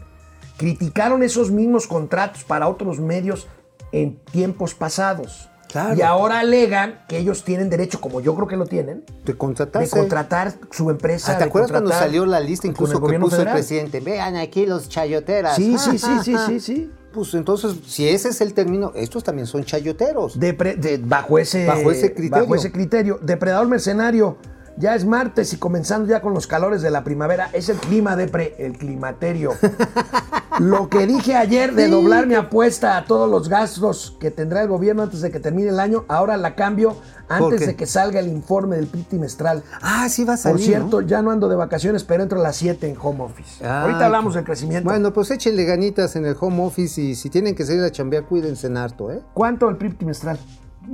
criticaron 0.56 1.22
esos 1.22 1.50
mismos 1.50 1.86
contratos 1.86 2.44
para 2.44 2.68
otros 2.68 2.98
medios 3.00 3.48
en 3.92 4.16
tiempos 4.16 4.74
pasados. 4.74 5.48
Claro. 5.68 5.94
Y 5.96 6.02
ahora 6.02 6.40
alegan 6.40 7.00
que 7.08 7.18
ellos 7.18 7.44
tienen 7.44 7.68
derecho, 7.70 8.00
como 8.00 8.20
yo 8.20 8.34
creo 8.34 8.48
que 8.48 8.56
lo 8.56 8.64
tienen, 8.66 9.04
de 9.24 9.36
contrataste. 9.36 9.90
contratar 9.90 10.54
su 10.70 10.90
empresa. 10.90 11.32
Ah, 11.32 11.38
¿Te 11.38 11.44
de 11.44 11.48
acuerdas 11.48 11.70
cuando 11.70 11.90
contratar 11.90 12.08
salió 12.08 12.26
la 12.26 12.40
lista 12.40 12.66
incluso 12.66 13.00
que 13.02 13.18
puso 13.18 13.36
federal? 13.36 13.48
el 13.56 13.60
presidente? 13.60 14.00
Vean 14.00 14.36
aquí 14.36 14.64
los 14.66 14.88
chayoteras. 14.88 15.56
Sí, 15.56 15.72
Ja, 15.72 15.78
sí, 15.78 15.98
sí, 15.98 16.06
ja, 16.06 16.22
sí, 16.22 16.36
sí, 16.46 16.60
sí. 16.60 16.90
Pues 17.12 17.32
entonces, 17.34 17.74
si 17.86 18.06
ese 18.08 18.28
es 18.28 18.40
el 18.40 18.52
término, 18.54 18.92
estos 18.94 19.24
también 19.24 19.46
son 19.46 19.64
chayoteros. 19.64 20.38
De 20.38 20.52
pre- 20.54 20.76
de- 20.76 20.98
bajo, 20.98 21.38
ese, 21.38 21.66
Bajo 21.66 21.90
ese 21.90 22.12
criterio. 22.14 22.42
bajo 22.44 22.54
ese 22.54 22.70
criterio. 22.70 23.18
Depredador 23.22 23.66
mercenario. 23.68 24.36
Ya 24.78 24.94
es 24.94 25.04
martes 25.04 25.52
y 25.52 25.56
comenzando 25.56 26.06
ya 26.08 26.20
con 26.22 26.34
los 26.34 26.46
calores 26.46 26.82
de 26.82 26.90
la 26.92 27.02
primavera. 27.02 27.50
Es 27.52 27.68
el 27.68 27.78
clima 27.78 28.14
depre, 28.14 28.54
el 28.58 28.78
climaterio. 28.78 29.54
Lo 30.60 30.88
que 30.88 31.04
dije 31.06 31.34
ayer 31.34 31.74
de 31.74 31.88
doblar 31.88 32.28
mi 32.28 32.34
apuesta 32.34 32.96
a 32.96 33.04
todos 33.04 33.30
los 33.30 33.48
gastos 33.48 34.16
que 34.18 34.30
tendrá 34.32 34.62
el 34.62 34.68
gobierno 34.68 35.02
antes 35.04 35.20
de 35.20 35.30
que 35.30 35.38
termine 35.38 35.68
el 35.68 35.78
año, 35.78 36.04
ahora 36.08 36.36
la 36.36 36.56
cambio 36.56 36.96
antes 37.28 37.60
de 37.64 37.76
que 37.76 37.86
salga 37.86 38.18
el 38.18 38.26
informe 38.28 38.76
del 38.76 38.88
PIB 38.88 39.06
trimestral. 39.06 39.62
Ah, 39.82 40.08
sí 40.08 40.24
va 40.24 40.34
a 40.34 40.36
salir. 40.36 40.56
Por 40.56 40.64
cierto, 40.64 41.00
¿no? 41.00 41.06
ya 41.06 41.22
no 41.22 41.30
ando 41.30 41.48
de 41.48 41.54
vacaciones, 41.54 42.02
pero 42.02 42.24
entro 42.24 42.40
a 42.40 42.42
las 42.42 42.56
7 42.56 42.88
en 42.88 42.96
home 43.00 43.22
office. 43.22 43.64
Ah, 43.64 43.82
Ahorita 43.82 44.06
hablamos 44.06 44.34
del 44.34 44.44
crecimiento. 44.44 44.88
Bueno, 44.88 45.12
pues 45.12 45.30
échenle 45.30 45.64
ganitas 45.64 46.16
en 46.16 46.24
el 46.26 46.36
home 46.38 46.64
office 46.64 47.00
y 47.00 47.14
si 47.14 47.30
tienen 47.30 47.54
que 47.54 47.64
salir 47.64 47.82
a 47.82 47.92
chambear, 47.92 48.24
cuídense 48.24 48.66
en 48.66 48.76
harto, 48.78 49.12
¿eh? 49.12 49.22
¿Cuánto 49.34 49.68
el 49.68 49.76
PIB 49.76 49.96
trimestral? 49.98 50.38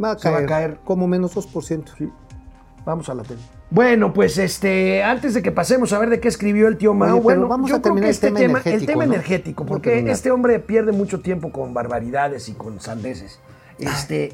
Va 0.02 0.12
a 0.12 0.18
Se 0.18 0.28
va 0.30 0.38
a 0.38 0.46
caer, 0.46 0.48
caer. 0.48 0.80
como 0.84 1.06
menos 1.06 1.34
2%. 1.36 2.12
Vamos 2.84 3.08
a 3.08 3.14
la 3.14 3.22
tele. 3.22 3.40
Bueno, 3.70 4.12
pues 4.12 4.38
este, 4.38 5.02
antes 5.02 5.34
de 5.34 5.42
que 5.42 5.50
pasemos 5.50 5.92
a 5.92 5.98
ver 5.98 6.10
de 6.10 6.20
qué 6.20 6.28
escribió 6.28 6.68
el 6.68 6.76
tío 6.76 6.94
Mao, 6.94 7.14
Oye, 7.14 7.20
bueno, 7.20 7.48
vamos 7.48 7.70
yo 7.70 7.76
a 7.76 7.80
creo 7.80 7.94
terminar 7.94 8.08
que 8.08 8.10
este 8.10 8.30
tema 8.30 8.60
el 8.64 8.86
tema 8.86 9.06
¿no? 9.06 9.12
energético, 9.14 9.64
porque 9.64 10.10
este 10.10 10.30
hombre 10.30 10.58
pierde 10.60 10.92
mucho 10.92 11.20
tiempo 11.20 11.50
con 11.50 11.72
barbaridades 11.72 12.48
y 12.48 12.52
con 12.52 12.80
sandeces. 12.80 13.40
Este, 13.78 14.32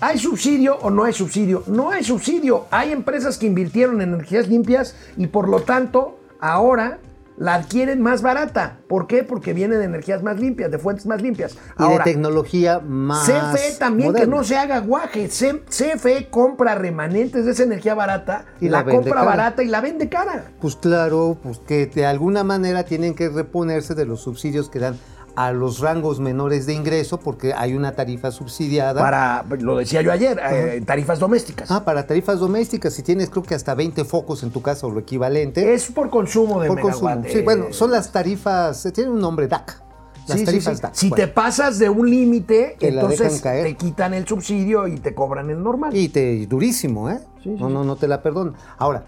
¿hay 0.00 0.18
subsidio 0.18 0.76
o 0.76 0.90
no 0.90 1.04
hay 1.04 1.12
subsidio? 1.12 1.64
No 1.66 1.90
hay 1.90 2.04
subsidio. 2.04 2.66
Hay 2.70 2.92
empresas 2.92 3.38
que 3.38 3.46
invirtieron 3.46 4.00
en 4.00 4.14
energías 4.14 4.48
limpias 4.48 4.94
y 5.16 5.26
por 5.26 5.48
lo 5.48 5.60
tanto 5.60 6.20
ahora 6.38 6.98
la 7.40 7.54
adquieren 7.54 8.02
más 8.02 8.20
barata. 8.20 8.80
¿Por 8.86 9.06
qué? 9.06 9.24
Porque 9.24 9.54
viene 9.54 9.76
de 9.76 9.86
energías 9.86 10.22
más 10.22 10.38
limpias, 10.38 10.70
de 10.70 10.78
fuentes 10.78 11.06
más 11.06 11.22
limpias. 11.22 11.54
Y 11.54 11.82
Ahora, 11.82 12.04
de 12.04 12.12
tecnología 12.12 12.80
más. 12.80 13.26
CFE 13.26 13.78
también 13.78 14.10
moderna. 14.10 14.26
que 14.30 14.36
no 14.36 14.44
se 14.44 14.58
haga 14.58 14.80
guaje. 14.80 15.26
CFE 15.28 16.28
compra 16.28 16.74
remanentes 16.74 17.46
de 17.46 17.52
esa 17.52 17.62
energía 17.62 17.94
barata 17.94 18.44
Y 18.60 18.68
la, 18.68 18.84
compra 18.84 19.14
cara. 19.14 19.24
barata 19.24 19.62
y 19.62 19.68
la 19.68 19.80
vende 19.80 20.10
cara. 20.10 20.52
Pues 20.60 20.76
claro, 20.76 21.38
pues 21.42 21.58
que 21.60 21.86
de 21.86 22.04
alguna 22.04 22.44
manera 22.44 22.84
tienen 22.84 23.14
que 23.14 23.30
reponerse 23.30 23.94
de 23.94 24.04
los 24.04 24.20
subsidios 24.20 24.68
que 24.68 24.78
dan 24.78 24.98
a 25.36 25.52
los 25.52 25.78
rangos 25.80 26.20
menores 26.20 26.66
de 26.66 26.74
ingreso 26.74 27.18
porque 27.20 27.52
hay 27.54 27.74
una 27.74 27.92
tarifa 27.92 28.30
subsidiada. 28.30 29.00
Para, 29.00 29.44
lo 29.60 29.78
decía 29.78 30.02
yo 30.02 30.12
ayer, 30.12 30.40
eh, 30.52 30.82
tarifas 30.84 31.18
domésticas. 31.18 31.70
Ah, 31.70 31.84
para 31.84 32.06
tarifas 32.06 32.38
domésticas, 32.40 32.92
si 32.92 33.02
tienes 33.02 33.30
creo 33.30 33.42
que 33.42 33.54
hasta 33.54 33.74
20 33.74 34.04
focos 34.04 34.42
en 34.42 34.50
tu 34.50 34.60
casa 34.62 34.86
o 34.86 34.90
lo 34.90 35.00
equivalente. 35.00 35.72
Es 35.72 35.90
por 35.90 36.10
consumo 36.10 36.60
de 36.60 36.68
por 36.68 36.76
megawatt, 36.76 37.00
consumo. 37.00 37.26
eh. 37.26 37.32
Sí, 37.32 37.42
bueno, 37.42 37.66
son 37.72 37.90
las 37.90 38.10
tarifas, 38.12 38.84
eh, 38.86 38.92
tienen 38.92 39.12
un 39.12 39.20
nombre 39.20 39.46
DAC. 39.48 39.82
Las 40.28 40.38
Sí, 40.38 40.44
tarifas 40.44 40.76
sí. 40.76 40.82
DAC. 40.82 40.94
Si 40.94 41.08
Bueno. 41.08 41.24
te 41.24 41.28
pasas 41.32 41.78
de 41.78 41.88
un 41.88 42.08
límite, 42.08 42.76
entonces 42.80 43.40
te 43.42 43.74
quitan 43.76 44.14
el 44.14 44.26
subsidio 44.26 44.86
y 44.86 44.96
te 44.98 45.14
cobran 45.14 45.50
el 45.50 45.62
normal. 45.62 45.96
Y 45.96 46.08
te 46.08 46.46
durísimo, 46.46 47.10
¿eh? 47.10 47.20
no, 47.44 47.68
no, 47.70 47.84
no 47.84 47.96
te 47.96 48.06
la 48.06 48.22
perdono. 48.22 48.52
Ahora, 48.78 49.04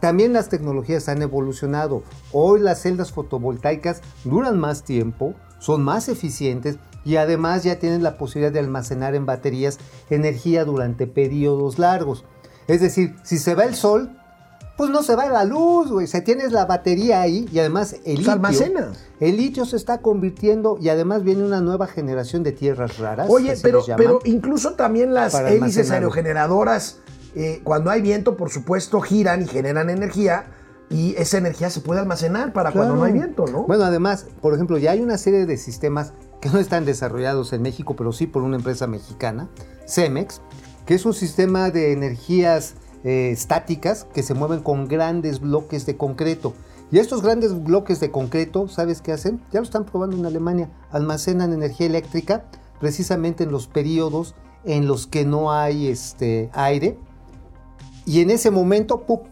también 0.00 0.32
las 0.32 0.48
tecnologías 0.48 1.08
han 1.08 1.22
evolucionado. 1.22 2.02
Hoy 2.32 2.60
las 2.60 2.82
celdas 2.82 3.12
fotovoltaicas 3.12 4.00
duran 4.24 4.58
más 4.58 4.82
tiempo, 4.82 5.34
son 5.64 5.82
más 5.82 6.10
eficientes 6.10 6.76
y 7.06 7.16
además 7.16 7.64
ya 7.64 7.78
tienen 7.78 8.02
la 8.02 8.18
posibilidad 8.18 8.52
de 8.52 8.58
almacenar 8.58 9.14
en 9.14 9.24
baterías 9.24 9.78
energía 10.10 10.66
durante 10.66 11.06
periodos 11.06 11.78
largos. 11.78 12.24
Es 12.68 12.82
decir, 12.82 13.16
si 13.22 13.38
se 13.38 13.54
va 13.54 13.64
el 13.64 13.74
sol, 13.74 14.10
pues 14.76 14.90
no 14.90 15.02
se 15.02 15.16
va 15.16 15.26
la 15.26 15.44
luz, 15.44 15.90
güey. 15.90 16.04
O 16.04 16.08
sea, 16.08 16.22
tienes 16.22 16.52
la 16.52 16.66
batería 16.66 17.22
ahí 17.22 17.48
y 17.50 17.60
además 17.60 17.94
el 17.94 18.00
Se 18.02 18.10
litio. 18.16 18.32
almacena. 18.32 18.92
El 19.20 19.38
litio 19.38 19.64
se 19.64 19.76
está 19.76 20.02
convirtiendo 20.02 20.76
y 20.78 20.90
además 20.90 21.22
viene 21.22 21.44
una 21.44 21.62
nueva 21.62 21.86
generación 21.86 22.42
de 22.42 22.52
tierras 22.52 22.98
raras. 22.98 23.28
Oye, 23.30 23.56
se 23.56 23.72
pero, 23.96 24.20
incluso 24.24 24.74
también 24.74 25.14
las 25.14 25.34
hélices 25.34 25.90
aerogeneradoras, 25.90 26.98
eh, 27.34 27.62
cuando 27.64 27.90
hay 27.90 28.02
viento, 28.02 28.36
por 28.36 28.50
supuesto, 28.50 29.00
giran 29.00 29.40
y 29.42 29.46
generan 29.46 29.88
energía. 29.88 30.44
Y 30.90 31.14
esa 31.16 31.38
energía 31.38 31.70
se 31.70 31.80
puede 31.80 32.00
almacenar 32.00 32.52
para 32.52 32.70
cuando 32.70 32.94
no 32.96 33.04
hay 33.04 33.12
viento, 33.12 33.46
¿no? 33.46 33.64
Bueno, 33.64 33.84
además, 33.84 34.26
por 34.40 34.54
ejemplo, 34.54 34.78
ya 34.78 34.92
hay 34.92 35.00
una 35.00 35.18
serie 35.18 35.46
de 35.46 35.56
sistemas 35.56 36.12
que 36.40 36.50
no 36.50 36.58
están 36.58 36.84
desarrollados 36.84 37.52
en 37.52 37.62
México, 37.62 37.96
pero 37.96 38.12
sí 38.12 38.26
por 38.26 38.42
una 38.42 38.56
empresa 38.56 38.86
mexicana, 38.86 39.48
Cemex, 39.88 40.42
que 40.84 40.94
es 40.94 41.06
un 41.06 41.14
sistema 41.14 41.70
de 41.70 41.92
energías 41.92 42.74
eh, 43.02 43.30
estáticas 43.32 44.06
que 44.12 44.22
se 44.22 44.34
mueven 44.34 44.60
con 44.60 44.86
grandes 44.86 45.40
bloques 45.40 45.86
de 45.86 45.96
concreto. 45.96 46.54
Y 46.92 46.98
estos 46.98 47.22
grandes 47.22 47.64
bloques 47.64 47.98
de 47.98 48.10
concreto, 48.10 48.68
¿sabes 48.68 49.00
qué 49.00 49.12
hacen? 49.12 49.40
Ya 49.52 49.60
lo 49.60 49.64
están 49.64 49.84
probando 49.84 50.16
en 50.16 50.26
Alemania. 50.26 50.70
Almacenan 50.90 51.52
energía 51.52 51.86
eléctrica 51.86 52.44
precisamente 52.78 53.44
en 53.44 53.50
los 53.50 53.66
periodos 53.66 54.34
en 54.64 54.86
los 54.86 55.06
que 55.06 55.24
no 55.24 55.52
hay 55.52 55.88
este, 55.88 56.50
aire. 56.52 56.98
Y 58.06 58.20
en 58.20 58.30
ese 58.30 58.50
momento, 58.50 59.02
¡pup! 59.02 59.22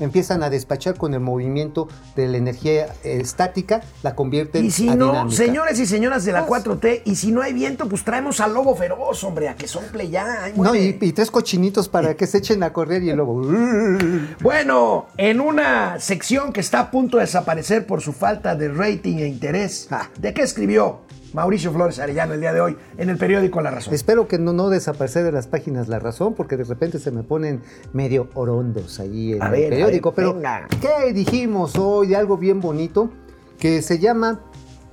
Empiezan 0.00 0.42
a 0.42 0.50
despachar 0.50 0.96
con 0.96 1.14
el 1.14 1.20
movimiento 1.20 1.88
de 2.16 2.26
la 2.28 2.36
energía 2.38 2.86
eh, 3.04 3.18
estática, 3.20 3.82
la 4.02 4.14
convierten 4.14 4.64
Y 4.64 4.70
si 4.70 4.88
a 4.88 4.96
no, 4.96 5.06
dinámica. 5.08 5.36
señores 5.36 5.78
y 5.78 5.86
señoras 5.86 6.24
de 6.24 6.32
la 6.32 6.46
Pues- 6.46 6.64
4T, 6.64 7.02
y 7.04 7.14
si 7.16 7.30
no 7.32 7.42
hay 7.42 7.52
viento, 7.52 7.88
pues 7.88 8.04
traemos 8.04 8.40
al 8.40 8.54
lobo 8.54 8.74
feroz, 8.74 9.22
hombre, 9.24 9.48
a 9.48 9.54
que 9.54 9.68
sople 9.68 10.08
ya. 10.10 10.44
ay, 10.44 10.52
No, 10.56 10.74
y, 10.74 10.98
y 11.00 11.12
tres 11.12 11.30
cochinitos 11.30 11.88
para 11.88 12.14
que 12.14 12.26
se 12.26 12.38
echen 12.38 12.62
a 12.62 12.72
correr 12.72 13.02
y 13.02 13.12
luego... 13.12 13.40
Bueno, 14.40 15.06
en 15.16 15.40
una 15.40 15.98
sección 16.00 16.52
que 16.52 16.60
está 16.60 16.80
a 16.80 16.90
punto 16.90 17.18
de 17.18 17.24
desaparecer 17.24 17.86
por 17.86 18.00
su 18.00 18.12
falta 18.12 18.54
de 18.54 18.68
rating 18.68 19.16
e 19.18 19.26
interés, 19.28 19.88
Ah. 19.90 20.08
¿de 20.18 20.32
qué 20.34 20.42
escribió 20.42 21.00
Mauricio 21.32 21.72
Flores 21.72 21.98
Arellano 21.98 22.34
el 22.34 22.40
día 22.40 22.52
de 22.52 22.60
hoy 22.60 22.76
en 22.98 23.08
el 23.08 23.16
periódico 23.16 23.60
La 23.60 23.70
Razón? 23.70 23.94
Espero 23.94 24.26
que 24.26 24.38
no, 24.38 24.52
no 24.52 24.68
desaparecer 24.68 25.24
de 25.24 25.32
las 25.32 25.46
páginas 25.46 25.88
La 25.88 25.98
Razón, 25.98 26.34
porque 26.34 26.56
de 26.56 26.64
repente 26.64 26.98
se 26.98 27.10
me 27.10 27.22
ponen 27.22 27.62
medio 27.92 28.28
orondos 28.34 28.98
ahí 29.00 29.34
en 29.34 29.42
A 29.42 29.46
el 29.46 29.52
ver, 29.52 29.68
periódico. 29.70 30.10
ver, 30.10 30.16
Pero, 30.16 30.34
venga. 30.34 30.68
¿qué 30.80 31.12
dijimos 31.12 31.76
hoy? 31.76 32.08
de 32.08 32.16
Algo 32.16 32.36
bien 32.36 32.60
bonito, 32.60 33.10
que 33.58 33.82
se 33.82 33.98
llama 33.98 34.40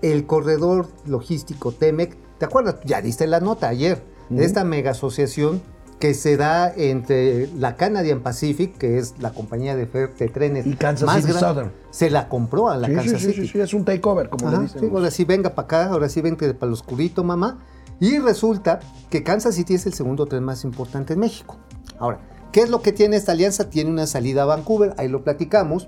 el 0.01 0.25
Corredor 0.27 0.87
Logístico 1.07 1.71
Temec. 1.71 2.15
¿Te 2.37 2.45
acuerdas? 2.45 2.75
Ya 2.85 3.01
diste 3.01 3.25
la 3.25 3.39
nota 3.39 3.67
ayer, 3.69 4.03
de 4.29 4.45
esta 4.45 4.63
mega 4.63 4.91
asociación 4.91 5.61
que 5.99 6.13
se 6.13 6.37
da 6.37 6.71
entre 6.75 7.47
la 7.57 7.75
Canadian 7.75 8.21
Pacific, 8.21 8.77
que 8.77 8.99
es 8.99 9.15
la 9.19 9.31
compañía 9.31 9.75
de, 9.75 9.85
de 9.87 10.27
trenes 10.29 10.67
Y 10.67 10.75
Kansas 10.75 11.07
más 11.07 11.23
City 11.25 11.33
Southern. 11.37 11.71
se 11.89 12.09
la 12.11 12.29
compró 12.29 12.69
a 12.69 12.77
la 12.77 12.87
Sí, 12.87 12.93
sí, 12.93 12.99
Kansas 12.99 13.21
sí, 13.21 13.27
City. 13.33 13.41
sí, 13.47 13.53
sí, 13.53 13.59
es 13.59 13.73
un 13.73 13.83
takeover, 13.83 14.29
como 14.29 14.47
Ajá, 14.47 14.57
le 14.57 14.63
dicen. 14.65 14.89
ahora 14.93 15.09
sí 15.09 15.25
venga 15.25 15.55
para 15.55 15.65
acá, 15.65 15.85
ahora 15.87 16.07
sí 16.09 16.21
vente 16.21 16.53
para 16.53 16.67
lo 16.69 16.73
oscurito, 16.73 17.23
mamá. 17.23 17.59
Y 17.99 18.19
resulta 18.19 18.79
que 19.09 19.23
Kansas 19.23 19.55
City 19.55 19.73
es 19.73 19.87
el 19.87 19.93
segundo 19.93 20.27
tren 20.27 20.43
más 20.43 20.63
importante 20.63 21.13
en 21.13 21.19
México. 21.19 21.57
Ahora, 21.97 22.19
¿qué 22.51 22.61
es 22.61 22.69
lo 22.69 22.83
que 22.83 22.91
tiene 22.91 23.15
esta 23.15 23.31
alianza? 23.31 23.71
Tiene 23.71 23.89
una 23.89 24.05
salida 24.05 24.43
a 24.43 24.45
Vancouver, 24.45 24.93
ahí 24.97 25.07
lo 25.07 25.23
platicamos. 25.23 25.87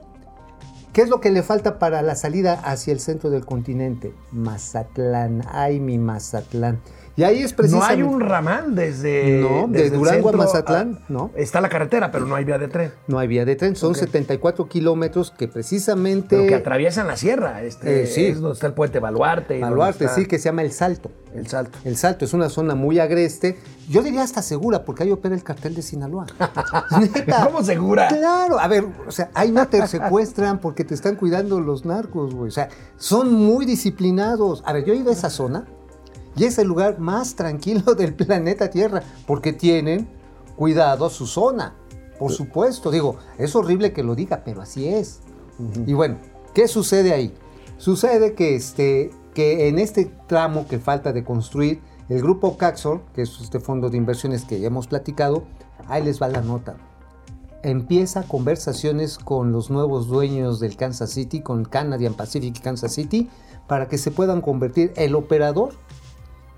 ¿Qué 0.91 1.03
es 1.03 1.09
lo 1.09 1.21
que 1.21 1.29
le 1.29 1.43
falta 1.43 1.77
para 1.77 2.01
la 2.01 2.15
salida 2.15 2.53
hacia 2.53 2.93
el 2.93 2.99
centro 2.99 3.29
del 3.29 3.45
continente? 3.45 4.15
Mazatlán, 4.31 5.43
ay 5.51 5.79
mi 5.79 5.99
Mazatlán. 5.99 6.79
Y 7.15 7.23
ahí 7.23 7.39
es 7.39 7.51
No 7.51 7.57
precisamente... 7.57 7.93
hay 7.93 8.01
un 8.03 8.19
ramal 8.21 8.75
desde. 8.75 9.41
No, 9.41 9.67
de 9.67 9.79
desde 9.83 9.95
el 9.95 9.99
Durango 10.01 10.29
a 10.29 10.33
Mazatlán, 10.33 10.99
no. 11.09 11.31
Está 11.35 11.61
la 11.61 11.69
carretera, 11.69 12.11
pero 12.11 12.25
no 12.25 12.35
hay 12.35 12.45
vía 12.45 12.57
de 12.57 12.67
tren. 12.67 12.91
No 13.07 13.19
hay 13.19 13.27
vía 13.27 13.45
de 13.45 13.55
tren, 13.55 13.75
son 13.75 13.91
Ok. 13.91 13.97
74 13.97 14.67
kilómetros 14.67 15.31
que 15.31 15.47
precisamente... 15.47 16.37
Pero 16.37 16.47
que 16.47 16.55
atraviesan 16.55 17.07
la 17.07 17.17
sierra. 17.17 17.61
Este, 17.63 18.03
Eh, 18.03 18.07
sí. 18.07 18.25
Es 18.27 18.39
donde 18.39 18.53
está 18.53 18.67
el 18.67 18.73
puente 18.73 18.99
Baluarte. 18.99 19.59
Baluarte, 19.59 20.05
está 20.05 20.15
sí, 20.15 20.25
que 20.25 20.37
se 20.37 20.45
llama 20.45 20.61
El 20.61 20.71
Salto. 20.71 21.11
El 21.33 21.47
salto. 21.47 21.77
El 21.83 21.95
Salto 21.95 22.25
es 22.25 22.33
una 22.33 22.49
zona 22.49 22.73
muy 22.73 22.99
agreste. 22.99 23.57
Yo 23.87 24.01
diría 24.01 24.23
hasta 24.23 24.41
segura, 24.41 24.83
porque 24.83 25.03
ahí 25.03 25.11
opera 25.11 25.35
el 25.35 25.43
cartel 25.43 25.75
de 25.75 25.81
Sinaloa. 25.81 26.25
Neta. 26.99 27.45
¿Cómo 27.45 27.63
segura? 27.63 28.07
Claro, 28.07 28.59
a 28.59 28.67
ver, 28.67 28.85
o 29.07 29.11
sea, 29.11 29.29
ahí 29.33 29.51
no 29.51 29.67
te 29.67 29.85
secuestran 29.87 30.59
porque 30.59 30.83
te 30.83 30.93
están 30.95 31.15
cuidando 31.15 31.59
los 31.59 31.85
narcos, 31.85 32.33
güey. 32.33 32.49
O 32.49 32.51
sea, 32.51 32.69
son 32.97 33.33
muy 33.33 33.65
disciplinados. 33.65 34.63
A 34.65 34.73
ver, 34.73 34.85
yo 34.85 34.93
he 34.93 34.97
ido 34.97 35.09
a 35.09 35.13
esa 35.13 35.29
zona 35.29 35.65
y 36.39 36.45
es 36.45 36.57
el 36.57 36.69
lugar 36.69 36.99
más 36.99 37.35
tranquilo 37.35 37.95
del 37.97 38.13
planeta 38.13 38.69
Tierra, 38.69 39.03
porque 39.27 39.51
tienen 39.51 40.07
cuidado 40.55 41.09
su 41.09 41.27
zona. 41.27 41.75
Por 42.17 42.31
supuesto, 42.31 42.91
digo, 42.91 43.17
es 43.37 43.55
horrible 43.55 43.91
que 43.91 44.03
lo 44.03 44.15
diga, 44.15 44.41
pero 44.45 44.61
así 44.61 44.87
es. 44.87 45.19
Y 45.85 45.93
bueno, 45.93 46.17
¿qué 46.53 46.69
sucede 46.69 47.13
ahí? 47.13 47.33
Sucede 47.77 48.35
que, 48.35 48.55
este, 48.55 49.11
que 49.33 49.67
en 49.67 49.79
este 49.79 50.05
tramo 50.27 50.65
que 50.65 50.79
falta 50.79 51.11
de 51.11 51.25
construir, 51.25 51.81
el 52.07 52.21
grupo 52.21 52.57
Caxor, 52.57 53.01
que 53.13 53.23
es 53.23 53.39
este 53.41 53.59
fondo 53.59 53.89
de 53.89 53.97
inversiones 53.97 54.45
que 54.45 54.61
ya 54.61 54.67
hemos 54.67 54.87
platicado, 54.87 55.43
ahí 55.87 56.03
les 56.03 56.21
va 56.21 56.29
la 56.29 56.41
nota. 56.41 56.77
Empieza 57.63 58.23
conversaciones 58.23 59.17
con 59.17 59.51
los 59.51 59.69
nuevos 59.69 60.07
dueños 60.07 60.61
del 60.61 60.77
Kansas 60.77 61.09
City, 61.09 61.41
con 61.41 61.65
Canadian 61.65 62.13
Pacific 62.13 62.61
Kansas 62.61 62.93
City, 62.93 63.29
para 63.67 63.89
que 63.89 63.97
se 63.97 64.11
puedan 64.11 64.41
convertir 64.41 64.93
el 64.95 65.15
operador 65.15 65.73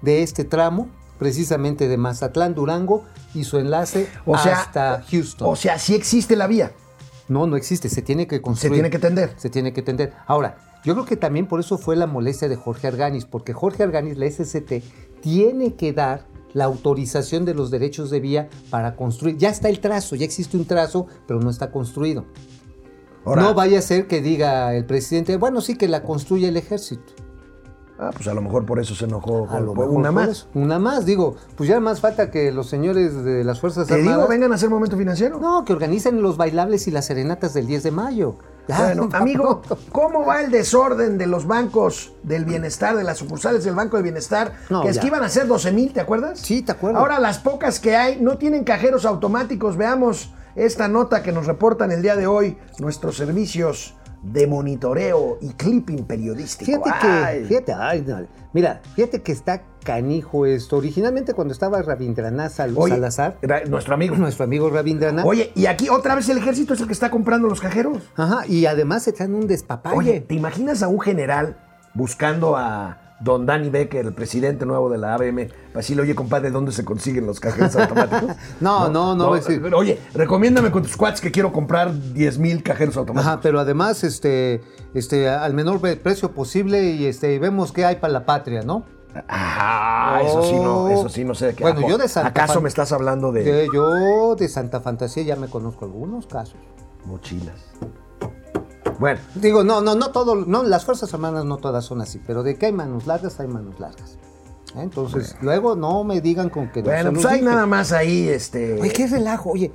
de 0.02 0.24
este 0.24 0.44
tramo, 0.44 0.88
precisamente 1.20 1.88
de 1.88 1.98
Mazatlán, 1.98 2.56
Durango, 2.56 3.04
y 3.34 3.44
su 3.44 3.58
enlace 3.60 4.08
O 4.26 4.38
sea, 4.38 4.60
hasta 4.62 5.04
Houston. 5.10 5.48
O 5.50 5.56
sea, 5.56 5.78
sí 5.80 5.94
existe 5.96 6.36
la 6.36 6.48
vía. 6.48 6.72
No, 7.28 7.48
no 7.48 7.56
existe, 7.56 7.88
se 7.90 8.02
tiene 8.02 8.28
que 8.28 8.38
Se 8.38 8.42
construir. 8.42 8.74
tiene 8.74 8.90
que 8.90 9.00
tender. 9.00 9.34
Se 9.38 9.50
tiene 9.50 9.72
que 9.72 9.82
tender. 9.82 10.14
Ahora, 10.28 10.58
yo 10.84 10.94
creo 10.96 11.06
que 11.06 11.16
también 11.16 11.48
por 11.48 11.60
eso 11.60 11.78
fue 11.78 11.96
la 11.96 12.08
molestia 12.08 12.50
de 12.50 12.56
Jorge 12.56 12.88
Arganis, 12.88 13.26
porque 13.26 13.54
Jorge 13.54 13.84
Arganis, 13.84 14.18
la 14.18 14.26
SCT, 14.30 14.84
tiene 15.22 15.76
que 15.76 15.94
dar 15.94 16.26
la 16.54 16.66
autorización 16.66 17.46
de 17.46 17.54
los 17.54 17.72
derechos 17.72 18.10
de 18.10 18.20
vía 18.20 18.50
para 18.70 18.96
construir. 18.98 19.38
Ya 19.38 19.50
está 19.50 19.70
el 19.70 19.80
trazo, 19.80 20.16
ya 20.18 20.26
existe 20.26 20.58
un 20.58 20.66
trazo, 20.66 21.08
pero 21.28 21.40
no 21.40 21.50
está 21.50 21.72
construido. 21.72 22.26
Ahora- 23.24 23.44
no 23.44 23.54
vaya 23.54 23.80
a 23.80 23.82
ser 23.82 24.08
que 24.08 24.22
diga 24.22 24.76
el 24.76 24.86
presidente, 24.86 25.38
bueno, 25.38 25.62
sí 25.62 25.78
que 25.78 25.88
la 25.88 26.04
construye 26.04 26.48
el 26.50 26.58
ejército. 26.58 27.14
Ah, 28.04 28.10
pues 28.12 28.28
a 28.28 28.34
lo 28.34 28.42
mejor 28.42 28.66
por 28.66 28.80
eso 28.80 28.96
se 28.96 29.06
enojó. 29.06 29.48
A 29.52 29.60
lo 29.60 29.76
mejor 29.76 29.90
una 29.92 30.12
más. 30.12 30.30
eso. 30.30 30.48
Una 30.56 30.80
más, 30.80 31.06
digo, 31.06 31.36
pues 31.56 31.70
ya 31.70 31.80
más 31.80 32.00
falta 32.00 32.32
que 32.32 32.52
los 32.52 32.68
señores 32.68 33.24
de 33.24 33.44
las 33.44 33.60
Fuerzas 33.60 33.86
Te 33.86 33.94
Armadas... 33.94 34.18
digo, 34.18 34.28
vengan 34.28 34.52
a 34.52 34.56
hacer 34.56 34.72
momento 34.72 34.98
financiero. 34.98 35.40
No, 35.40 35.64
que 35.66 35.74
organicen 35.74 36.20
los 36.24 36.36
bailables 36.36 36.88
y 36.88 36.92
las 36.92 37.06
serenatas 37.06 37.54
del 37.54 37.68
10 37.68 37.84
de 37.84 37.92
mayo. 37.92 38.38
Ya, 38.68 38.86
Bueno, 38.86 39.08
amigo. 39.14 39.62
¿cómo 39.92 40.26
va 40.26 40.42
el 40.42 40.50
desorden 40.50 41.20
de 41.20 41.28
los 41.28 41.46
bancos 41.46 42.14
del 42.24 42.44
bienestar, 42.44 42.98
de 42.98 43.04
las 43.04 43.20
sucursales 43.20 43.64
del 43.66 43.76
Banco 43.76 43.98
del 43.98 44.04
Bienestar? 44.04 44.54
No, 44.72 44.82
que 44.82 44.90
es 44.90 44.96
ya. 44.96 45.02
que 45.02 45.08
iban 45.08 45.24
a 45.24 45.30
ser 45.30 45.46
12 45.46 45.72
mil, 45.72 45.94
¿te 45.94 46.02
acuerdas? 46.02 46.40
Sí, 46.40 46.64
te 46.64 46.72
acuerdo. 46.72 46.98
Ahora 46.98 47.20
las 47.20 47.38
pocas 47.38 47.80
que 47.80 47.96
hay 47.96 48.20
no 48.20 48.40
tienen 48.40 48.64
cajeros 48.64 49.06
automáticos. 49.06 49.78
Veamos 49.78 50.34
esta 50.56 50.88
nota 50.88 51.22
que 51.22 51.32
nos 51.32 51.46
reportan 51.46 51.92
el 51.92 52.02
día 52.02 52.16
de 52.16 52.26
hoy 52.26 52.58
nuestros 52.80 53.16
servicios 53.16 53.94
de 54.22 54.46
monitoreo 54.48 55.38
y 55.42 55.50
clipping 55.54 56.04
periodístico. 56.06 56.66
Fíjate 56.72 56.90
Ay. 56.94 57.40
que, 57.42 57.46
fíjate, 57.48 57.74
ay, 57.74 58.04
no, 58.08 58.20
mira, 58.54 58.82
fíjate 58.96 59.22
que 59.22 59.32
está 59.32 59.64
canijo 59.84 60.46
esto. 60.46 60.78
Originalmente 60.78 61.34
cuando 61.34 61.54
estaba 61.54 61.82
Rabindranath 61.82 62.52
Sal- 62.52 62.74
Oye, 62.76 62.94
Salazar, 62.94 63.38
nuestro 63.68 63.96
amigo. 63.96 64.16
nuestro 64.16 64.44
amigo 64.46 64.70
Rabindranath, 64.70 65.26
Oye, 65.26 65.52
y 65.56 65.66
aquí 65.66 65.90
otra 65.90 66.14
vez 66.16 66.30
el 66.30 66.38
ejército 66.38 66.76
es 66.76 66.82
el 66.82 66.88
que 66.88 66.94
está 66.94 67.10
comprando 67.10 67.48
los 67.48 67.60
cajeros. 67.62 67.98
ajá, 68.16 68.46
y 68.48 68.66
además 68.68 69.04
se 69.04 69.12
traen 69.14 69.34
un 69.34 69.48
despapalle. 69.48 69.98
Oye, 69.98 70.22
¿te 70.22 70.36
imaginas 70.36 70.84
a 70.84 70.88
un 70.88 71.00
general 71.00 71.58
buscando 71.96 72.56
a 72.58 73.11
don 73.24 73.46
Danny 73.46 73.70
Becker, 73.70 74.06
el 74.08 74.14
presidente 74.14 74.66
nuevo 74.66 74.90
de 74.90 74.98
la 74.98 75.14
ABM, 75.14 75.48
para 75.48 75.78
decirle, 75.78 76.04
oye, 76.04 76.16
compadre, 76.16 76.50
¿dónde 76.52 76.72
se 76.72 76.84
consiguen 76.84 77.26
los 77.28 77.40
cajeros 77.40 77.76
automáticos? 77.76 78.36
No, 78.60 78.90
no, 78.90 79.16
no, 79.16 79.36
es 79.36 79.46
decir- 79.46 79.62
pero, 79.62 79.78
Oye, 79.78 80.00
recomiéndame 80.14 80.72
con 80.72 80.84
tus 80.84 80.98
cuates 80.98 81.22
que 81.22 81.32
quiero 81.32 81.52
comprar 81.54 81.94
10 82.14 82.38
mil 82.40 82.64
cajeros 82.64 82.98
automáticos. 82.98 83.32
Ajá, 83.34 83.42
pero 83.42 83.60
además, 83.60 84.04
este, 84.04 84.62
este, 84.94 85.30
al 85.30 85.54
menor 85.54 85.80
precio 86.02 86.32
posible 86.32 86.84
y 86.92 87.06
este, 87.06 87.38
vemos 87.40 87.72
qué 87.72 87.86
hay 87.86 87.98
para 87.98 88.12
la 88.14 88.26
patria, 88.26 88.62
¿no? 88.64 88.84
Ah, 89.28 90.22
eso 90.26 90.42
sí 90.44 90.56
no, 90.56 90.88
eso 90.90 91.10
sí 91.10 91.24
no 91.26 91.36
sé 91.36 91.48
de 91.48 91.54
qué. 91.56 91.64
Bueno, 91.64 91.80
¿A 91.80 91.82
po- 91.82 91.90
yo 91.90 91.98
de 91.98 92.08
Santa 92.08 92.30
¿Acaso 92.30 92.54
Fan- 92.56 92.64
me 92.64 92.70
estás 92.70 92.92
hablando 92.94 93.32
de, 93.34 93.44
De- 93.44 93.68
yo 93.74 94.36
de 94.36 94.48
Santa 94.48 94.80
Fantasía 94.80 95.24
ya 95.24 95.36
me 95.36 95.48
conozco 95.48 95.84
algunos 95.86 96.28
casos. 96.28 96.56
mochilas? 97.06 97.56
Bueno, 99.02 99.20
Digo, 99.34 99.64
no, 99.64 99.82
no, 99.82 99.96
no 99.96 100.12
todo, 100.12 100.36
no, 100.36 100.62
las 100.62 100.86
Fuerzas 100.86 101.12
Armadas 101.12 101.44
no 101.44 101.58
todas 101.58 101.84
son 101.84 102.02
así, 102.02 102.22
pero 102.26 102.44
de 102.44 102.56
que 102.56 102.68
hay 102.68 102.72
manos 102.72 103.08
largas, 103.08 103.40
hay 103.40 103.48
manos 103.48 103.80
largas. 103.80 104.20
¿Eh? 104.76 104.82
Entonces, 104.84 105.36
luego 105.42 105.76
no 105.76 106.04
me 106.04 106.22
digan 106.22 106.50
con 106.52 106.72
que 106.72 106.84
no 106.84 106.90
bueno, 106.92 107.12
pues 107.12 107.26
hay 107.26 107.42
nada 107.42 107.66
más 107.66 107.92
ahí, 107.94 108.30
este. 108.30 108.80
Oye, 108.80 108.94
qué 108.94 109.08
relajo, 109.08 109.50
oye. 109.50 109.72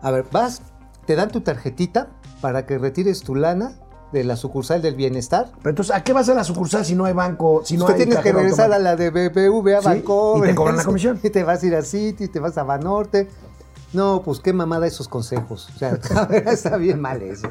A 0.00 0.10
ver, 0.10 0.24
vas, 0.32 0.62
te 1.06 1.14
dan 1.14 1.30
tu 1.30 1.42
tarjetita 1.42 2.08
para 2.40 2.64
que 2.64 2.78
retires 2.78 3.20
tu 3.20 3.34
lana 3.34 3.78
de 4.12 4.24
la 4.24 4.36
sucursal 4.36 4.80
del 4.80 4.94
bienestar. 4.94 5.50
Pero 5.58 5.70
entonces, 5.70 5.94
¿a 5.94 6.02
qué 6.02 6.14
vas 6.14 6.30
a 6.30 6.34
la 6.34 6.44
sucursal 6.44 6.86
si 6.86 6.94
no 6.94 7.04
hay 7.04 7.12
banco? 7.12 7.60
Si 7.66 7.76
no 7.76 7.84
Usted 7.84 8.00
hay 8.00 8.06
tienes 8.06 8.24
que 8.24 8.32
regresar 8.32 8.72
a 8.72 8.78
la 8.78 8.96
de 8.96 9.10
BBV 9.10 9.74
a 9.76 9.80
Sí, 9.80 9.86
Bancomer. 9.88 10.48
y 10.48 10.52
te 10.52 10.54
cobran 10.56 10.76
la 10.76 10.84
comisión. 10.84 11.20
Y 11.22 11.28
te 11.28 11.44
vas 11.44 11.62
a 11.62 11.66
ir 11.66 11.74
a 11.74 11.82
City, 11.82 12.28
te 12.28 12.40
vas 12.40 12.56
a 12.56 12.62
Banorte. 12.62 13.28
No, 13.94 14.22
pues 14.24 14.40
qué 14.40 14.52
mamada 14.52 14.86
esos 14.86 15.08
consejos. 15.08 15.70
O 15.74 15.78
sea, 15.78 15.98
está 16.46 16.76
bien 16.76 17.00
mal 17.00 17.22
eso. 17.22 17.48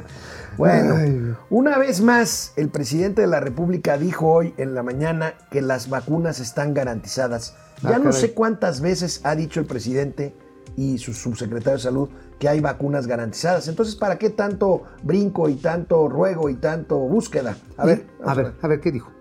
Bueno, 0.58 1.36
una 1.50 1.78
vez 1.78 2.02
más, 2.02 2.54
el 2.58 2.70
presidente 2.70 3.22
de 3.22 3.28
la 3.28 3.40
República 3.40 3.98
dijo 3.98 4.30
hoy 4.32 4.54
en 4.58 4.76
la 4.76 4.84
mañana 4.84 5.34
que 5.52 5.62
las 5.62 5.90
vacunas 5.90 6.40
están 6.40 6.74
garantizadas. 6.74 7.56
Ya 7.82 7.90
Ah, 7.96 7.98
no 7.98 8.06
caray. 8.06 8.20
sé 8.22 8.34
cuántas 8.34 8.82
veces 8.82 9.22
ha 9.24 9.36
dicho 9.36 9.60
el 9.60 9.66
presidente 9.66 10.36
y 10.76 10.98
su 10.98 11.14
subsecretario 11.14 11.78
de 11.78 11.84
salud 11.84 12.10
que 12.40 12.50
hay 12.50 12.60
vacunas 12.60 13.08
garantizadas. 13.08 13.68
Entonces, 13.68 13.96
¿para 13.96 14.18
qué 14.18 14.30
tanto 14.30 14.84
brinco 15.02 15.48
y 15.50 15.56
tanto 15.56 16.08
ruego 16.10 16.50
y 16.50 16.56
tanto 16.56 16.98
búsqueda? 16.98 17.58
A 17.78 17.86
ver, 17.86 18.06
a 18.26 18.34
ver, 18.34 18.54
a 18.62 18.68
ver, 18.68 18.80
¿qué 18.82 18.92
dijo? 18.92 19.12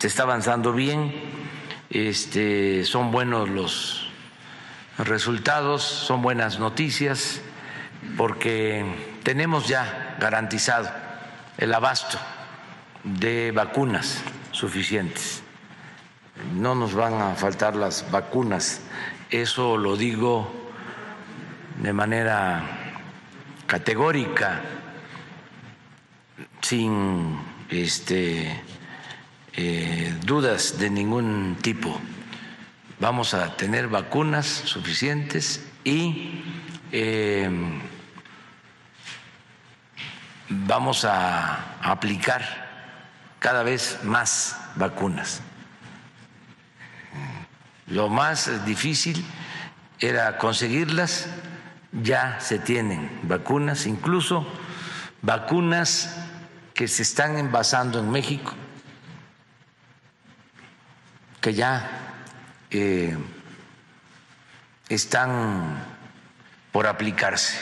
Se 0.00 0.08
está 0.08 0.24
avanzando 0.24 0.72
bien, 0.72 1.12
este, 1.90 2.84
son 2.84 3.10
buenos 3.10 3.48
los 3.48 4.07
resultados, 5.06 5.82
son 5.82 6.22
buenas 6.22 6.58
noticias, 6.58 7.40
porque 8.16 8.84
tenemos 9.22 9.68
ya 9.68 10.16
garantizado 10.20 10.90
el 11.56 11.72
abasto 11.72 12.18
de 13.04 13.52
vacunas 13.52 14.22
suficientes. 14.50 15.42
No 16.54 16.74
nos 16.74 16.94
van 16.94 17.14
a 17.14 17.34
faltar 17.34 17.76
las 17.76 18.10
vacunas, 18.10 18.80
eso 19.30 19.76
lo 19.76 19.96
digo 19.96 20.52
de 21.82 21.92
manera 21.92 22.62
categórica, 23.66 24.60
sin 26.60 27.38
este, 27.70 28.62
eh, 29.54 30.14
dudas 30.24 30.78
de 30.78 30.90
ningún 30.90 31.56
tipo. 31.60 32.00
Vamos 33.00 33.32
a 33.32 33.56
tener 33.56 33.86
vacunas 33.86 34.46
suficientes 34.46 35.64
y 35.84 36.42
eh, 36.90 37.48
vamos 40.48 41.04
a 41.04 41.76
aplicar 41.80 42.42
cada 43.38 43.62
vez 43.62 44.00
más 44.02 44.58
vacunas. 44.74 45.42
Lo 47.86 48.08
más 48.08 48.66
difícil 48.66 49.24
era 50.00 50.36
conseguirlas, 50.36 51.28
ya 51.92 52.40
se 52.40 52.58
tienen 52.58 53.20
vacunas, 53.22 53.86
incluso 53.86 54.44
vacunas 55.22 56.16
que 56.74 56.88
se 56.88 57.02
están 57.02 57.38
envasando 57.38 58.00
en 58.00 58.10
México, 58.10 58.54
que 61.40 61.54
ya 61.54 62.07
eh, 62.70 63.16
están 64.88 65.84
por 66.72 66.86
aplicarse. 66.86 67.56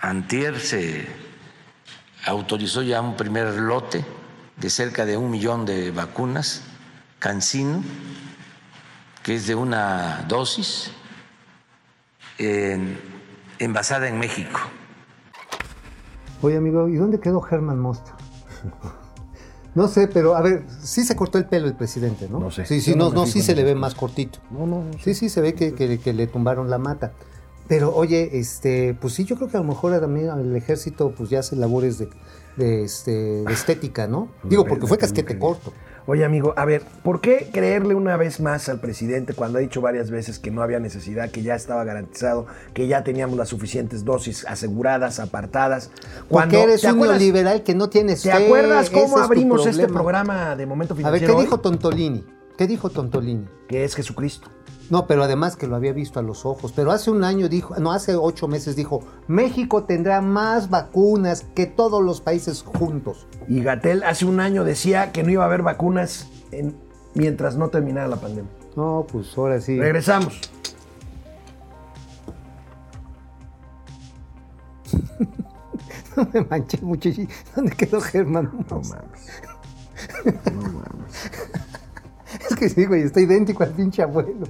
Antier 0.00 0.58
se 0.60 1.08
autorizó 2.26 2.82
ya 2.82 3.00
un 3.00 3.16
primer 3.16 3.54
lote 3.54 4.04
de 4.56 4.70
cerca 4.70 5.04
de 5.04 5.16
un 5.16 5.30
millón 5.30 5.66
de 5.66 5.90
vacunas, 5.90 6.62
Cancino, 7.18 7.82
que 9.22 9.34
es 9.36 9.46
de 9.46 9.54
una 9.54 10.24
dosis, 10.28 10.92
en- 12.38 13.00
envasada 13.58 14.08
en 14.08 14.18
México. 14.18 14.60
Oye, 16.42 16.56
amigo, 16.56 16.88
¿y 16.88 16.94
dónde 16.96 17.18
quedó 17.20 17.44
Herman 17.48 17.80
Mosta? 17.80 18.16
No 19.74 19.86
sé, 19.88 20.08
pero 20.08 20.34
a 20.34 20.40
ver, 20.40 20.64
sí 20.82 21.04
se 21.04 21.14
cortó 21.14 21.38
el 21.38 21.44
pelo 21.46 21.66
el 21.66 21.74
presidente, 21.74 22.28
¿no? 22.28 22.40
No 22.40 22.50
sé. 22.50 22.64
Sí, 22.66 22.80
sí, 22.80 22.94
no 22.94 23.10
no, 23.10 23.26
sí 23.26 23.42
se 23.42 23.54
le 23.54 23.62
ve 23.64 23.74
más 23.74 23.94
cortito. 23.94 24.38
No, 24.50 24.66
no, 24.66 24.82
no 24.84 24.90
Sí, 25.02 25.14
sí, 25.14 25.28
se 25.28 25.40
ve 25.40 25.54
que, 25.54 25.74
que- 25.74 25.98
que 25.98 26.12
le 26.12 26.26
tumbaron 26.26 26.68
la 26.70 26.78
mata. 26.78 27.12
Pero 27.68 27.94
oye, 27.94 28.38
este, 28.38 28.94
pues 28.98 29.12
sí, 29.12 29.24
yo 29.24 29.36
creo 29.36 29.48
que 29.48 29.58
a 29.58 29.60
lo 29.60 29.66
mejor 29.66 29.98
también 30.00 30.30
el 30.30 30.56
ejército 30.56 31.12
pues 31.16 31.28
ya 31.28 31.40
hace 31.40 31.54
labores 31.54 31.98
de, 31.98 32.08
de, 32.56 32.82
este, 32.84 33.10
de 33.44 33.52
estética, 33.52 34.06
¿no? 34.06 34.28
Digo, 34.42 34.64
porque 34.64 34.86
fue 34.86 34.96
casquete 34.96 35.38
corto. 35.38 35.72
Oye, 36.10 36.24
amigo, 36.24 36.54
a 36.56 36.64
ver, 36.64 36.80
¿por 37.02 37.20
qué 37.20 37.50
creerle 37.52 37.94
una 37.94 38.16
vez 38.16 38.40
más 38.40 38.70
al 38.70 38.80
presidente 38.80 39.34
cuando 39.34 39.58
ha 39.58 39.60
dicho 39.60 39.82
varias 39.82 40.10
veces 40.10 40.38
que 40.38 40.50
no 40.50 40.62
había 40.62 40.80
necesidad, 40.80 41.30
que 41.30 41.42
ya 41.42 41.54
estaba 41.54 41.84
garantizado, 41.84 42.46
que 42.72 42.86
ya 42.86 43.04
teníamos 43.04 43.36
las 43.36 43.50
suficientes 43.50 44.06
dosis 44.06 44.46
aseguradas, 44.46 45.20
apartadas? 45.20 45.90
Cuando, 46.30 46.56
Porque 46.56 46.62
eres 46.62 46.80
¿te 46.80 46.90
un 46.90 47.00
neoliberal 47.00 47.62
que 47.62 47.74
no 47.74 47.90
tienes 47.90 48.22
¿Te 48.22 48.30
fe, 48.30 48.46
acuerdas 48.46 48.88
cómo 48.88 49.18
es 49.18 49.22
abrimos 49.22 49.66
este 49.66 49.86
programa 49.86 50.56
de 50.56 50.64
Momento 50.64 50.94
A 50.94 50.96
ver, 50.96 51.04
Financiero? 51.04 51.36
¿qué 51.36 51.42
dijo 51.42 51.60
Tontolini? 51.60 52.24
¿Qué 52.58 52.66
dijo 52.66 52.90
Tontolini? 52.90 53.46
Que 53.68 53.84
es 53.84 53.94
Jesucristo. 53.94 54.48
No, 54.90 55.06
pero 55.06 55.22
además 55.22 55.54
que 55.54 55.66
lo 55.68 55.76
había 55.76 55.92
visto 55.92 56.18
a 56.18 56.22
los 56.22 56.44
ojos. 56.44 56.72
Pero 56.74 56.90
hace 56.90 57.10
un 57.10 57.22
año 57.22 57.48
dijo, 57.48 57.76
no, 57.78 57.92
hace 57.92 58.16
ocho 58.16 58.48
meses 58.48 58.74
dijo, 58.74 59.00
México 59.28 59.84
tendrá 59.84 60.20
más 60.20 60.68
vacunas 60.68 61.46
que 61.54 61.66
todos 61.66 62.02
los 62.02 62.20
países 62.20 62.62
juntos. 62.62 63.26
Y 63.46 63.62
Gatel 63.62 64.02
hace 64.02 64.24
un 64.24 64.40
año 64.40 64.64
decía 64.64 65.12
que 65.12 65.22
no 65.22 65.30
iba 65.30 65.44
a 65.44 65.46
haber 65.46 65.62
vacunas 65.62 66.26
en- 66.50 66.74
mientras 67.14 67.56
no 67.56 67.68
terminara 67.68 68.08
la 68.08 68.16
pandemia. 68.16 68.50
No, 68.76 69.06
pues 69.10 69.36
ahora 69.38 69.60
sí. 69.60 69.78
Regresamos. 69.78 70.40
No 76.16 76.28
me 76.32 76.40
manché. 76.46 76.78
¿Dónde 77.54 77.70
quedó 77.76 78.00
Germán? 78.00 78.50
No 78.68 78.80
mames. 78.82 79.28
Es 82.50 82.56
que 82.56 82.68
sí, 82.68 82.86
güey, 82.86 83.02
está 83.02 83.20
idéntico 83.20 83.62
al 83.64 83.70
pinche 83.70 84.02
abuelo. 84.02 84.46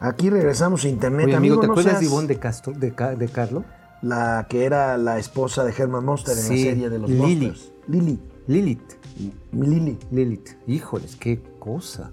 Aquí 0.00 0.30
regresamos 0.30 0.84
a 0.84 0.88
internet. 0.88 1.26
Oye, 1.26 1.36
amigo, 1.36 1.60
¿te 1.60 1.66
no 1.68 1.72
acuerdas 1.74 1.94
de 1.94 2.00
seas 2.00 2.10
Ivonne 2.12 2.28
de, 2.28 2.38
Castro, 2.38 2.72
de, 2.72 2.92
Ca- 2.94 3.14
de 3.14 3.28
Carlo? 3.28 3.64
La 4.02 4.46
que 4.48 4.64
era 4.64 4.98
la 4.98 5.18
esposa 5.18 5.62
de 5.64 5.72
Herman 5.76 6.04
Monster 6.04 6.36
en 6.36 6.42
la 6.42 6.48
serie 6.48 6.90
de 6.90 6.98
los 6.98 7.08
Lily. 7.08 7.46
Monsters. 7.46 7.72
Lily. 7.86 8.20
Lilith. 8.48 8.92
Mi 9.52 9.66
Lily. 9.68 9.98
Lilith. 10.10 10.48
Híjoles, 10.66 11.14
qué 11.14 11.40
cosa. 11.60 12.10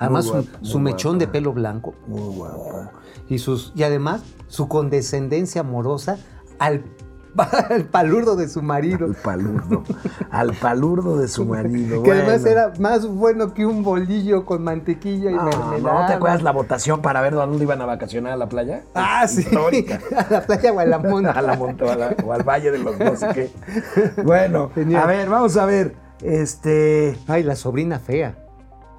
Además, 0.00 0.24
su, 0.24 0.32
guapa, 0.32 0.48
su 0.62 0.78
muy 0.80 0.92
mechón 0.92 1.12
guapa. 1.12 1.26
de 1.26 1.32
pelo 1.32 1.52
blanco. 1.52 1.94
Muy 2.08 2.34
guapa. 2.34 2.90
Y, 3.28 3.38
sus, 3.38 3.72
y 3.76 3.84
además, 3.84 4.22
su 4.48 4.66
condescendencia 4.68 5.60
amorosa 5.60 6.18
al 6.58 6.82
al 7.70 7.84
palurdo 7.84 8.34
de 8.34 8.48
su 8.48 8.60
marido. 8.60 9.06
Al 9.06 9.14
palurdo. 9.14 9.84
al 10.32 10.52
palurdo 10.54 11.16
de 11.16 11.28
su 11.28 11.44
marido. 11.46 12.02
Que 12.02 12.10
además 12.10 12.44
era 12.44 12.72
más 12.80 13.06
bueno 13.06 13.54
que 13.54 13.64
un 13.64 13.84
bolillo 13.84 14.44
con 14.44 14.64
mantequilla 14.64 15.30
y 15.30 15.34
No, 15.34 15.44
mermelada. 15.44 16.00
¿No 16.00 16.06
te 16.08 16.12
acuerdas 16.14 16.42
la 16.42 16.50
votación 16.50 17.02
para 17.02 17.20
ver 17.20 17.34
dónde 17.34 17.62
iban 17.62 17.80
a 17.82 17.86
vacacionar 17.86 18.32
a 18.32 18.36
la 18.36 18.48
playa? 18.48 18.82
Ah, 18.96 19.28
sí. 19.28 19.42
Histórica. 19.42 20.00
A 20.16 20.26
la 20.28 20.40
playa 20.44 20.72
o 20.72 20.80
a 20.80 20.84
la 20.86 20.98
monta. 20.98 21.30
a 21.30 21.40
la 21.42 21.54
monta 21.54 21.84
o, 21.84 21.90
a 21.90 21.94
la- 21.94 22.16
o 22.24 22.32
al 22.32 22.42
valle 22.42 22.72
de 22.72 22.78
los 22.78 22.98
no 22.98 23.14
sé 23.14 23.28
qué. 23.32 24.22
Bueno, 24.24 24.72
Genial. 24.74 25.02
a 25.04 25.06
ver, 25.06 25.28
vamos 25.28 25.56
a 25.56 25.66
ver. 25.66 25.94
Este. 26.22 27.16
Ay, 27.28 27.44
la 27.44 27.54
sobrina 27.54 28.00
fea. 28.00 28.34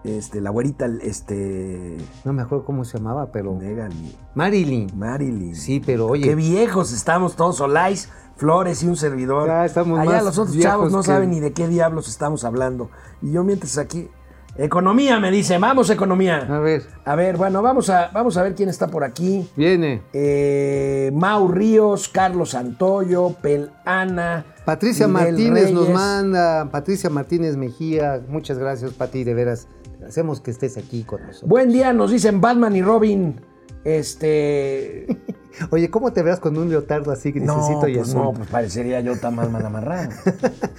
Este, 0.04 0.42
la 0.42 0.50
güerita, 0.50 0.88
este. 1.02 1.98
No 2.26 2.34
me 2.34 2.42
acuerdo 2.42 2.66
cómo 2.66 2.84
se 2.86 2.98
llamaba, 2.98 3.32
pero. 3.32 3.54
Megan. 3.54 3.92
Marilyn. 4.34 4.90
Marilyn. 4.96 5.56
Sí, 5.56 5.80
pero 5.86 6.08
oye. 6.08 6.24
Qué 6.24 6.36
viejos 6.36 6.92
estamos 6.92 7.36
todos, 7.36 7.58
Solais, 7.58 8.10
Flores 8.36 8.82
y 8.82 8.88
un 8.88 8.98
servidor. 8.98 9.48
Ya 9.48 9.66
estamos 9.66 10.00
Allá 10.00 10.12
más 10.14 10.24
los 10.24 10.38
otros 10.40 10.58
chavos 10.58 10.92
no 10.92 11.02
que- 11.02 11.08
saben 11.08 11.30
ni 11.30 11.40
de 11.40 11.54
qué 11.54 11.68
diablos 11.68 12.08
estamos 12.08 12.44
hablando. 12.44 12.90
Y 13.22 13.32
yo 13.32 13.44
mientras 13.44 13.78
aquí. 13.78 14.10
Economía, 14.58 15.20
me 15.20 15.32
dice. 15.32 15.58
Vamos, 15.58 15.90
economía. 15.90 16.46
A 16.50 16.60
ver, 16.60 16.84
A 17.06 17.16
ver, 17.16 17.38
bueno, 17.38 17.62
vamos 17.62 17.90
a, 17.90 18.10
vamos 18.14 18.38
a 18.38 18.44
ver 18.44 18.54
quién 18.54 18.70
está 18.70 18.88
por 18.88 19.04
aquí. 19.04 19.50
viene. 19.56 20.02
Eh, 20.14 21.10
Mau 21.14 21.48
Ríos, 21.48 22.10
Carlos 22.10 22.52
Santoyo, 22.52 23.36
Pel 23.42 23.72
Ana. 23.86 24.46
Patricia 24.66 25.08
Miguel 25.08 25.28
Martínez 25.34 25.72
nos 25.72 25.90
manda. 25.90 26.70
Patricia 26.70 27.10
Martínez 27.10 27.56
Mejía. 27.58 28.22
Muchas 28.28 28.58
gracias, 28.58 28.92
Pati, 28.92 29.24
de 29.24 29.34
veras. 29.34 29.68
Hacemos 30.06 30.42
que 30.42 30.52
estés 30.52 30.78
aquí 30.78 31.04
con 31.04 31.22
nosotros. 31.22 31.50
Buen 31.50 31.72
día, 31.72 31.94
nos 31.94 32.12
dicen 32.12 32.42
Batman 32.42 32.76
y 32.76 32.82
Robin. 32.82 33.40
Este. 33.84 35.08
Oye, 35.70 35.90
¿cómo 35.90 36.14
te 36.14 36.22
verás 36.22 36.40
con 36.40 36.58
un 36.58 36.70
leotardo 36.70 37.12
así 37.12 37.32
No, 37.34 37.56
grisecito 37.56 37.88
y 37.88 37.96
pues 37.98 38.10
azul? 38.10 38.22
no, 38.22 38.34
pues 38.34 38.50
parecería 38.50 39.00
yo 39.02 39.18
tan 39.18 39.36
mal 39.36 39.54
amarrado. 39.66 40.10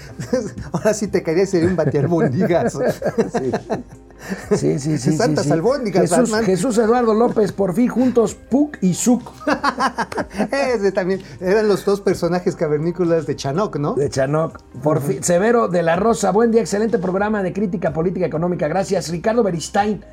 Ahora 0.72 0.94
sí 0.94 1.08
te 1.08 1.22
caería 1.22 1.46
sería 1.46 1.68
un 1.68 1.76
batearbondigas. 1.76 2.78
Sí, 4.56 4.78
sí, 4.78 4.98
sí. 4.98 5.16
Santas 5.16 5.44
sí, 5.44 5.48
sí. 5.48 5.52
albóndigas, 5.52 6.02
Jesús, 6.02 6.30
Batman. 6.30 6.44
Jesús 6.44 6.78
Eduardo 6.78 7.12
López, 7.12 7.50
por 7.50 7.74
fin 7.74 7.88
juntos, 7.88 8.34
Puck 8.36 8.78
y 8.80 8.94
Zuc 8.94 9.28
Ese 10.52 10.92
también. 10.92 11.22
Eran 11.40 11.66
los 11.66 11.84
dos 11.84 12.00
personajes 12.00 12.54
cavernícolas 12.54 13.26
de 13.26 13.34
Chanoc, 13.34 13.76
¿no? 13.76 13.94
de 13.94 14.08
Chanoc. 14.08 14.60
Por 14.82 15.00
fin, 15.02 15.24
Severo 15.24 15.66
de 15.68 15.82
la 15.82 15.96
Rosa, 15.96 16.30
buen 16.30 16.52
día, 16.52 16.60
excelente 16.60 16.98
programa 16.98 17.42
de 17.42 17.52
crítica 17.52 17.92
política 17.92 18.26
económica. 18.26 18.68
Gracias. 18.68 19.08
Ricardo 19.08 19.42
Beristain, 19.42 20.04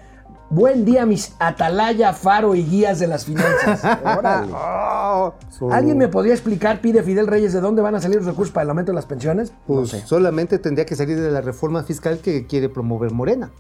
buen 0.50 0.86
día, 0.86 1.06
mis 1.06 1.36
atalaya, 1.40 2.14
faro 2.14 2.56
y 2.56 2.64
guías 2.64 3.00
de 3.00 3.08
las 3.08 3.26
finanzas. 3.26 3.82
Órale. 4.18 4.52
Oh, 4.54 5.34
¿Alguien 5.72 5.98
me 5.98 6.08
podría 6.08 6.34
explicar, 6.34 6.82
pide 6.82 7.04
Fidel 7.04 7.28
Reyes, 7.28 7.54
de 7.54 7.62
dónde 7.62 7.82
van 7.82 7.96
a 7.96 8.02
salir 8.02 8.18
los 8.18 8.26
recursos 8.26 8.54
para 8.54 8.64
el 8.64 8.70
aumento 8.70 8.92
de 8.92 8.96
las 8.96 9.06
pensiones? 9.06 9.54
Pues 9.68 9.80
no 9.80 9.86
sé. 9.86 10.06
solamente 10.06 10.60
tendría 10.60 10.86
que 10.86 10.96
salir 10.96 11.20
de 11.20 11.32
la 11.32 11.42
reforma 11.42 11.84
fiscal 11.84 12.20
que 12.20 12.48
quiere 12.48 12.70
promover 12.70 13.12
Morena. 13.12 13.52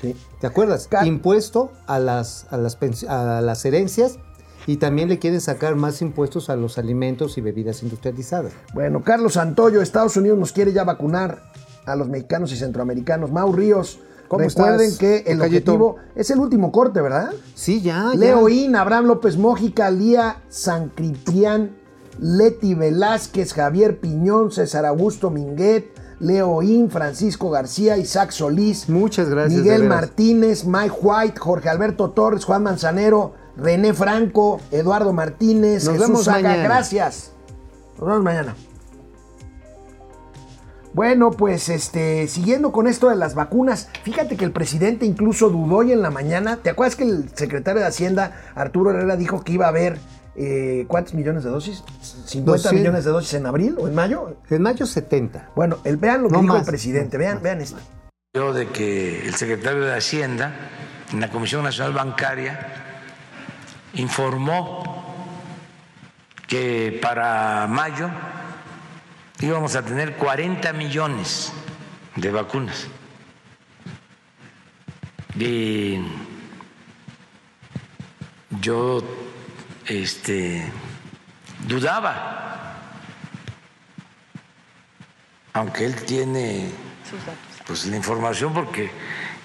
Sí. 0.00 0.14
¿Te 0.40 0.46
acuerdas? 0.46 0.88
Impuesto 1.04 1.72
a 1.86 1.98
las, 1.98 2.46
a, 2.50 2.56
las 2.56 2.78
a 3.08 3.40
las 3.40 3.64
herencias 3.64 4.18
y 4.66 4.76
también 4.76 5.08
le 5.08 5.18
quieren 5.18 5.40
sacar 5.40 5.74
más 5.74 6.02
impuestos 6.02 6.50
a 6.50 6.56
los 6.56 6.78
alimentos 6.78 7.38
y 7.38 7.40
bebidas 7.40 7.82
industrializadas. 7.82 8.52
Bueno, 8.74 9.02
Carlos 9.02 9.32
Santoyo, 9.32 9.82
Estados 9.82 10.16
Unidos 10.16 10.38
nos 10.38 10.52
quiere 10.52 10.72
ya 10.72 10.84
vacunar 10.84 11.42
a 11.86 11.96
los 11.96 12.08
mexicanos 12.08 12.52
y 12.52 12.56
centroamericanos. 12.56 13.32
Mau 13.32 13.52
Ríos, 13.52 13.98
¿Cómo 14.28 14.44
recuerden 14.44 14.80
estás, 14.88 14.98
que 14.98 15.24
el 15.26 15.40
objetivo 15.40 15.96
es 16.14 16.30
el 16.30 16.38
último 16.38 16.70
corte, 16.70 17.00
¿verdad? 17.00 17.32
Sí, 17.54 17.80
ya. 17.80 18.10
ya. 18.12 18.18
Leo 18.18 18.48
In, 18.48 18.76
Abraham 18.76 19.06
López 19.06 19.36
Mójica, 19.38 19.90
Lía 19.90 20.42
Sancritián, 20.48 21.76
Leti 22.20 22.74
Velázquez, 22.74 23.54
Javier 23.54 23.98
Piñón, 24.00 24.50
César 24.50 24.84
Augusto 24.84 25.30
Minguet, 25.30 25.86
Leo 26.20 26.62
In, 26.62 26.90
Francisco 26.90 27.48
García, 27.48 27.96
Isaac 27.96 28.32
Solís, 28.32 28.88
Muchas 28.88 29.30
gracias, 29.30 29.62
Miguel. 29.62 29.88
Martínez, 29.88 30.64
Mike 30.64 30.94
White, 31.00 31.38
Jorge 31.40 31.68
Alberto 31.68 32.10
Torres, 32.10 32.44
Juan 32.44 32.64
Manzanero, 32.64 33.34
René 33.56 33.94
Franco, 33.94 34.60
Eduardo 34.70 35.12
Martínez, 35.12 35.84
Nos 35.84 35.94
Jesús 35.94 36.08
vemos 36.08 36.24
Saga, 36.24 36.42
mañana. 36.42 36.62
gracias. 36.64 37.32
Nos 37.98 38.08
vemos 38.08 38.22
mañana. 38.24 38.54
Bueno, 40.98 41.30
pues 41.30 41.68
este, 41.68 42.26
siguiendo 42.26 42.72
con 42.72 42.88
esto 42.88 43.08
de 43.08 43.14
las 43.14 43.36
vacunas, 43.36 43.88
fíjate 44.02 44.36
que 44.36 44.44
el 44.44 44.50
presidente 44.50 45.06
incluso 45.06 45.48
dudó 45.48 45.76
hoy 45.76 45.92
en 45.92 46.02
la 46.02 46.10
mañana. 46.10 46.56
¿Te 46.56 46.70
acuerdas 46.70 46.96
que 46.96 47.04
el 47.04 47.30
secretario 47.36 47.80
de 47.80 47.86
Hacienda, 47.86 48.50
Arturo 48.56 48.90
Herrera, 48.90 49.14
dijo 49.14 49.44
que 49.44 49.52
iba 49.52 49.66
a 49.66 49.68
haber 49.68 49.96
eh, 50.34 50.86
cuántos 50.88 51.14
millones 51.14 51.44
de 51.44 51.50
dosis? 51.50 51.84
¿50 52.02 52.42
200. 52.42 52.72
millones 52.72 53.04
de 53.04 53.12
dosis 53.12 53.34
en 53.34 53.46
abril 53.46 53.76
o 53.78 53.86
en 53.86 53.94
mayo? 53.94 54.38
En 54.50 54.60
mayo 54.60 54.86
70. 54.86 55.50
Bueno, 55.54 55.78
el, 55.84 55.98
vean 55.98 56.20
lo 56.20 56.30
que 56.30 56.34
No 56.34 56.40
dijo 56.40 56.54
más. 56.54 56.62
el 56.62 56.68
presidente, 56.68 57.16
vean, 57.16 57.40
vean 57.44 57.60
esto. 57.60 57.78
Yo 58.34 58.52
de 58.52 58.66
que 58.66 59.24
el 59.24 59.36
secretario 59.36 59.84
de 59.84 59.94
Hacienda 59.94 60.52
en 61.12 61.20
la 61.20 61.30
Comisión 61.30 61.62
Nacional 61.62 61.92
Bancaria 61.92 62.58
informó 63.94 64.82
que 66.48 66.98
para 67.00 67.68
mayo 67.68 68.10
íbamos 69.40 69.76
a 69.76 69.82
tener 69.82 70.16
40 70.16 70.72
millones 70.72 71.52
de 72.16 72.30
vacunas. 72.30 72.88
Y 75.38 76.00
yo 78.60 79.02
este, 79.86 80.70
dudaba, 81.66 82.74
aunque 85.52 85.84
él 85.84 85.94
tiene 86.04 86.70
pues 87.66 87.86
la 87.86 87.96
información 87.96 88.52
porque 88.52 88.90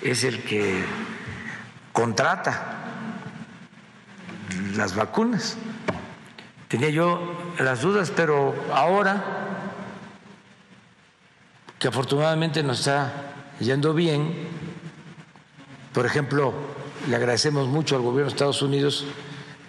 es 0.02 0.24
el 0.24 0.44
que 0.44 0.84
contrata 1.92 2.80
las 4.76 4.96
vacunas. 4.96 5.58
Tenía 6.68 6.90
yo 6.90 7.54
las 7.60 7.82
dudas, 7.82 8.12
pero 8.16 8.56
ahora 8.74 9.43
que 11.84 11.90
afortunadamente 11.90 12.64
nos 12.64 12.80
está 12.80 13.12
yendo 13.60 13.94
bien, 13.94 14.48
por 15.92 16.06
ejemplo, 16.06 16.54
le 17.10 17.16
agradecemos 17.18 17.68
mucho 17.68 17.98
al 17.98 18.04
gobierno 18.04 18.30
de 18.30 18.36
Estados 18.36 18.62
Unidos 18.62 19.04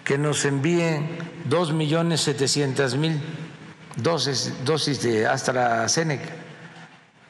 que 0.05 0.17
nos 0.17 0.45
envíen 0.45 1.19
2.700.000 1.51 3.19
dosis, 3.97 4.65
dosis 4.65 5.03
de 5.03 5.27
AstraZeneca. 5.27 6.31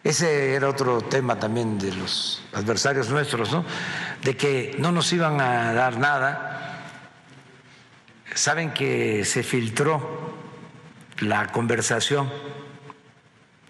Ese 0.05 0.53
era 0.53 0.69
otro 0.69 1.01
tema 1.01 1.39
también 1.39 1.79
de 1.79 1.91
los 1.95 2.43
adversarios 2.53 3.09
nuestros, 3.09 3.53
¿no? 3.53 3.65
De 4.23 4.37
que 4.37 4.77
no 4.79 4.93
nos 4.93 5.11
iban 5.15 5.41
a 5.41 5.73
dar 5.73 5.97
nada. 5.97 6.91
Saben 8.35 8.75
que 8.75 9.25
se 9.25 9.43
filtró 9.45 10.35
la 11.21 11.51
conversación 11.53 12.29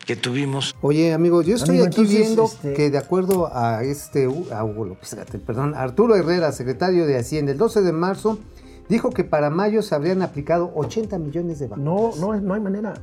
que 0.07 0.17
tuvimos. 0.17 0.75
Oye, 0.83 1.13
amigos, 1.13 1.47
yo 1.47 1.57
estoy 1.57 1.77
Amigo, 1.81 1.87
aquí 1.87 2.01
entonces, 2.03 2.19
viendo 2.27 2.45
este- 2.45 2.75
que 2.75 2.91
de 2.91 2.99
acuerdo 2.99 3.49
a 3.53 3.83
este 3.83 4.25
a 4.53 4.65
Hugo 4.65 4.85
López 4.85 5.15
Gatell, 5.15 5.41
perdón, 5.41 5.75
Arturo 5.75 6.15
Herrera, 6.17 6.53
secretario 6.53 7.07
de 7.07 7.19
Hacienda, 7.19 7.53
el 7.53 7.59
12 7.59 7.83
de 7.83 7.93
marzo 7.93 8.39
dijo 8.89 9.11
que 9.11 9.25
para 9.25 9.51
mayo 9.51 9.83
se 9.83 9.95
habrían 9.95 10.23
aplicado 10.23 10.71
80 10.75 11.19
millones 11.19 11.59
de 11.59 11.69
vacunas. 11.69 11.85
No, 12.19 12.33
no, 12.35 12.41
no 12.41 12.55
hay 12.55 12.61
manera. 12.61 12.95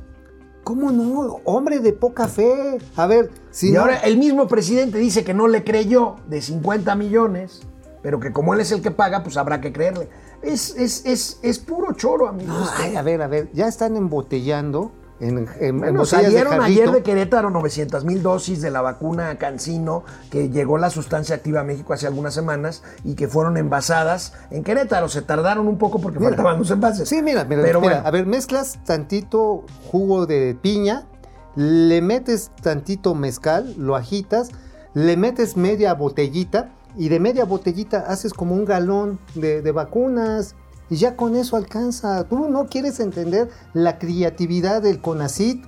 ¿Cómo 0.64 0.92
no? 0.92 1.40
Hombre 1.44 1.80
de 1.80 1.92
poca 1.92 2.28
fe. 2.28 2.78
A 2.94 3.06
ver, 3.08 3.30
si 3.50 3.70
y 3.70 3.72
no- 3.72 3.80
ahora 3.80 3.96
el 3.98 4.16
mismo 4.16 4.46
presidente 4.46 4.98
dice 4.98 5.24
que 5.24 5.34
no 5.34 5.48
le 5.48 5.64
creyó 5.64 6.16
de 6.28 6.40
50 6.40 6.94
millones, 6.94 7.62
pero 8.00 8.20
que 8.20 8.32
como 8.32 8.54
él 8.54 8.60
es 8.60 8.70
el 8.70 8.80
que 8.80 8.92
paga, 8.92 9.24
pues 9.24 9.36
habrá 9.36 9.60
que 9.60 9.72
creerle. 9.72 10.08
Es, 10.40 10.76
es, 10.76 11.04
es, 11.04 11.40
es 11.42 11.58
puro 11.58 11.94
choro, 11.94 12.28
amigos. 12.28 12.54
No, 12.54 12.66
ay, 12.76 12.94
a 12.94 13.02
ver, 13.02 13.22
a 13.22 13.26
ver, 13.26 13.50
ya 13.52 13.66
están 13.66 13.96
embotellando 13.96 14.92
en, 15.22 15.38
en- 15.38 15.48
en 15.60 15.78
Bueno, 15.78 16.00
botellas 16.00 16.08
salieron 16.24 16.58
de 16.58 16.64
ayer 16.64 16.90
de 16.90 17.02
Querétaro 17.02 17.50
900 17.50 18.04
mil 18.04 18.22
dosis 18.22 18.60
de 18.60 18.70
la 18.70 18.82
vacuna 18.82 19.36
Cancino, 19.38 20.04
que 20.30 20.50
llegó 20.50 20.78
la 20.78 20.90
sustancia 20.90 21.36
activa 21.36 21.60
a 21.60 21.64
México 21.64 21.92
hace 21.92 22.06
algunas 22.06 22.34
semanas 22.34 22.82
y 23.04 23.14
que 23.14 23.28
fueron 23.28 23.56
envasadas 23.56 24.32
en 24.50 24.64
Querétaro. 24.64 25.08
Se 25.08 25.22
tardaron 25.22 25.68
un 25.68 25.78
poco 25.78 26.00
porque 26.00 26.18
Mira. 26.18 26.30
faltaban 26.30 26.58
los 26.58 26.70
envases. 26.70 27.08
Sí, 27.08 27.22
mira, 27.22 27.44
mira, 27.44 27.62
Pero 27.62 27.80
mira, 27.80 27.94
bueno. 27.94 28.08
a 28.08 28.10
ver, 28.10 28.26
mezclas 28.26 28.78
tantito 28.84 29.64
jugo 29.90 30.26
de 30.26 30.56
piña, 30.60 31.06
le 31.54 32.02
metes 32.02 32.50
tantito 32.62 33.14
mezcal, 33.14 33.74
lo 33.78 33.96
agitas, 33.96 34.50
le 34.94 35.16
metes 35.16 35.56
media 35.56 35.94
botellita 35.94 36.70
y 36.96 37.08
de 37.08 37.20
media 37.20 37.44
botellita 37.44 38.00
haces 38.08 38.34
como 38.34 38.54
un 38.54 38.64
galón 38.64 39.18
de, 39.34 39.62
de 39.62 39.72
vacunas 39.72 40.54
y 40.92 40.96
ya 40.96 41.16
con 41.16 41.36
eso 41.36 41.56
alcanza. 41.56 42.24
Tú 42.28 42.48
no 42.50 42.66
quieres 42.66 43.00
entender 43.00 43.48
la 43.72 43.98
creatividad 43.98 44.82
del 44.82 45.00
CONACID. 45.00 45.64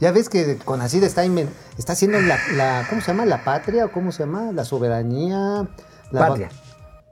Ya 0.00 0.12
ves 0.12 0.28
que 0.28 0.52
el 0.52 0.58
CONACID 0.58 1.02
está, 1.02 1.24
está 1.76 1.92
haciendo 1.92 2.20
la, 2.20 2.38
la- 2.56 2.86
¿cómo 2.88 3.00
se 3.00 3.08
llama? 3.08 3.26
La 3.26 3.42
patria, 3.42 3.86
o 3.86 3.92
¿cómo 3.92 4.12
se 4.12 4.22
llama? 4.22 4.52
La 4.52 4.64
soberanía. 4.64 5.68
La 6.12 6.28
Patria. 6.28 6.48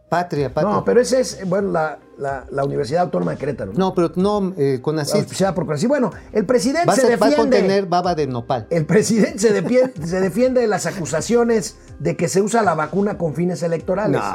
Patria, 0.08 0.54
patria. 0.54 0.72
No, 0.72 0.84
pero 0.84 1.00
ese 1.02 1.20
es, 1.20 1.46
bueno, 1.46 1.70
la, 1.70 1.98
la- 2.16 2.46
la 2.50 2.64
Universidad 2.64 3.02
Autónoma 3.02 3.32
de 3.32 3.36
Querétaro. 3.38 3.72
No, 3.74 3.92
pero 3.92 4.10
no 4.16 4.54
eh, 4.56 4.78
con 4.80 4.98
así. 5.00 5.18
Auspiciada 5.18 5.54
por 5.54 5.66
Conacyt. 5.66 5.86
Bueno, 5.88 6.10
el 6.32 6.46
presidente 6.46 6.86
Va 6.86 6.92
a, 6.94 6.96
se 6.96 7.02
ser- 7.02 7.20
va 7.22 7.26
a 7.26 7.28
defiende. 7.30 7.58
contener 7.58 7.86
baba 7.86 8.14
de 8.14 8.26
nopal. 8.26 8.66
El 8.70 8.86
presidente 8.86 9.38
se 9.40 9.52
defiende, 9.52 9.92
se 10.06 10.20
defiende 10.20 10.60
de 10.62 10.66
las 10.68 10.86
acusaciones 10.86 11.76
de 11.98 12.16
que 12.16 12.28
se 12.28 12.40
usa 12.40 12.62
la 12.62 12.74
vacuna 12.74 13.18
con 13.18 13.34
fines 13.34 13.62
electorales. 13.62 14.20
No. 14.20 14.26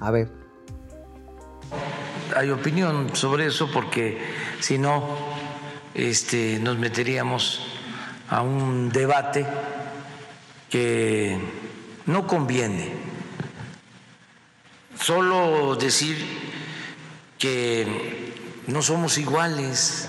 A 0.00 0.10
ver. 0.10 0.30
Hay 2.36 2.50
opinión 2.50 3.14
sobre 3.14 3.46
eso 3.46 3.70
porque 3.70 4.18
si 4.60 4.78
no, 4.78 5.16
este, 5.94 6.58
nos 6.58 6.76
meteríamos 6.78 7.60
a 8.28 8.42
un 8.42 8.90
debate 8.90 9.46
que 10.68 11.38
no 12.06 12.26
conviene. 12.26 12.92
Solo 14.98 15.76
decir 15.76 16.16
que 17.38 18.32
no 18.66 18.82
somos 18.82 19.18
iguales. 19.18 20.08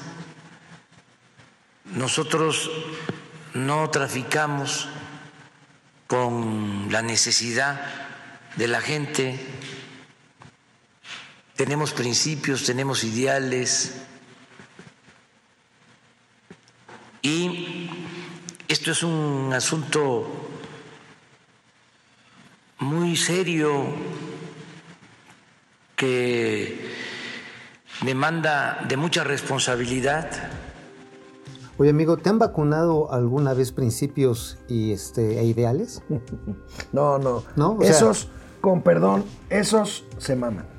Nosotros 1.86 2.72
no 3.54 3.90
traficamos 3.90 4.88
con 6.08 6.88
la 6.92 7.02
necesidad 7.02 7.86
de 8.56 8.68
la 8.68 8.82
gente 8.82 9.40
tenemos 11.56 11.94
principios, 11.94 12.64
tenemos 12.66 13.04
ideales 13.04 13.94
y 17.22 17.90
esto 18.68 18.92
es 18.92 19.04
un 19.04 19.52
asunto 19.54 20.28
muy 22.80 23.16
serio 23.16 23.86
que 25.96 26.92
demanda 28.04 28.86
de 28.88 28.98
mucha 28.98 29.24
responsabilidad. 29.24 30.30
Oye, 31.78 31.90
amigo, 31.90 32.18
¿te 32.18 32.30
han 32.30 32.40
vacunado 32.40 33.12
alguna 33.12 33.54
vez 33.54 33.72
principios 33.72 34.58
y 34.68 34.92
este 34.92 35.40
e 35.40 35.46
ideales? 35.46 36.02
No, 36.92 37.18
no. 37.18 37.44
¿No? 37.56 37.74
O 37.78 37.82
sea- 37.82 37.92
esos, 37.92 38.28
con 38.62 38.82
perdón, 38.82 39.26
esos 39.50 40.04
se 40.18 40.36
maman. 40.36 40.75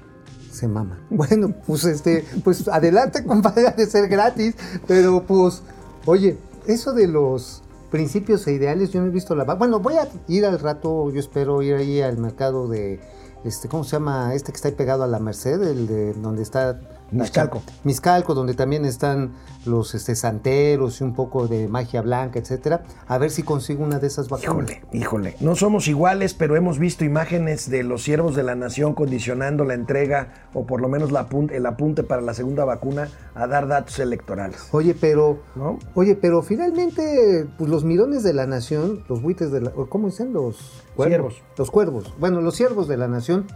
Se 0.57 0.69
mama. 0.69 0.99
Bueno, 1.11 1.53
pues 1.67 1.85
este, 1.85 2.25
pues 2.43 2.67
adelante, 2.69 3.23
compadre, 3.27 3.75
de 3.77 3.85
ser 3.85 4.09
gratis, 4.09 4.55
pero 4.87 5.23
pues, 5.23 5.63
oye, 6.07 6.39
eso 6.67 6.95
de 6.95 7.09
los 7.09 7.63
principios 7.91 8.47
e 8.47 8.53
ideales, 8.53 8.91
yo 8.91 9.03
no 9.03 9.09
he 9.09 9.11
visto 9.11 9.35
la... 9.35 9.45
Bueno, 9.45 9.81
voy 9.81 9.97
a 9.97 10.09
ir 10.29 10.47
al 10.47 10.59
rato, 10.59 11.11
yo 11.11 11.21
espero 11.21 11.61
ir 11.61 11.75
ahí 11.75 12.01
al 12.01 12.17
mercado 12.17 12.69
de, 12.69 13.01
este, 13.45 13.69
¿cómo 13.69 13.85
se 13.85 13.93
llama? 13.93 14.35
Este 14.35 14.51
que 14.51 14.57
está 14.57 14.69
ahí 14.69 14.75
pegado 14.75 15.05
a 15.05 15.07
la 15.07 15.19
Merced, 15.19 15.63
el 15.63 15.87
de 15.87 16.15
donde 16.15 16.43
está... 16.43 16.81
Miscalco. 17.11 17.63
Miscalco, 17.85 18.35
donde 18.35 18.55
también 18.55 18.85
están 18.85 19.33
los 19.65 19.95
este, 19.95 20.15
santeros 20.15 21.01
y 21.01 21.05
un 21.05 21.15
poco 21.15 21.47
de 21.49 21.69
magia 21.69 22.03
blanca, 22.03 22.39
etcétera. 22.39 22.83
A 23.07 23.19
ver 23.19 23.31
si 23.31 23.43
consigo 23.43 23.85
una 23.85 23.99
de 23.99 24.07
esas 24.07 24.29
vacunas. 24.29 24.71
Híjole, 24.71 24.83
híjole. 24.93 25.37
No 25.41 25.55
somos 25.55 25.89
iguales, 25.89 26.35
pero 26.35 26.57
hemos 26.57 26.79
visto 26.79 27.05
imágenes 27.05 27.71
de 27.71 27.83
los 27.83 28.03
siervos 28.03 28.35
de 28.37 28.43
la 28.43 28.55
nación 28.55 28.95
condicionando 28.95 29.65
la 29.65 29.75
entrega 29.75 30.49
o 30.55 30.67
por 30.67 30.81
lo 30.81 30.89
menos 30.89 31.13
la 31.13 31.27
el 31.51 31.67
apunte 31.67 32.03
para 32.03 32.23
la 32.23 32.35
segunda 32.35 32.65
vacuna 32.65 33.09
a 33.35 33.47
dar 33.47 33.69
datos 33.69 33.99
electorales. 33.99 34.69
Oye, 34.73 34.95
pero, 34.99 35.41
¿No? 35.55 35.79
oye, 35.95 36.15
pero 36.15 36.43
finalmente, 36.43 37.47
pues 37.59 37.69
los 37.69 37.85
mirones 37.85 38.23
de 38.23 38.33
la 38.33 38.47
nación, 38.47 39.05
los 39.09 39.23
buitres 39.23 39.51
de 39.51 39.61
la, 39.61 39.71
¿cómo 39.71 40.07
dicen 40.07 40.33
los 40.33 40.85
Ciervos. 41.05 41.43
Los 41.59 41.71
cuervos. 41.71 42.15
Bueno, 42.19 42.41
los 42.41 42.57
siervos 42.57 42.89
de 42.89 42.97
la 42.97 43.07
nación, 43.07 43.47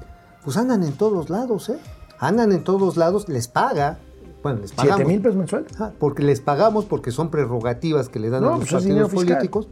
pues 0.44 0.56
andan 0.56 0.82
en 0.82 0.92
todos 0.92 1.30
lados, 1.30 1.70
¿eh? 1.70 1.78
Andan 2.20 2.52
en 2.52 2.62
todos 2.62 2.98
lados, 2.98 3.28
les 3.30 3.48
paga, 3.48 3.98
bueno, 4.42 4.60
les 4.60 4.72
pagamos. 4.72 4.96
¿Siete 4.96 5.10
mil 5.10 5.22
pesos 5.22 5.36
mensuales? 5.36 5.72
Ah, 5.80 5.92
porque 5.98 6.22
les 6.22 6.40
pagamos, 6.40 6.84
porque 6.84 7.10
son 7.10 7.30
prerrogativas 7.30 8.10
que 8.10 8.20
le 8.20 8.28
dan 8.28 8.42
No, 8.42 8.48
a 8.48 8.50
los 8.58 8.68
pues 8.68 8.72
partidos 8.72 9.12
políticos. 9.12 9.68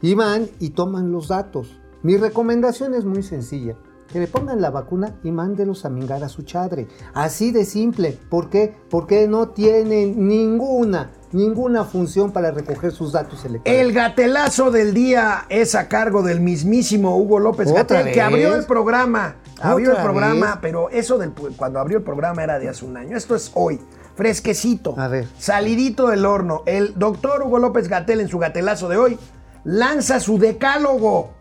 Y 0.00 0.14
van 0.14 0.48
y 0.60 0.70
toman 0.70 1.10
los 1.10 1.26
datos. 1.26 1.76
Mi 2.04 2.16
recomendación 2.16 2.94
es 2.94 3.04
muy 3.04 3.24
sencilla. 3.24 3.74
Que 4.12 4.20
le 4.20 4.26
pongan 4.26 4.62
la 4.62 4.70
vacuna 4.70 5.16
y 5.22 5.32
mándelos 5.32 5.84
a 5.84 5.90
mingar 5.90 6.24
a 6.24 6.28
su 6.30 6.42
chadre. 6.42 6.86
Así 7.12 7.50
de 7.50 7.64
simple. 7.64 8.18
¿Por 8.30 8.48
qué? 8.48 8.74
Porque 8.88 9.28
no 9.28 9.48
tienen 9.48 10.28
ninguna, 10.28 11.10
ninguna 11.32 11.84
función 11.84 12.30
para 12.30 12.52
recoger 12.52 12.92
sus 12.92 13.12
datos 13.12 13.44
electorales. 13.44 13.86
El 13.86 13.92
gatelazo 13.92 14.70
del 14.70 14.94
día 14.94 15.44
es 15.50 15.74
a 15.74 15.88
cargo 15.88 16.22
del 16.22 16.40
mismísimo 16.40 17.18
Hugo 17.18 17.38
López 17.38 17.68
¿Otra 17.68 17.98
Gatel, 17.98 18.14
que 18.14 18.22
abrió 18.22 18.54
el 18.54 18.64
programa. 18.64 19.36
Abrió 19.60 19.88
el 19.88 19.92
¿Otra 19.92 20.04
programa, 20.04 20.46
vez? 20.46 20.58
pero 20.62 20.90
eso 20.90 21.18
del 21.18 21.32
cuando 21.32 21.80
abrió 21.80 21.98
el 21.98 22.04
programa 22.04 22.44
era 22.44 22.58
de 22.58 22.68
hace 22.68 22.84
un 22.84 22.96
año. 22.96 23.16
Esto 23.16 23.34
es 23.34 23.50
hoy, 23.54 23.80
fresquecito. 24.16 24.94
A 24.98 25.08
ver. 25.08 25.26
Salidito 25.38 26.08
del 26.08 26.24
horno. 26.26 26.62
El 26.66 26.94
doctor 26.96 27.42
Hugo 27.42 27.58
López 27.58 27.88
Gatel 27.88 28.20
en 28.20 28.28
su 28.28 28.38
gatelazo 28.38 28.88
de 28.88 28.96
hoy 28.96 29.18
lanza 29.64 30.20
su 30.20 30.38
decálogo 30.38 31.34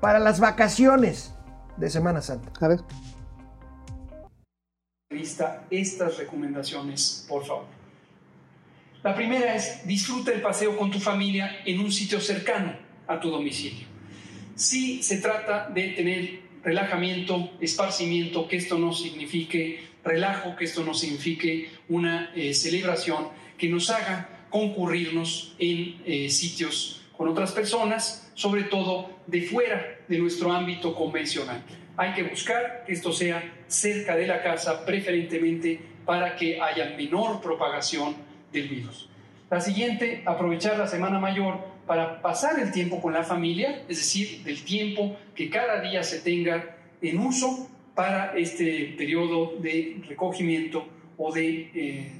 para 0.00 0.18
las 0.18 0.38
vacaciones 0.40 1.34
de 1.76 1.90
Semana 1.90 2.22
Santa. 2.22 2.52
A 2.60 2.68
ver. 2.68 2.80
vista 5.10 5.64
estas 5.70 6.18
recomendaciones, 6.18 7.26
por 7.28 7.44
favor. 7.44 7.64
La 9.02 9.14
primera 9.14 9.54
es 9.54 9.86
disfruta 9.86 10.32
el 10.32 10.42
paseo 10.42 10.76
con 10.76 10.90
tu 10.90 10.98
familia 10.98 11.50
en 11.64 11.80
un 11.80 11.90
sitio 11.92 12.20
cercano 12.20 12.72
a 13.06 13.20
tu 13.20 13.30
domicilio. 13.30 13.86
Si 14.54 15.02
se 15.02 15.18
trata 15.18 15.68
de 15.68 15.88
tener 15.90 16.45
relajamiento, 16.66 17.48
esparcimiento, 17.60 18.48
que 18.48 18.56
esto 18.56 18.76
no 18.76 18.92
signifique 18.92 19.84
relajo, 20.04 20.56
que 20.56 20.64
esto 20.64 20.82
no 20.82 20.94
signifique 20.94 21.70
una 21.88 22.32
eh, 22.34 22.52
celebración 22.54 23.28
que 23.56 23.68
nos 23.68 23.88
haga 23.88 24.48
concurrirnos 24.50 25.54
en 25.60 26.02
eh, 26.04 26.28
sitios 26.28 27.04
con 27.16 27.28
otras 27.28 27.52
personas, 27.52 28.32
sobre 28.34 28.64
todo 28.64 29.10
de 29.28 29.42
fuera 29.42 30.00
de 30.08 30.18
nuestro 30.18 30.52
ámbito 30.52 30.92
convencional. 30.92 31.62
Hay 31.96 32.14
que 32.14 32.24
buscar 32.24 32.82
que 32.84 32.94
esto 32.94 33.12
sea 33.12 33.62
cerca 33.68 34.16
de 34.16 34.26
la 34.26 34.42
casa, 34.42 34.84
preferentemente 34.84 35.80
para 36.04 36.34
que 36.34 36.60
haya 36.60 36.96
menor 36.96 37.40
propagación 37.40 38.16
del 38.52 38.68
virus. 38.68 39.08
La 39.48 39.60
siguiente, 39.60 40.24
aprovechar 40.26 40.76
la 40.76 40.88
Semana 40.88 41.20
Mayor 41.20 41.75
para 41.86 42.20
pasar 42.20 42.58
el 42.58 42.72
tiempo 42.72 43.00
con 43.00 43.12
la 43.12 43.22
familia, 43.22 43.82
es 43.88 43.98
decir, 43.98 44.42
del 44.42 44.62
tiempo 44.64 45.16
que 45.34 45.48
cada 45.48 45.80
día 45.80 46.02
se 46.02 46.20
tenga 46.20 46.76
en 47.00 47.18
uso 47.18 47.68
para 47.94 48.36
este 48.36 48.94
periodo 48.98 49.54
de 49.60 50.02
recogimiento 50.08 50.86
o 51.16 51.32
de 51.32 51.70
eh, 51.74 52.12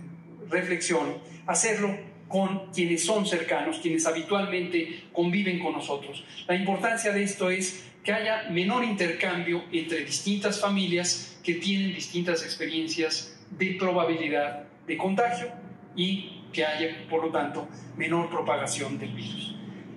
reflexión, 0.49 1.19
hacerlo 1.47 1.95
con 2.29 2.73
quienes 2.73 3.05
son 3.05 3.27
cercanos, 3.27 3.79
quienes 3.79 4.07
habitualmente 4.07 5.05
conviven 5.13 5.59
con 5.59 5.73
nosotros. 5.73 6.25
La 6.47 6.55
importancia 6.55 7.13
de 7.13 7.23
esto 7.23 7.51
es 7.51 7.85
que 8.03 8.13
haya 8.13 8.49
menor 8.51 8.85
intercambio 8.85 9.65
entre 9.73 10.05
distintas 10.05 10.61
familias 10.61 11.39
que 11.43 11.55
tienen 11.55 11.95
distintas 11.95 12.43
experiencias 12.43 13.39
de 13.51 13.77
probabilidad 13.79 14.65
de 14.87 14.97
contagio 14.97 15.49
y 15.95 16.43
que 16.53 16.65
haya, 16.65 17.07
por 17.11 17.25
lo 17.25 17.31
tanto, 17.31 17.69
menor 17.97 18.31
propagación 18.31 18.99
del 18.99 19.13
virus. 19.13 19.56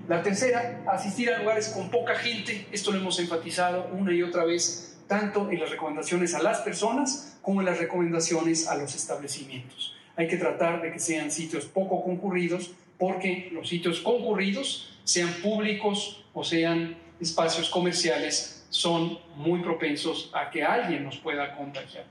La 0.10 0.24
tercera, 0.24 0.82
asistir 0.88 1.30
a 1.30 1.38
lugares 1.38 1.68
con 1.70 1.92
poca 1.92 2.16
gente. 2.16 2.66
Esto 2.72 2.92
lo 2.92 2.98
hemos 2.98 3.20
enfatizado 3.20 3.92
una 3.94 4.12
y 4.12 4.24
otra 4.24 4.44
vez, 4.44 4.98
tanto 5.08 5.52
en 5.52 5.60
las 5.60 5.70
recomendaciones 5.70 6.34
a 6.34 6.42
las 6.42 6.62
personas 6.62 7.38
como 7.44 7.62
en 7.62 7.68
las 7.68 7.78
recomendaciones 7.78 8.68
a 8.68 8.76
los 8.76 8.96
establecimientos. 8.96 9.96
Hay 10.16 10.28
que 10.28 10.38
tratar 10.38 10.82
de 10.82 10.92
que 10.92 10.98
sean 10.98 11.30
sitios 11.30 11.66
poco 11.66 12.04
concurridos, 12.04 12.72
porque 12.98 13.50
los 13.52 13.70
sitios 13.70 14.00
concurridos, 14.00 14.98
sean 15.04 15.30
públicos 15.44 16.26
o 16.34 16.44
sean 16.44 16.98
espacios 17.22 17.70
comerciales, 17.70 18.66
son 18.72 19.20
muy 19.36 19.62
propensos 19.62 20.32
a 20.34 20.50
que 20.50 20.64
alguien 20.64 21.04
nos 21.04 21.18
pueda 21.18 21.56
contagiar. 21.56 22.06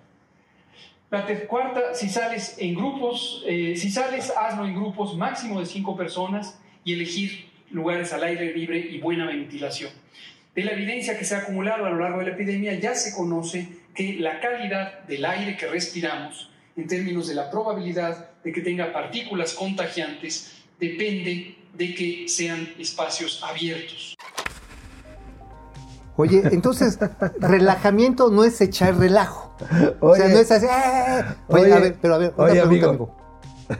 La 1.10 1.26
cuarta, 1.48 1.94
si 1.94 2.08
sales 2.08 2.58
en 2.60 2.76
grupos, 2.76 3.42
eh, 3.44 3.74
si 3.76 3.90
sales, 3.90 4.32
hazlo 4.36 4.66
en 4.66 4.76
grupos 4.76 5.16
máximo 5.16 5.58
de 5.58 5.66
cinco 5.66 5.96
personas 5.96 6.60
y 6.84 6.92
elegir 6.92 7.47
lugares 7.70 8.12
al 8.12 8.22
aire 8.24 8.52
libre 8.54 8.78
y 8.78 8.98
buena 9.00 9.26
ventilación. 9.26 9.90
De 10.54 10.64
la 10.64 10.72
evidencia 10.72 11.18
que 11.18 11.24
se 11.24 11.34
ha 11.34 11.38
acumulado 11.38 11.84
a 11.86 11.90
lo 11.90 11.98
largo 11.98 12.18
de 12.18 12.26
la 12.26 12.32
epidemia, 12.32 12.74
ya 12.74 12.94
se 12.94 13.14
conoce 13.14 13.68
que 13.94 14.14
la 14.14 14.40
calidad 14.40 15.00
del 15.06 15.24
aire 15.24 15.56
que 15.56 15.66
respiramos, 15.66 16.50
en 16.76 16.86
términos 16.88 17.28
de 17.28 17.34
la 17.34 17.50
probabilidad 17.50 18.30
de 18.42 18.52
que 18.52 18.60
tenga 18.60 18.92
partículas 18.92 19.54
contagiantes, 19.54 20.52
depende 20.80 21.56
de 21.74 21.94
que 21.94 22.24
sean 22.28 22.68
espacios 22.78 23.42
abiertos. 23.44 24.16
Oye, 26.16 26.42
entonces, 26.50 26.98
relajamiento 27.40 28.30
no 28.30 28.42
es 28.44 28.60
echar 28.60 28.96
relajo. 28.98 29.54
o 30.00 30.16
sea, 30.16 30.26
Oye. 30.26 30.34
no 30.34 30.40
es 30.40 30.50
así. 30.50 30.66
"Eh". 30.66 31.24
Oye, 31.48 31.62
Oye. 31.64 31.72
a 31.72 31.78
ver, 31.78 31.96
pero 32.00 32.14
a 32.14 32.18
ver, 32.18 32.32
una 32.36 32.44
Oye, 32.44 32.52
pregunta, 32.60 32.86
amigo. 32.86 32.88
amigo. 32.88 33.16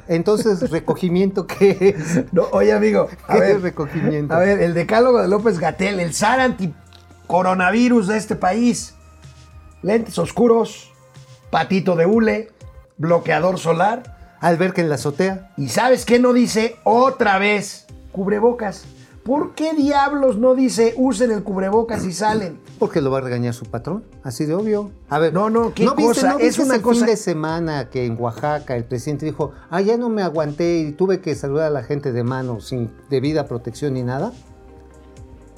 Entonces, 0.09 0.71
recogimiento, 0.71 1.47
¿qué 1.47 1.95
es? 1.99 2.33
No, 2.33 2.43
oye, 2.53 2.73
amigo, 2.73 3.09
a 3.27 3.35
¿Qué 3.35 3.41
ver, 3.41 3.57
es 3.57 3.63
recogimiento? 3.63 4.35
a 4.35 4.39
ver, 4.41 4.61
el 4.61 4.75
decálogo 4.75 5.21
de 5.23 5.29
López 5.29 5.59
Gatel, 5.59 5.99
el 6.01 6.13
zar 6.15 6.41
anti-coronavirus 6.41 8.09
de 8.09 8.17
este 8.17 8.37
país. 8.37 8.95
lentes 9.83 10.19
oscuros, 10.19 10.93
patito 11.51 11.97
de 11.97 12.07
hule, 12.07 12.51
bloqueador 12.97 13.59
solar. 13.59 14.17
Alberca 14.41 14.81
en 14.81 14.89
la 14.89 14.95
azotea. 14.97 15.51
¿Y 15.57 15.69
sabes 15.69 16.05
qué 16.05 16.19
no 16.21 16.33
dice 16.33 16.77
otra 16.85 17.39
vez? 17.39 17.87
Cubrebocas. 18.13 18.85
¿Por 19.29 19.55
qué 19.55 19.75
diablos 19.75 20.39
no 20.39 20.55
dice 20.55 20.95
usen 20.97 21.31
el 21.33 21.43
cubrebocas 21.45 22.03
y 22.07 22.15
salen? 22.15 22.59
Porque 22.79 23.03
lo 23.03 23.11
va 23.11 23.19
a 23.19 23.21
regañar 23.21 23.53
su 23.53 23.67
patrón, 23.67 24.03
así 24.23 24.47
de 24.47 24.55
obvio. 24.55 24.91
A 25.11 25.19
ver, 25.19 25.35
No, 25.35 25.51
no, 25.51 25.75
¿qué 25.75 25.85
¿no 25.85 25.95
viste- 25.95 26.15
cosa? 26.15 26.29
no 26.33 26.39
Es 26.39 26.45
viste 26.47 26.63
una 26.63 26.75
ese 26.77 26.83
cosa- 26.83 27.01
fin 27.01 27.07
de 27.07 27.17
semana 27.19 27.91
que 27.91 28.07
en 28.07 28.19
Oaxaca 28.19 28.75
el 28.75 28.85
presidente 28.85 29.27
dijo, 29.27 29.53
ah, 29.69 29.83
ya 29.83 29.99
no 29.99 30.09
me 30.09 30.23
aguanté 30.23 30.79
y 30.79 30.93
tuve 30.93 31.21
que 31.21 31.35
saludar 31.35 31.67
a 31.67 31.71
la 31.71 31.83
gente 31.83 32.11
de 32.13 32.25
mano 32.25 32.61
sin 32.61 32.91
debida 33.11 33.47
protección 33.47 33.93
ni 33.93 34.03
nada? 34.03 34.33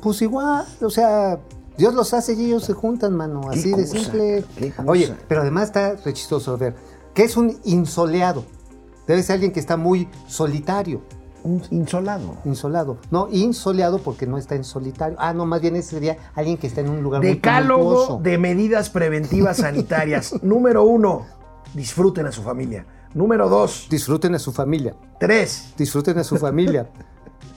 Pues 0.03 0.21
igual, 0.21 0.67
o 0.81 0.91
sea, 0.91 1.39
Dios 1.79 1.95
los 1.95 2.13
hace 2.13 2.33
y 2.35 2.47
ellos 2.47 2.65
se 2.65 2.73
juntan, 2.73 3.15
mano, 3.15 3.43
¿Qué 3.53 3.59
así 3.61 3.71
de 3.71 3.83
cosa? 3.87 3.99
simple. 3.99 4.45
Oye, 4.87 5.15
pero 5.29 5.43
además 5.43 5.65
está 5.69 5.95
re 5.95 6.13
chistoso 6.13 6.59
ver 6.59 6.75
que 7.15 7.23
es 7.23 7.37
un 7.37 7.57
insoleado. 7.65 8.45
Debe 9.07 9.23
ser 9.23 9.35
alguien 9.35 9.53
que 9.53 9.61
está 9.61 9.77
muy 9.77 10.09
solitario. 10.27 11.03
Insolado. 11.71 12.37
Insolado. 12.45 12.99
No, 13.11 13.29
insoleado 13.31 13.99
porque 13.99 14.27
no 14.27 14.39
está 14.39 14.55
en 14.55 14.65
solitario. 14.65 15.17
Ah, 15.21 15.33
no, 15.33 15.47
más 15.47 15.61
bien 15.61 15.77
ese 15.77 15.91
sería 15.91 16.17
alguien 16.35 16.57
que 16.59 16.67
está 16.67 16.81
en 16.81 16.89
un 16.91 17.03
lugar 17.03 17.21
muy 17.23 17.35
Decálogo 17.35 17.83
tumultuoso. 17.83 18.21
de 18.23 18.39
medidas 18.39 18.91
preventivas 18.91 19.59
sanitarias. 19.59 20.35
Número 20.43 20.85
uno, 20.85 21.27
disfruten 21.75 22.27
a 22.27 22.33
su 22.33 22.43
familia. 22.43 22.85
Número 23.13 23.49
dos, 23.49 23.89
Disfruten 23.91 24.35
a 24.37 24.39
su 24.39 24.53
familia. 24.53 24.95
tres, 25.19 25.75
Disfruten 25.77 26.19
a 26.19 26.25
su 26.25 26.37
familia. 26.39 26.89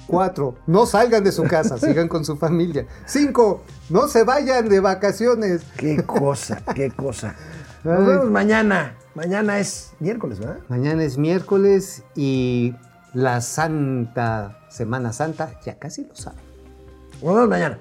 Cuatro, 0.08 0.56
no 0.68 0.86
salgan 0.86 1.24
de 1.24 1.32
su 1.32 1.44
casa, 1.44 1.78
sigan 1.78 2.08
con 2.08 2.26
su 2.26 2.36
familia. 2.36 2.86
Cinco, 3.06 3.64
no 3.90 4.08
se 4.08 4.24
vayan 4.24 4.68
de 4.68 4.80
vacaciones. 4.80 5.64
qué 5.78 6.04
cosa, 6.04 6.62
qué 6.76 6.92
cosa. 6.92 7.36
Nos 7.84 8.06
vemos 8.06 8.30
mañana. 8.30 8.96
Mañana 9.16 9.60
es 9.60 9.92
miércoles, 10.00 10.40
¿verdad? 10.40 10.58
Mañana 10.70 11.04
es 11.04 11.18
miércoles 11.18 12.04
y 12.16 12.74
la 13.14 13.42
Santa 13.42 14.60
Semana 14.70 15.14
Santa, 15.14 15.60
ya 15.66 15.78
casi 15.78 16.06
lo 16.06 16.16
saben. 16.16 16.44
Nos 17.22 17.48
mañana. 17.48 17.78